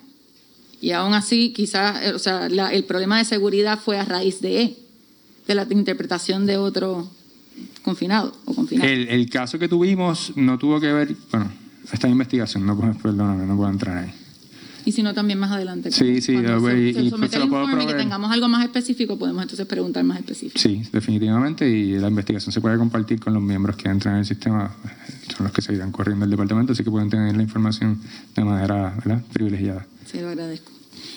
Y 0.80 0.90
aún 0.90 1.14
así, 1.14 1.52
quizás, 1.52 2.02
eh, 2.02 2.12
o 2.12 2.18
sea, 2.18 2.46
el 2.46 2.84
problema 2.84 3.18
de 3.18 3.24
seguridad 3.24 3.78
fue 3.78 3.98
a 3.98 4.04
raíz 4.04 4.40
de, 4.40 4.76
de 5.46 5.54
la 5.54 5.66
interpretación 5.70 6.46
de 6.46 6.56
otro 6.58 7.08
confinado 7.82 8.36
o 8.44 8.54
confinado. 8.54 8.88
El, 8.88 9.08
el 9.08 9.30
caso 9.30 9.58
que 9.58 9.68
tuvimos 9.68 10.32
no 10.36 10.58
tuvo 10.58 10.80
que 10.80 10.92
ver, 10.92 11.16
bueno, 11.30 11.50
esta 11.92 12.08
investigación, 12.08 12.66
no 12.66 12.78
perdóname, 12.78 13.46
no 13.46 13.56
puedo 13.56 13.70
entrar 13.70 13.96
ahí 13.98 14.25
y 14.86 14.92
si 14.92 15.02
no 15.02 15.12
también 15.12 15.38
más 15.38 15.50
adelante. 15.50 15.90
Sí, 15.90 16.22
sí, 16.22 16.34
cuando 16.34 16.60
se, 16.68 16.78
y, 16.78 16.92
pues, 17.10 17.32
el 17.34 17.42
informe 17.42 17.82
y 17.82 17.86
que 17.88 17.94
tengamos 17.94 18.30
algo 18.30 18.48
más 18.48 18.64
específico, 18.64 19.18
podemos 19.18 19.42
entonces 19.42 19.66
preguntar 19.66 20.04
más 20.04 20.20
específico. 20.20 20.58
Sí, 20.58 20.80
definitivamente, 20.92 21.68
y 21.68 21.98
la 21.98 22.06
investigación 22.06 22.52
se 22.52 22.60
puede 22.60 22.78
compartir 22.78 23.18
con 23.18 23.34
los 23.34 23.42
miembros 23.42 23.74
que 23.74 23.88
entran 23.88 24.14
en 24.14 24.20
el 24.20 24.26
sistema, 24.26 24.72
son 25.36 25.44
los 25.44 25.52
que 25.52 25.60
se 25.60 25.74
irán 25.74 25.90
corriendo 25.90 26.24
el 26.24 26.30
departamento, 26.30 26.72
así 26.72 26.84
que 26.84 26.90
pueden 26.90 27.10
tener 27.10 27.36
la 27.36 27.42
información 27.42 28.00
de 28.36 28.44
manera 28.44 28.94
privilegiada. 29.32 29.84
Sí, 30.10 30.20
lo 30.20 30.28
agradezco. 30.28 30.70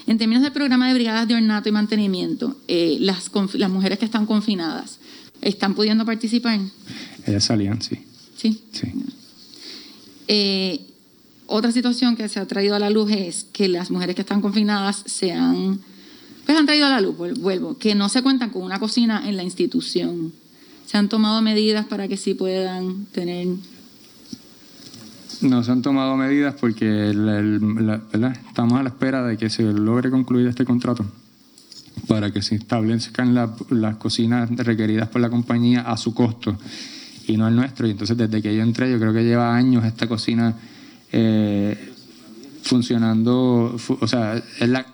En 0.07 0.17
términos 0.17 0.41
del 0.41 0.51
programa 0.51 0.87
de 0.87 0.95
brigadas 0.95 1.27
de 1.27 1.35
ornato 1.35 1.69
y 1.69 1.71
mantenimiento, 1.71 2.57
eh, 2.67 2.97
las, 2.99 3.29
las 3.53 3.69
mujeres 3.69 3.99
que 3.99 4.05
están 4.05 4.25
confinadas, 4.25 4.97
¿están 5.41 5.75
pudiendo 5.75 6.05
participar? 6.05 6.59
Ellas 7.27 7.43
salían, 7.43 7.83
sí. 7.83 7.99
Sí. 8.35 8.63
Sí. 8.71 8.91
Eh, 10.27 10.88
otra 11.49 11.71
situación 11.71 12.15
que 12.15 12.29
se 12.29 12.39
ha 12.39 12.45
traído 12.45 12.75
a 12.75 12.79
la 12.79 12.89
luz 12.89 13.11
es 13.11 13.45
que 13.51 13.67
las 13.67 13.91
mujeres 13.91 14.15
que 14.15 14.21
están 14.21 14.41
confinadas 14.41 15.03
se 15.05 15.33
han, 15.33 15.79
pues 16.45 16.57
han 16.57 16.65
traído 16.65 16.85
a 16.85 16.89
la 16.89 17.01
luz, 17.01 17.15
vuelvo, 17.39 17.77
que 17.77 17.95
no 17.95 18.09
se 18.09 18.21
cuentan 18.21 18.49
con 18.49 18.63
una 18.63 18.79
cocina 18.79 19.27
en 19.27 19.35
la 19.35 19.43
institución. 19.43 20.31
¿Se 20.85 20.97
han 20.97 21.09
tomado 21.09 21.41
medidas 21.41 21.85
para 21.85 22.07
que 22.07 22.17
sí 22.17 22.33
puedan 22.33 23.05
tener 23.07 23.47
no 25.41 25.63
se 25.63 25.71
han 25.71 25.81
tomado 25.81 26.17
medidas 26.17 26.55
porque 26.59 27.11
estamos 27.11 28.79
a 28.79 28.83
la 28.83 28.89
espera 28.89 29.25
de 29.25 29.37
que 29.37 29.49
se 29.49 29.63
logre 29.63 30.09
concluir 30.09 30.47
este 30.47 30.65
contrato 30.65 31.05
para 32.07 32.31
que 32.31 32.41
se 32.41 32.55
establezcan 32.55 33.33
las 33.33 33.95
cocinas 33.97 34.49
requeridas 34.49 35.07
por 35.07 35.21
la 35.21 35.29
compañía 35.29 35.81
a 35.81 35.95
su 35.95 36.13
costo 36.13 36.57
y 37.25 37.37
no 37.37 37.45
al 37.45 37.55
nuestro. 37.55 37.87
Y 37.87 37.91
entonces 37.91 38.17
desde 38.17 38.41
que 38.41 38.53
yo 38.53 38.63
entré, 38.63 38.91
yo 38.91 38.99
creo 38.99 39.13
que 39.13 39.23
lleva 39.23 39.55
años 39.55 39.85
esta 39.85 40.07
cocina 40.07 40.55
eh, 41.11 41.77
funcionando, 42.63 43.77
o 43.99 44.07
sea, 44.07 44.35
es 44.59 44.69
la, 44.69 44.85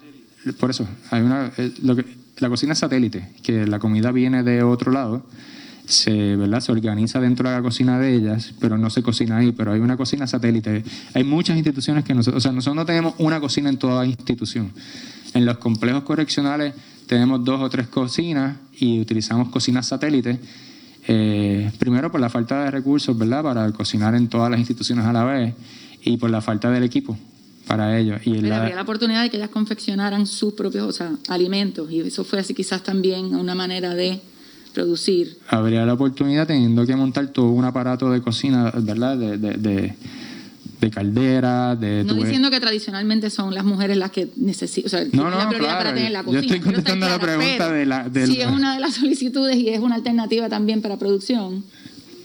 por 0.59 0.70
eso, 0.70 0.88
hay 1.11 1.22
una, 1.22 1.51
lo 1.82 1.95
que, 1.95 2.05
la 2.38 2.49
cocina 2.49 2.76
satélite, 2.76 3.30
que 3.43 3.66
la 3.66 3.80
comida 3.80 4.11
viene 4.11 4.43
de 4.43 4.63
otro 4.63 4.91
lado, 4.91 5.26
se, 5.86 6.36
¿verdad? 6.36 6.59
se 6.61 6.72
organiza 6.72 7.20
dentro 7.20 7.49
de 7.49 7.55
la 7.55 7.61
cocina 7.61 7.99
de 7.99 8.16
ellas, 8.16 8.53
pero 8.59 8.78
no 8.78 8.89
se 8.89 9.03
cocina 9.03 9.38
ahí, 9.38 9.51
pero 9.51 9.72
hay 9.72 9.80
una 9.80 9.97
cocina 9.97 10.26
satélite. 10.26 10.84
Hay 11.13 11.24
muchas 11.24 11.55
instituciones 11.57 12.03
que 12.03 12.13
nosotros, 12.13 12.41
o 12.41 12.41
sea, 12.41 12.51
nosotros 12.51 12.76
no 12.76 12.86
tenemos 12.86 13.13
una 13.20 13.39
cocina 13.39 13.70
en 13.70 13.78
toda 13.78 14.05
institución. 14.05 14.72
En 15.34 15.45
los 15.45 15.57
complejos 15.57 16.03
correccionales 16.03 16.74
tenemos 17.07 17.43
dos 17.43 17.61
o 17.61 17.70
tres 17.70 17.88
cocinas 17.88 18.57
y 18.80 18.99
utilizamos 18.99 19.49
cocinas 19.49 19.88
satélites. 19.88 20.39
Eh, 21.07 21.72
primero 21.78 22.11
por 22.11 22.20
la 22.20 22.30
falta 22.30 22.63
de 22.63 22.72
recursos, 22.72 23.16
¿verdad? 23.18 23.43
Para 23.43 23.72
cocinar 23.72 24.16
en 24.16 24.28
todas 24.28 24.49
las 24.49 24.59
instituciones 24.59 25.05
a 25.05 25.13
la 25.13 25.24
vez 25.24 25.53
y 26.06 26.18
por 26.18 26.30
la 26.30 26.41
falta 26.41 26.72
del 26.72 26.84
equipo 26.84 27.18
para 27.68 27.97
ellos. 27.97 28.22
Y 28.26 28.41
la... 28.41 28.62
habría 28.62 28.76
la 28.76 28.84
oportunidad 28.84 29.24
de 29.24 29.30
que 29.30 29.38
ellas 29.38 29.49
confeccionaran 29.49 30.28
sus 30.28 30.53
propios 30.53 30.86
o 30.86 30.91
sea, 30.91 31.12
alimentos 31.28 31.91
y 31.91 32.01
eso 32.01 32.24
fue 32.24 32.39
así 32.39 32.53
quizás 32.53 32.84
también 32.84 33.36
una 33.36 33.56
manera 33.56 33.95
de 33.95 34.22
producir. 34.74 35.38
Habría 35.47 35.86
la 35.86 35.93
oportunidad 35.93 36.47
teniendo 36.47 36.86
que 36.86 36.95
montar 36.95 37.28
todo 37.30 37.49
un 37.49 37.66
aparato 37.66 38.12
de 38.12 38.22
cocina, 38.22 38.72
¿verdad? 38.78 39.18
De, 39.18 39.38
de, 39.38 39.95
de, 40.82 40.89
caldera, 40.91 41.76
de... 41.76 42.03
No 42.03 42.14
diciendo 42.14 42.51
que 42.51 42.60
tradicionalmente 42.60 43.32
son 43.32 43.56
las 43.56 43.66
mujeres 43.66 43.97
las 43.97 44.12
que 44.12 44.30
necesitan, 44.36 44.86
o 44.86 44.89
sea, 44.89 45.03
no, 45.14 45.32
no, 45.32 45.38
la 45.38 45.47
prioridad 45.47 45.78
para 45.80 45.93
tener 45.95 46.12
la 46.12 46.24
cocina. 46.24 46.41
Yo 46.41 46.45
estoy 46.45 46.60
contestando 46.60 47.10
la 47.10 47.20
pregunta 47.20 47.72
de 47.72 47.86
la... 47.88 48.12
Si 48.14 48.41
es 48.41 48.47
una 48.47 48.76
de 48.76 48.82
las 48.82 48.93
solicitudes 49.01 49.56
y 49.56 49.70
es 49.70 49.80
una 49.80 49.95
alternativa 49.95 50.47
también 50.47 50.84
para 50.84 50.97
producción 50.97 51.64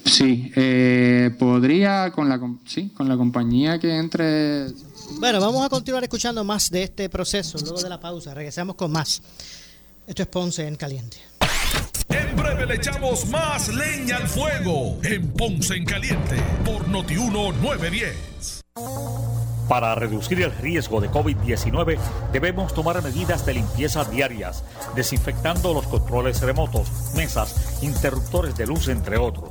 Sí, 0.05 0.53
eh, 0.57 1.31
podría 1.39 2.11
con 2.11 2.29
la, 2.29 2.41
sí, 2.67 2.91
con 2.91 3.09
la 3.09 3.17
compañía 3.17 3.79
que 3.79 3.97
entre. 3.97 4.67
Bueno, 5.19 5.41
vamos 5.41 5.65
a 5.65 5.69
continuar 5.69 6.03
escuchando 6.03 6.45
más 6.45 6.71
de 6.71 6.85
este 6.85 7.09
proceso 7.09 7.59
luego 7.59 7.81
de 7.81 7.89
la 7.89 8.01
pausa. 8.01 8.35
Regresamos 8.35 8.77
con 8.77 8.93
más. 8.93 9.23
Esto 10.07 10.23
es 10.23 10.29
Ponce 10.29 10.67
en 10.67 10.77
Caliente. 10.77 11.19
En 12.09 12.37
breve 12.37 12.67
le 12.67 12.75
echamos 12.75 13.29
más 13.29 13.69
leña 13.69 14.17
al 14.17 14.29
fuego 14.29 14.99
en 15.05 15.29
Ponce 15.33 15.75
en 15.77 15.85
Caliente 15.85 16.37
por 16.65 16.89
Notiuno 16.89 17.53
910. 17.53 18.63
Para 19.69 19.95
reducir 19.95 20.43
el 20.43 20.51
riesgo 20.57 21.01
de 21.01 21.09
COVID-19 21.11 21.97
debemos 22.33 22.75
tomar 22.75 23.01
medidas 23.05 23.47
de 23.47 23.55
limpieza 23.55 24.05
diarias, 24.05 24.65
desinfectando 24.97 25.73
los 25.73 25.87
controles 25.87 26.41
remotos, 26.41 26.89
mesas, 27.15 27.79
interruptores 27.83 28.57
de 28.57 28.67
luz, 28.67 28.89
entre 28.89 29.17
otros 29.17 29.51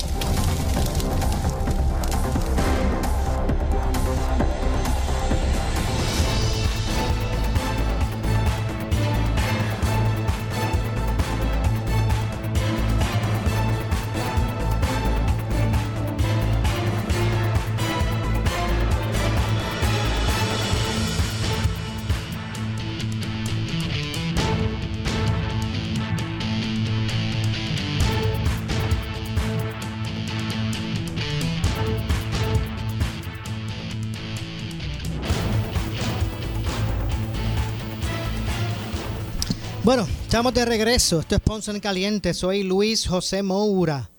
Estamos 40.31 40.53
de 40.53 40.63
regreso. 40.63 41.19
Esto 41.19 41.35
es 41.35 41.41
Ponce 41.41 41.71
en 41.71 41.81
Caliente. 41.81 42.33
Soy 42.33 42.63
Luis 42.63 43.05
José 43.05 43.43
Moura. 43.43 44.09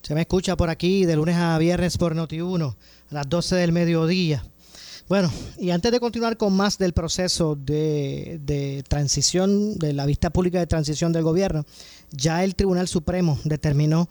Se 0.00 0.14
me 0.14 0.22
escucha 0.22 0.56
por 0.56 0.70
aquí 0.70 1.04
de 1.04 1.14
lunes 1.14 1.36
a 1.36 1.58
viernes 1.58 1.98
por 1.98 2.16
Noti1 2.16 2.74
a 3.10 3.14
las 3.14 3.28
12 3.28 3.56
del 3.56 3.72
mediodía. 3.72 4.46
Bueno, 5.10 5.30
y 5.58 5.68
antes 5.68 5.92
de 5.92 6.00
continuar 6.00 6.38
con 6.38 6.56
más 6.56 6.78
del 6.78 6.94
proceso 6.94 7.54
de, 7.54 8.82
transición, 8.88 9.76
de 9.78 9.92
la 9.92 10.06
vista 10.06 10.30
pública 10.30 10.58
de 10.58 10.66
transición 10.66 11.12
del 11.12 11.22
gobierno, 11.22 11.66
ya 12.12 12.44
el 12.44 12.54
Tribunal 12.54 12.88
Supremo 12.88 13.38
determinó 13.44 14.08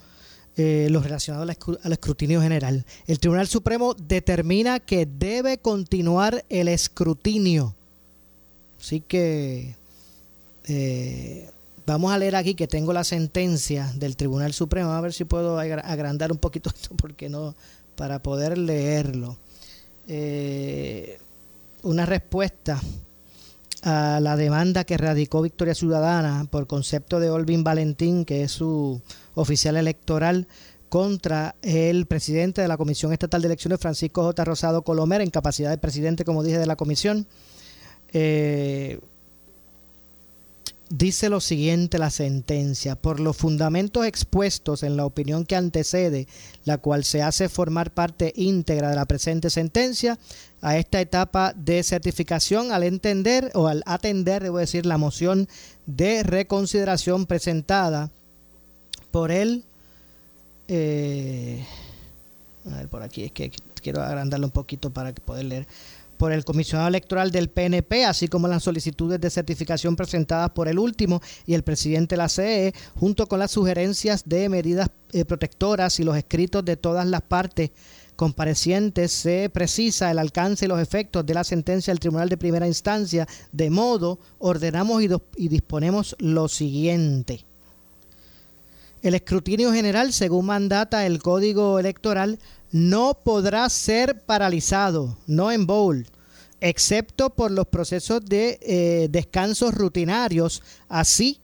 eh, 0.58 0.90
lo 0.92 1.02
relacionado 1.02 1.42
al, 1.42 1.58
al 1.82 1.92
escrutinio 1.92 2.40
general. 2.40 2.86
El 3.08 3.20
Tribunal 3.20 3.48
Supremo 3.48 3.96
determina 3.96 4.80
que 4.80 5.08
debe 5.08 5.58
continuar 5.58 6.46
el 6.50 6.68
escrutinio. 6.68 7.74
Así 8.80 9.02
que 9.02 9.76
eh, 10.68 11.50
vamos 11.86 12.12
a 12.12 12.18
leer 12.18 12.36
aquí 12.36 12.54
que 12.54 12.68
tengo 12.68 12.94
la 12.94 13.04
sentencia 13.04 13.92
del 13.96 14.16
Tribunal 14.18 14.54
Supremo. 14.54 14.92
A 14.92 15.02
ver 15.02 15.14
si 15.14 15.26
puedo 15.26 15.58
agrandar 15.60 16.32
un 16.32 16.38
poquito 16.38 16.70
esto 16.76 16.96
porque 16.96 17.30
no 17.30 17.56
para 17.96 18.22
poder 18.22 18.58
leerlo. 18.58 19.38
Eh, 20.08 21.20
una 21.84 22.06
respuesta 22.06 22.80
a 23.84 24.20
la 24.20 24.36
demanda 24.36 24.84
que 24.84 24.98
radicó 24.98 25.42
Victoria 25.42 25.76
Ciudadana 25.76 26.46
por 26.50 26.68
concepto 26.68 27.20
de 27.20 27.30
Olvin 27.30 27.64
Valentín, 27.64 28.26
que 28.26 28.44
es 28.44 28.52
su 28.52 29.02
oficial 29.36 29.78
electoral, 29.78 30.48
contra 30.90 31.56
el 31.62 32.06
presidente 32.06 32.62
de 32.62 32.68
la 32.68 32.78
Comisión 32.78 33.12
Estatal 33.14 33.42
de 33.42 33.48
Elecciones, 33.48 33.80
Francisco 33.80 34.24
J. 34.24 34.46
Rosado 34.46 34.82
Colomer, 34.84 35.22
en 35.22 35.30
capacidad 35.30 35.70
de 35.70 35.78
presidente, 35.78 36.26
como 36.26 36.44
dije, 36.44 36.60
de 36.60 36.66
la 36.66 36.76
comisión. 36.76 37.28
Eh, 38.14 39.00
dice 40.90 41.30
lo 41.30 41.40
siguiente 41.40 41.98
la 41.98 42.10
sentencia, 42.10 42.96
por 42.96 43.20
los 43.20 43.36
fundamentos 43.36 44.06
expuestos 44.06 44.84
en 44.84 44.98
la 44.98 45.06
opinión 45.06 45.46
que 45.46 45.56
antecede, 45.56 46.28
la 46.66 46.78
cual 46.78 47.04
se 47.04 47.22
hace 47.22 47.50
formar 47.50 47.92
parte 47.92 48.34
íntegra 48.36 48.90
de 48.90 48.96
la 48.96 49.06
presente 49.06 49.50
sentencia, 49.50 50.18
a 50.62 50.78
esta 50.78 51.00
etapa 51.00 51.54
de 51.54 51.84
certificación 51.84 52.72
al 52.72 52.84
entender 52.84 53.52
o 53.54 53.68
al 53.68 53.84
atender, 53.86 54.44
debo 54.44 54.58
decir, 54.58 54.86
la 54.86 54.98
moción 54.98 55.48
de 55.86 56.24
reconsideración 56.24 57.26
presentada 57.26 58.10
por 59.12 59.32
él. 59.32 59.64
Eh, 60.68 61.64
a 62.72 62.78
ver, 62.78 62.88
por 62.90 63.04
aquí 63.04 63.24
es 63.24 63.32
que 63.32 63.52
quiero 63.82 64.02
agrandarlo 64.02 64.48
un 64.48 64.52
poquito 64.52 64.90
para 64.90 65.14
poder 65.14 65.46
leer 65.46 65.68
por 66.18 66.32
el 66.32 66.44
comisionado 66.44 66.88
electoral 66.88 67.32
del 67.32 67.50
PNP, 67.50 68.06
así 68.06 68.28
como 68.28 68.48
las 68.48 68.64
solicitudes 68.64 69.22
de 69.22 69.30
certificación 69.30 69.96
presentadas 69.96 70.50
por 70.52 70.68
el 70.68 70.80
último 70.80 71.22
y 71.46 71.54
el 71.54 71.64
presidente 71.64 72.16
de 72.16 72.18
la 72.18 72.30
CE, 72.30 72.74
junto 72.96 73.28
con 73.28 73.40
las 73.40 73.52
sugerencias 73.52 74.24
de 74.26 74.50
medidas 74.50 74.90
eh, 75.14 75.26
protectoras 75.26 76.00
y 76.00 76.04
los 76.04 76.18
escritos 76.18 76.66
de 76.66 76.78
todas 76.78 77.06
las 77.06 77.22
partes 77.22 77.72
comparecientes, 78.16 79.12
se 79.12 79.50
precisa 79.50 80.10
el 80.10 80.20
alcance 80.20 80.66
y 80.66 80.68
los 80.68 80.82
efectos 80.82 81.26
de 81.26 81.36
la 81.36 81.44
sentencia 81.44 81.92
del 81.92 82.00
Tribunal 82.00 82.30
de 82.30 82.38
Primera 82.38 82.68
Instancia, 82.68 83.28
de 83.52 83.70
modo 83.70 84.20
ordenamos 84.40 85.04
y, 85.04 85.10
y 85.38 85.48
disponemos 85.48 86.16
lo 86.20 86.48
siguiente. 86.48 87.46
El 89.04 89.14
escrutinio 89.14 89.72
general, 89.72 90.12
según 90.12 90.48
mandata 90.48 91.06
el 91.06 91.22
Código 91.22 91.78
Electoral, 91.78 92.40
no 92.72 93.20
podrá 93.24 93.70
ser 93.70 94.24
paralizado, 94.26 95.18
no 95.26 95.52
en 95.52 95.66
bowl, 95.66 96.08
excepto 96.60 97.30
por 97.30 97.52
los 97.52 97.68
procesos 97.68 98.24
de 98.26 98.60
eh, 98.62 99.08
descansos 99.10 99.74
rutinarios. 99.74 100.62
Así, 100.90 101.40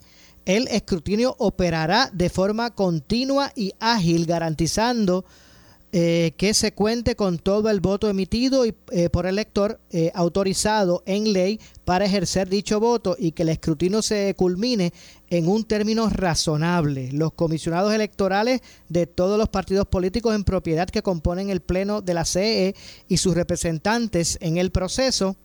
el 0.45 0.67
escrutinio 0.67 1.35
operará 1.39 2.09
de 2.13 2.29
forma 2.29 2.71
continua 2.71 3.51
y 3.55 3.73
ágil, 3.79 4.25
garantizando 4.25 5.25
eh, 5.95 6.33
que 6.37 6.55
se 6.55 6.73
cuente 6.73 7.15
con 7.15 7.37
todo 7.37 7.69
el 7.69 7.79
voto 7.79 8.09
emitido 8.09 8.65
y, 8.65 8.73
eh, 8.89 9.11
por 9.11 9.27
el 9.27 9.35
elector 9.35 9.79
eh, 9.91 10.09
autorizado 10.15 11.03
en 11.05 11.33
ley 11.33 11.59
para 11.85 12.05
ejercer 12.05 12.49
dicho 12.49 12.79
voto 12.79 13.15
y 13.19 13.31
que 13.31 13.43
el 13.43 13.49
escrutinio 13.49 14.01
se 14.01 14.33
culmine 14.35 14.91
en 15.29 15.47
un 15.47 15.65
término 15.65 16.09
razonable. 16.09 17.11
Los 17.11 17.33
comisionados 17.33 17.93
electorales 17.93 18.61
de 18.89 19.05
todos 19.05 19.37
los 19.37 19.49
partidos 19.49 19.85
políticos 19.85 20.33
en 20.33 20.43
propiedad 20.43 20.89
que 20.89 21.03
componen 21.03 21.51
el 21.51 21.61
Pleno 21.61 22.01
de 22.01 22.15
la 22.15 22.25
CE 22.25 22.73
y 23.07 23.17
sus 23.17 23.35
representantes 23.35 24.39
en 24.41 24.57
el 24.57 24.71
proceso 24.71 25.35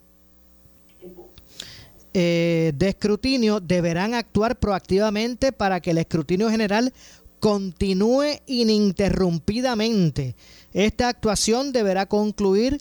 de 2.14 2.74
escrutinio 2.80 3.61
deberán 3.61 4.14
actuar 4.14 4.59
proactivamente 4.59 5.53
para 5.53 5.78
que 5.78 5.92
el 5.92 5.99
escrutinio 5.99 6.51
general 6.51 6.92
continúe 7.39 8.41
ininterrumpidamente. 8.47 10.36
Esta 10.72 11.09
actuación 11.09 11.72
deberá 11.72 12.07
concluir 12.07 12.78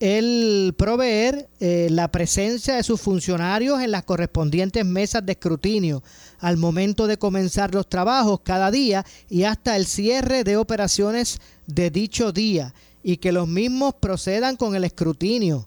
el 0.00 0.74
proveer 0.78 1.48
eh, 1.58 1.88
la 1.90 2.08
presencia 2.08 2.76
de 2.76 2.84
sus 2.84 3.00
funcionarios 3.00 3.80
en 3.80 3.90
las 3.90 4.04
correspondientes 4.04 4.84
mesas 4.84 5.26
de 5.26 5.32
escrutinio 5.32 6.04
al 6.38 6.56
momento 6.56 7.08
de 7.08 7.18
comenzar 7.18 7.74
los 7.74 7.88
trabajos 7.88 8.40
cada 8.44 8.70
día 8.70 9.04
y 9.28 9.42
hasta 9.42 9.76
el 9.76 9.86
cierre 9.86 10.44
de 10.44 10.56
operaciones 10.56 11.40
de 11.66 11.90
dicho 11.90 12.30
día 12.30 12.74
y 13.02 13.16
que 13.16 13.32
los 13.32 13.48
mismos 13.48 13.94
procedan 13.98 14.56
con 14.56 14.76
el 14.76 14.84
escrutinio 14.84 15.66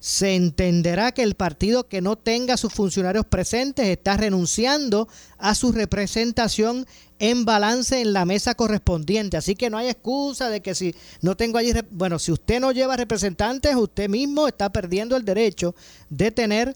se 0.00 0.34
entenderá 0.34 1.12
que 1.12 1.22
el 1.22 1.34
partido 1.34 1.86
que 1.86 2.00
no 2.00 2.16
tenga 2.16 2.56
sus 2.56 2.72
funcionarios 2.72 3.26
presentes 3.26 3.86
está 3.86 4.16
renunciando 4.16 5.08
a 5.38 5.54
su 5.54 5.72
representación 5.72 6.86
en 7.18 7.44
balance 7.44 8.00
en 8.00 8.14
la 8.14 8.24
mesa 8.24 8.54
correspondiente. 8.54 9.36
Así 9.36 9.54
que 9.54 9.68
no 9.68 9.76
hay 9.76 9.88
excusa 9.88 10.48
de 10.48 10.62
que 10.62 10.74
si 10.74 10.94
no 11.20 11.36
tengo 11.36 11.58
allí, 11.58 11.72
bueno, 11.90 12.18
si 12.18 12.32
usted 12.32 12.60
no 12.60 12.72
lleva 12.72 12.96
representantes, 12.96 13.76
usted 13.76 14.08
mismo 14.08 14.48
está 14.48 14.72
perdiendo 14.72 15.16
el 15.16 15.24
derecho 15.24 15.74
de 16.08 16.30
tener 16.30 16.74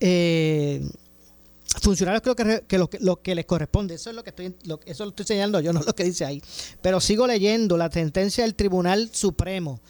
eh, 0.00 0.84
funcionarios 1.80 2.22
creo 2.22 2.34
que, 2.66 2.76
lo, 2.76 2.90
lo, 2.98 3.22
que 3.22 3.36
les 3.36 3.46
corresponde. 3.46 3.94
Eso 3.94 4.10
es 4.10 4.16
lo 4.16 4.24
que 4.24 4.30
estoy, 4.30 4.52
eso 4.84 5.04
lo 5.04 5.10
estoy 5.10 5.26
señalando 5.26 5.60
yo, 5.60 5.72
no 5.72 5.80
lo 5.80 5.94
que 5.94 6.02
dice 6.02 6.24
ahí. 6.24 6.42
Pero 6.80 7.00
sigo 7.00 7.28
leyendo 7.28 7.76
la 7.76 7.88
sentencia 7.88 8.42
del 8.42 8.56
Tribunal 8.56 9.10
Supremo 9.12 9.80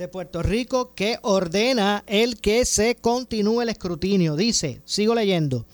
de 0.00 0.08
Puerto 0.08 0.42
Rico 0.42 0.94
que 0.94 1.18
ordena 1.20 2.04
el 2.06 2.40
que 2.40 2.64
se 2.64 2.94
continúe 2.94 3.60
el 3.60 3.68
escrutinio. 3.68 4.34
Dice, 4.34 4.80
sigo 4.86 5.14
leyendo, 5.14 5.66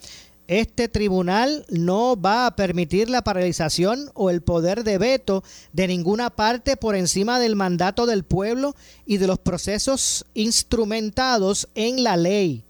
este 0.49 0.89
tribunal 0.89 1.65
no 1.69 2.19
va 2.19 2.45
a 2.45 2.55
permitir 2.57 3.09
la 3.09 3.23
paralización 3.23 4.11
o 4.15 4.29
el 4.29 4.41
poder 4.41 4.83
de 4.83 4.97
veto 4.97 5.45
de 5.71 5.87
ninguna 5.87 6.29
parte 6.29 6.75
por 6.75 6.97
encima 6.97 7.39
del 7.39 7.55
mandato 7.55 8.05
del 8.05 8.25
pueblo 8.25 8.75
y 9.05 9.15
de 9.15 9.27
los 9.27 9.39
procesos 9.39 10.25
instrumentados 10.33 11.69
en 11.73 12.03
la 12.03 12.17
ley. 12.17 12.65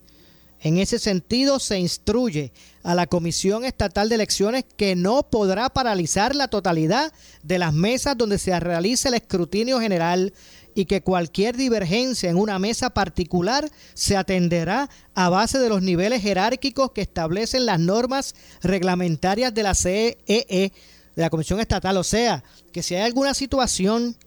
En 0.59 0.77
ese 0.77 0.99
sentido, 0.99 1.59
se 1.59 1.79
instruye 1.79 2.51
a 2.83 2.93
la 2.93 3.07
Comisión 3.07 3.65
Estatal 3.65 4.09
de 4.09 4.15
Elecciones 4.15 4.63
que 4.75 4.95
no 4.95 5.23
podrá 5.23 5.69
paralizar 5.69 6.35
la 6.35 6.47
totalidad 6.49 7.11
de 7.41 7.59
las 7.59 7.73
mesas 7.73 8.17
donde 8.17 8.37
se 8.37 8.59
realice 8.59 9.07
el 9.07 9.15
escrutinio 9.15 9.79
general 9.79 10.33
y 10.77 10.85
que 10.85 11.01
cualquier 11.01 11.57
divergencia 11.57 12.29
en 12.29 12.37
una 12.37 12.59
mesa 12.59 12.91
particular 12.91 13.67
se 13.95 14.15
atenderá 14.15 14.91
a 15.15 15.27
base 15.27 15.57
de 15.57 15.69
los 15.69 15.81
niveles 15.81 16.21
jerárquicos 16.21 16.91
que 16.91 17.01
establecen 17.01 17.65
las 17.65 17.79
normas 17.79 18.35
reglamentarias 18.61 19.51
de 19.55 19.63
la 19.63 19.73
CEE, 19.73 20.17
e, 20.27 20.71
de 21.15 21.21
la 21.21 21.31
Comisión 21.31 21.59
Estatal. 21.59 21.97
O 21.97 22.03
sea, 22.03 22.43
que 22.71 22.83
si 22.83 22.93
hay 22.93 23.01
alguna 23.01 23.33
situación, 23.33 24.17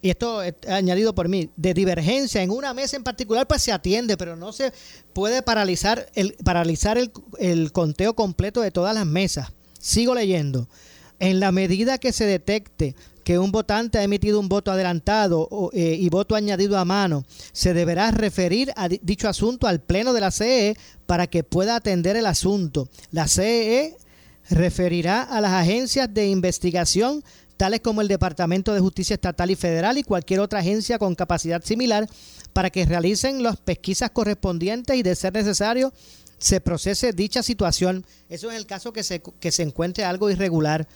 y 0.00 0.10
esto 0.10 0.44
es 0.44 0.54
añadido 0.68 1.12
por 1.12 1.28
mí, 1.28 1.50
de 1.56 1.74
divergencia 1.74 2.40
en 2.40 2.52
una 2.52 2.72
mesa 2.72 2.96
en 2.96 3.02
particular, 3.02 3.48
pues 3.48 3.60
se 3.60 3.72
atiende, 3.72 4.16
pero 4.16 4.36
no 4.36 4.52
se 4.52 4.72
puede 5.12 5.42
paralizar 5.42 6.08
el, 6.14 6.34
paralizar 6.44 6.98
el, 6.98 7.10
el 7.40 7.72
conteo 7.72 8.14
completo 8.14 8.60
de 8.60 8.70
todas 8.70 8.94
las 8.94 9.06
mesas. 9.06 9.48
Sigo 9.80 10.14
leyendo. 10.14 10.68
En 11.18 11.40
la 11.40 11.50
medida 11.50 11.98
que 11.98 12.12
se 12.12 12.26
detecte 12.26 12.94
que 13.24 13.38
un 13.38 13.50
votante 13.50 13.98
ha 13.98 14.02
emitido 14.02 14.38
un 14.38 14.48
voto 14.48 14.70
adelantado 14.70 15.70
eh, 15.72 15.96
y 15.98 16.08
voto 16.10 16.34
añadido 16.34 16.78
a 16.78 16.84
mano, 16.84 17.24
se 17.52 17.74
deberá 17.74 18.10
referir 18.10 18.72
a 18.76 18.88
dicho 18.88 19.28
asunto 19.28 19.66
al 19.66 19.80
Pleno 19.80 20.12
de 20.12 20.20
la 20.20 20.30
CEE 20.30 20.76
para 21.06 21.26
que 21.26 21.42
pueda 21.42 21.76
atender 21.76 22.16
el 22.16 22.26
asunto. 22.26 22.88
La 23.10 23.26
CEE 23.26 23.96
referirá 24.50 25.22
a 25.22 25.40
las 25.40 25.52
agencias 25.52 26.12
de 26.12 26.28
investigación 26.28 27.24
tales 27.56 27.80
como 27.80 28.02
el 28.02 28.08
Departamento 28.08 28.74
de 28.74 28.80
Justicia 28.80 29.14
Estatal 29.14 29.50
y 29.50 29.56
Federal 29.56 29.96
y 29.96 30.02
cualquier 30.02 30.40
otra 30.40 30.58
agencia 30.58 30.98
con 30.98 31.14
capacidad 31.14 31.62
similar 31.64 32.08
para 32.52 32.70
que 32.70 32.84
realicen 32.84 33.42
las 33.42 33.56
pesquisas 33.56 34.10
correspondientes 34.10 34.96
y 34.96 35.02
de 35.02 35.14
ser 35.14 35.32
necesario 35.32 35.92
se 36.38 36.60
procese 36.60 37.12
dicha 37.12 37.42
situación. 37.42 38.04
Eso 38.28 38.50
es 38.50 38.56
el 38.56 38.66
caso 38.66 38.92
que 38.92 39.02
se, 39.02 39.22
que 39.40 39.52
se 39.52 39.62
encuentre 39.62 40.04
algo 40.04 40.30
irregular 40.30 40.86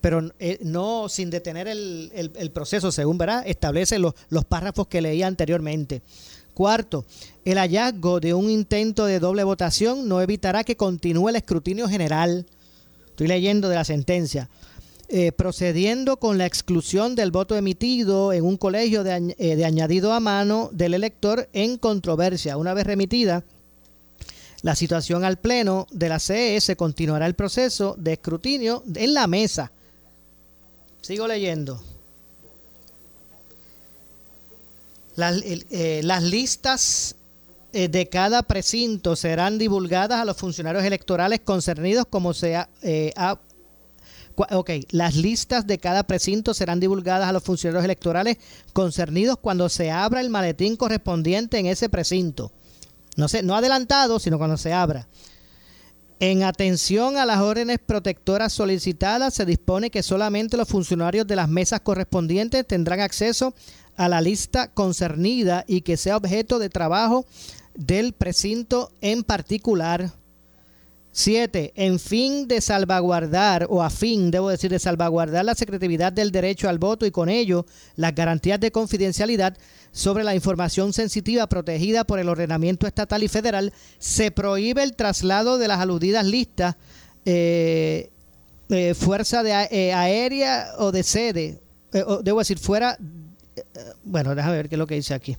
pero 0.00 0.30
eh, 0.38 0.58
no 0.62 1.08
sin 1.08 1.30
detener 1.30 1.68
el, 1.68 2.10
el, 2.14 2.50
proceso, 2.50 2.92
según 2.92 3.18
verá, 3.18 3.42
establece 3.42 3.98
los, 3.98 4.14
los 4.28 4.44
párrafos 4.44 4.86
que 4.86 5.00
leía 5.00 5.26
anteriormente. 5.26 6.02
Cuarto, 6.54 7.04
el 7.44 7.58
hallazgo 7.58 8.20
de 8.20 8.34
un 8.34 8.50
intento 8.50 9.06
de 9.06 9.20
doble 9.20 9.44
votación 9.44 10.08
no 10.08 10.20
evitará 10.20 10.64
que 10.64 10.76
continúe 10.76 11.28
el 11.28 11.36
escrutinio 11.36 11.88
general. 11.88 12.46
Estoy 13.06 13.28
leyendo 13.28 13.68
de 13.68 13.76
la 13.76 13.84
sentencia. 13.84 14.48
Eh, 15.10 15.32
procediendo 15.32 16.18
con 16.18 16.36
la 16.36 16.44
exclusión 16.44 17.14
del 17.14 17.30
voto 17.30 17.56
emitido 17.56 18.34
en 18.34 18.44
un 18.44 18.58
colegio 18.58 19.04
de, 19.04 19.34
eh, 19.38 19.56
de, 19.56 19.64
añadido 19.64 20.12
a 20.12 20.20
mano 20.20 20.68
del 20.70 20.92
elector 20.92 21.48
en 21.54 21.78
controversia. 21.78 22.58
Una 22.58 22.74
vez 22.74 22.86
remitida 22.86 23.42
la 24.60 24.74
situación 24.74 25.24
al 25.24 25.38
Pleno 25.38 25.86
de 25.90 26.10
la 26.10 26.18
CE, 26.18 26.60
se 26.60 26.76
continuará 26.76 27.24
el 27.24 27.34
proceso 27.34 27.94
de 27.96 28.14
escrutinio 28.14 28.82
en 28.94 29.14
la 29.14 29.26
mesa 29.26 29.72
Sigo 31.08 31.26
leyendo. 31.26 31.80
Las, 35.16 35.40
eh, 35.42 36.02
listas 36.20 37.16
eh, 37.72 37.88
de 37.88 38.10
cada 38.10 38.42
precinto 38.42 39.16
serán 39.16 39.56
divulgadas 39.56 40.20
a 40.20 40.26
los 40.26 40.36
funcionarios 40.36 40.84
electorales 40.84 41.40
concernidos 41.40 42.04
como 42.10 42.34
sea... 42.34 42.68
Eh, 42.82 43.14
ok, 44.36 44.70
las 44.90 45.16
listas 45.16 45.66
de 45.66 45.78
cada 45.78 46.02
precinto 46.02 46.52
serán 46.52 46.78
divulgadas 46.78 47.26
a 47.26 47.32
los 47.32 47.42
funcionarios 47.42 47.86
electorales 47.86 48.36
concernidos 48.74 49.38
cuando 49.40 49.70
se 49.70 49.90
abra 49.90 50.20
el 50.20 50.28
maletín 50.28 50.76
correspondiente 50.76 51.58
en 51.58 51.64
ese 51.64 51.88
precinto. 51.88 52.52
No, 53.16 53.28
sé, 53.28 53.42
no 53.42 53.56
adelantado, 53.56 54.18
sino 54.18 54.36
cuando 54.36 54.58
se 54.58 54.74
abra. 54.74 55.08
En 56.20 56.42
atención 56.42 57.16
a 57.16 57.24
las 57.24 57.38
órdenes 57.38 57.78
protectoras 57.78 58.52
solicitadas, 58.52 59.34
se 59.34 59.46
dispone 59.46 59.90
que 59.90 60.02
solamente 60.02 60.56
los 60.56 60.68
funcionarios 60.68 61.28
de 61.28 61.36
las 61.36 61.48
mesas 61.48 61.80
correspondientes 61.80 62.66
tendrán 62.66 63.00
acceso 63.00 63.54
a 63.96 64.08
la 64.08 64.20
lista 64.20 64.72
concernida 64.72 65.64
y 65.68 65.82
que 65.82 65.96
sea 65.96 66.16
objeto 66.16 66.58
de 66.58 66.70
trabajo 66.70 67.24
del 67.74 68.14
precinto 68.14 68.90
en 69.00 69.22
particular. 69.22 70.10
7. 71.18 71.72
En 71.74 71.98
fin 71.98 72.46
de 72.46 72.60
salvaguardar, 72.60 73.66
o 73.70 73.82
a 73.82 73.90
fin, 73.90 74.30
debo 74.30 74.50
decir, 74.50 74.70
de 74.70 74.78
salvaguardar 74.78 75.44
la 75.44 75.56
secretividad 75.56 76.12
del 76.12 76.30
derecho 76.30 76.68
al 76.68 76.78
voto 76.78 77.06
y 77.06 77.10
con 77.10 77.28
ello 77.28 77.66
las 77.96 78.14
garantías 78.14 78.60
de 78.60 78.70
confidencialidad 78.70 79.56
sobre 79.90 80.22
la 80.22 80.36
información 80.36 80.92
sensitiva 80.92 81.48
protegida 81.48 82.04
por 82.04 82.20
el 82.20 82.28
ordenamiento 82.28 82.86
estatal 82.86 83.24
y 83.24 83.28
federal, 83.28 83.72
se 83.98 84.30
prohíbe 84.30 84.84
el 84.84 84.94
traslado 84.94 85.58
de 85.58 85.66
las 85.66 85.80
aludidas 85.80 86.24
listas 86.24 86.76
eh, 87.24 88.10
eh, 88.68 88.94
fuerza 88.94 89.42
de, 89.42 89.50
eh, 89.72 89.92
aérea 89.92 90.68
o 90.78 90.92
de 90.92 91.02
sede, 91.02 91.60
debo 92.22 92.38
decir, 92.38 92.60
fuera, 92.60 92.96
bueno, 94.04 94.36
déjame 94.36 94.56
ver 94.56 94.68
qué 94.68 94.76
es 94.76 94.78
lo 94.78 94.86
que 94.86 94.94
dice 94.94 95.14
aquí. 95.14 95.36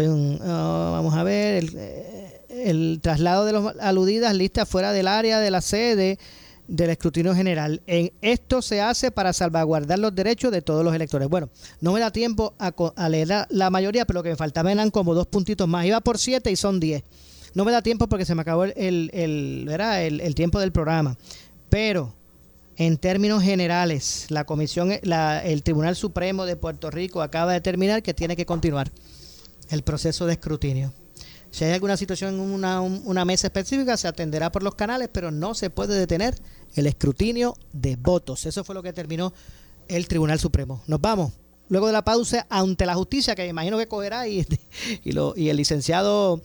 Oh, 0.00 0.90
vamos 0.92 1.12
a 1.14 1.24
ver, 1.24 1.64
el, 1.64 2.27
el 2.48 3.00
traslado 3.02 3.44
de 3.44 3.52
las 3.52 3.76
aludidas 3.80 4.34
listas 4.34 4.68
fuera 4.68 4.92
del 4.92 5.08
área 5.08 5.40
de 5.40 5.50
la 5.50 5.60
sede 5.60 6.18
del 6.68 6.90
escrutinio 6.90 7.34
general. 7.34 7.82
En 7.86 8.12
esto 8.20 8.62
se 8.62 8.80
hace 8.80 9.10
para 9.10 9.32
salvaguardar 9.32 9.98
los 9.98 10.14
derechos 10.14 10.52
de 10.52 10.62
todos 10.62 10.84
los 10.84 10.94
electores. 10.94 11.28
Bueno, 11.28 11.48
no 11.80 11.92
me 11.92 12.00
da 12.00 12.12
tiempo 12.12 12.54
a, 12.58 13.08
leer 13.08 13.46
la, 13.48 13.70
mayoría, 13.70 14.04
pero 14.04 14.18
lo 14.18 14.22
que 14.22 14.30
me 14.30 14.36
faltaba 14.36 14.70
eran 14.70 14.90
como 14.90 15.14
dos 15.14 15.26
puntitos 15.26 15.66
más. 15.66 15.86
Iba 15.86 16.00
por 16.00 16.18
siete 16.18 16.50
y 16.50 16.56
son 16.56 16.78
diez. 16.78 17.02
No 17.54 17.64
me 17.64 17.72
da 17.72 17.82
tiempo 17.82 18.06
porque 18.06 18.26
se 18.26 18.34
me 18.34 18.42
acabó 18.42 18.64
el, 18.64 18.74
el, 18.76 19.68
el, 20.20 20.34
tiempo 20.34 20.60
del 20.60 20.70
programa. 20.70 21.16
Pero 21.70 22.14
en 22.76 22.98
términos 22.98 23.42
generales, 23.42 24.26
la 24.28 24.44
comisión, 24.44 24.92
la, 25.02 25.42
el 25.42 25.62
Tribunal 25.62 25.96
Supremo 25.96 26.44
de 26.44 26.56
Puerto 26.56 26.90
Rico 26.90 27.22
acaba 27.22 27.52
de 27.52 27.58
determinar 27.58 28.02
que 28.02 28.12
tiene 28.14 28.36
que 28.36 28.44
continuar 28.44 28.92
el 29.70 29.82
proceso 29.82 30.26
de 30.26 30.34
escrutinio. 30.34 30.92
Si 31.50 31.64
hay 31.64 31.72
alguna 31.72 31.96
situación 31.96 32.34
en 32.34 32.40
una, 32.40 33.24
mesa 33.24 33.46
específica, 33.46 33.96
se 33.96 34.08
atenderá 34.08 34.52
por 34.52 34.62
los 34.62 34.74
canales, 34.74 35.08
pero 35.12 35.30
no 35.30 35.54
se 35.54 35.70
puede 35.70 35.98
detener 35.98 36.36
el 36.74 36.86
escrutinio 36.86 37.54
de 37.72 37.96
votos. 37.96 38.46
Eso 38.46 38.64
fue 38.64 38.74
lo 38.74 38.82
que 38.82 38.92
terminó 38.92 39.32
el 39.88 40.06
Tribunal 40.06 40.38
Supremo. 40.38 40.82
Nos 40.86 41.00
vamos. 41.00 41.32
Luego 41.70 41.86
de 41.86 41.92
la 41.92 42.04
pausa, 42.04 42.46
ante 42.48 42.86
la 42.86 42.94
justicia, 42.94 43.34
que 43.34 43.46
imagino 43.46 43.78
que 43.78 43.88
cogerá, 43.88 44.26
y, 44.28 44.46
y 45.04 45.48
el 45.48 45.56
licenciado 45.56 46.40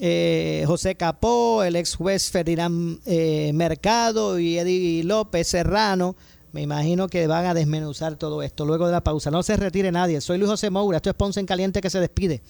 eh, 0.00 0.64
José 0.66 0.94
Capó, 0.94 1.62
el 1.64 1.76
ex 1.76 1.96
juez 1.96 2.30
Ferdinand 2.30 3.00
eh, 3.06 3.50
Mercado 3.54 4.38
y 4.38 4.58
Eddie 4.58 5.02
López 5.04 5.48
Serrano, 5.48 6.16
me 6.52 6.62
imagino 6.62 7.08
que 7.08 7.26
van 7.26 7.46
a 7.46 7.54
desmenuzar 7.54 8.16
todo 8.16 8.42
esto 8.42 8.64
luego 8.64 8.86
de 8.86 8.92
la 8.92 9.02
pausa. 9.02 9.30
No 9.30 9.42
se 9.42 9.56
retire 9.56 9.92
nadie. 9.92 10.20
Soy 10.20 10.38
Luis 10.38 10.50
José 10.50 10.70
Moura. 10.70 10.96
Esto 10.96 11.10
es 11.10 11.16
Ponce 11.16 11.40
en 11.40 11.46
Caliente 11.46 11.80
que 11.80 11.90
se 11.90 12.00
despide. 12.00 12.42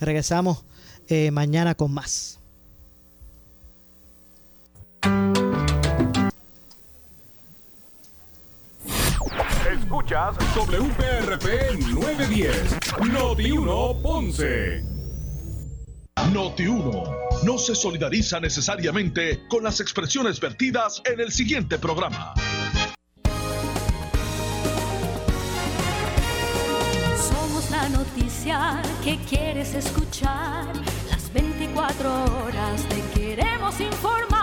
Regresamos 0.00 0.64
eh, 1.12 1.30
mañana 1.30 1.74
con 1.74 1.92
más. 1.92 2.40
Escuchas 9.70 10.36
WPRP 10.54 11.78
910, 11.92 12.78
Noti 13.12 13.50
1 13.52 13.96
Ponce. 14.02 14.84
Noti 16.32 16.66
1 16.66 17.22
no 17.44 17.58
se 17.58 17.74
solidariza 17.74 18.38
necesariamente 18.38 19.46
con 19.48 19.64
las 19.64 19.80
expresiones 19.80 20.40
vertidas 20.40 21.02
en 21.04 21.20
el 21.20 21.32
siguiente 21.32 21.78
programa. 21.78 22.34
Somos 27.16 27.70
la 27.70 27.88
noticia 27.88 28.82
que 29.02 29.18
quieres 29.28 29.74
escuchar. 29.74 30.66
Las 31.74 31.96
24 31.96 32.44
horas 32.44 32.82
te 32.88 33.20
queremos 33.20 33.80
informar. 33.80 34.42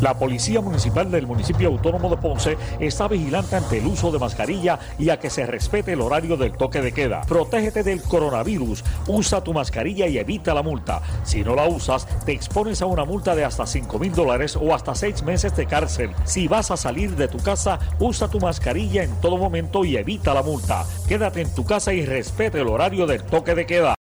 La 0.00 0.16
Policía 0.16 0.60
Municipal 0.60 1.10
del 1.10 1.26
Municipio 1.26 1.68
Autónomo 1.68 2.08
de 2.08 2.18
Ponce 2.18 2.56
está 2.78 3.08
vigilante 3.08 3.56
ante 3.56 3.78
el 3.78 3.86
uso 3.86 4.12
de 4.12 4.20
mascarilla 4.20 4.78
y 4.96 5.10
a 5.10 5.18
que 5.18 5.28
se 5.28 5.44
respete 5.44 5.94
el 5.94 6.00
horario 6.00 6.36
del 6.36 6.52
toque 6.52 6.80
de 6.80 6.92
queda. 6.92 7.22
Protégete 7.22 7.82
del 7.82 8.00
coronavirus, 8.00 8.84
usa 9.08 9.42
tu 9.42 9.52
mascarilla 9.52 10.06
y 10.06 10.18
evita 10.18 10.54
la 10.54 10.62
multa. 10.62 11.02
Si 11.24 11.42
no 11.42 11.56
la 11.56 11.66
usas, 11.66 12.06
te 12.24 12.30
expones 12.30 12.80
a 12.80 12.86
una 12.86 13.04
multa 13.04 13.34
de 13.34 13.44
hasta 13.44 13.66
5 13.66 13.98
mil 13.98 14.12
dólares 14.12 14.56
o 14.56 14.72
hasta 14.72 14.94
6 14.94 15.24
meses 15.24 15.56
de 15.56 15.66
cárcel. 15.66 16.12
Si 16.24 16.46
vas 16.46 16.70
a 16.70 16.76
salir 16.76 17.16
de 17.16 17.26
tu 17.26 17.38
casa, 17.38 17.80
usa 17.98 18.28
tu 18.28 18.38
mascarilla 18.38 19.02
en 19.02 19.20
todo 19.20 19.36
momento 19.36 19.84
y 19.84 19.96
evita 19.96 20.32
la 20.32 20.44
multa. 20.44 20.84
Quédate 21.08 21.40
en 21.40 21.52
tu 21.52 21.64
casa 21.64 21.92
y 21.92 22.06
respete 22.06 22.60
el 22.60 22.68
horario 22.68 23.04
del 23.08 23.24
toque 23.24 23.56
de 23.56 23.66
queda. 23.66 23.96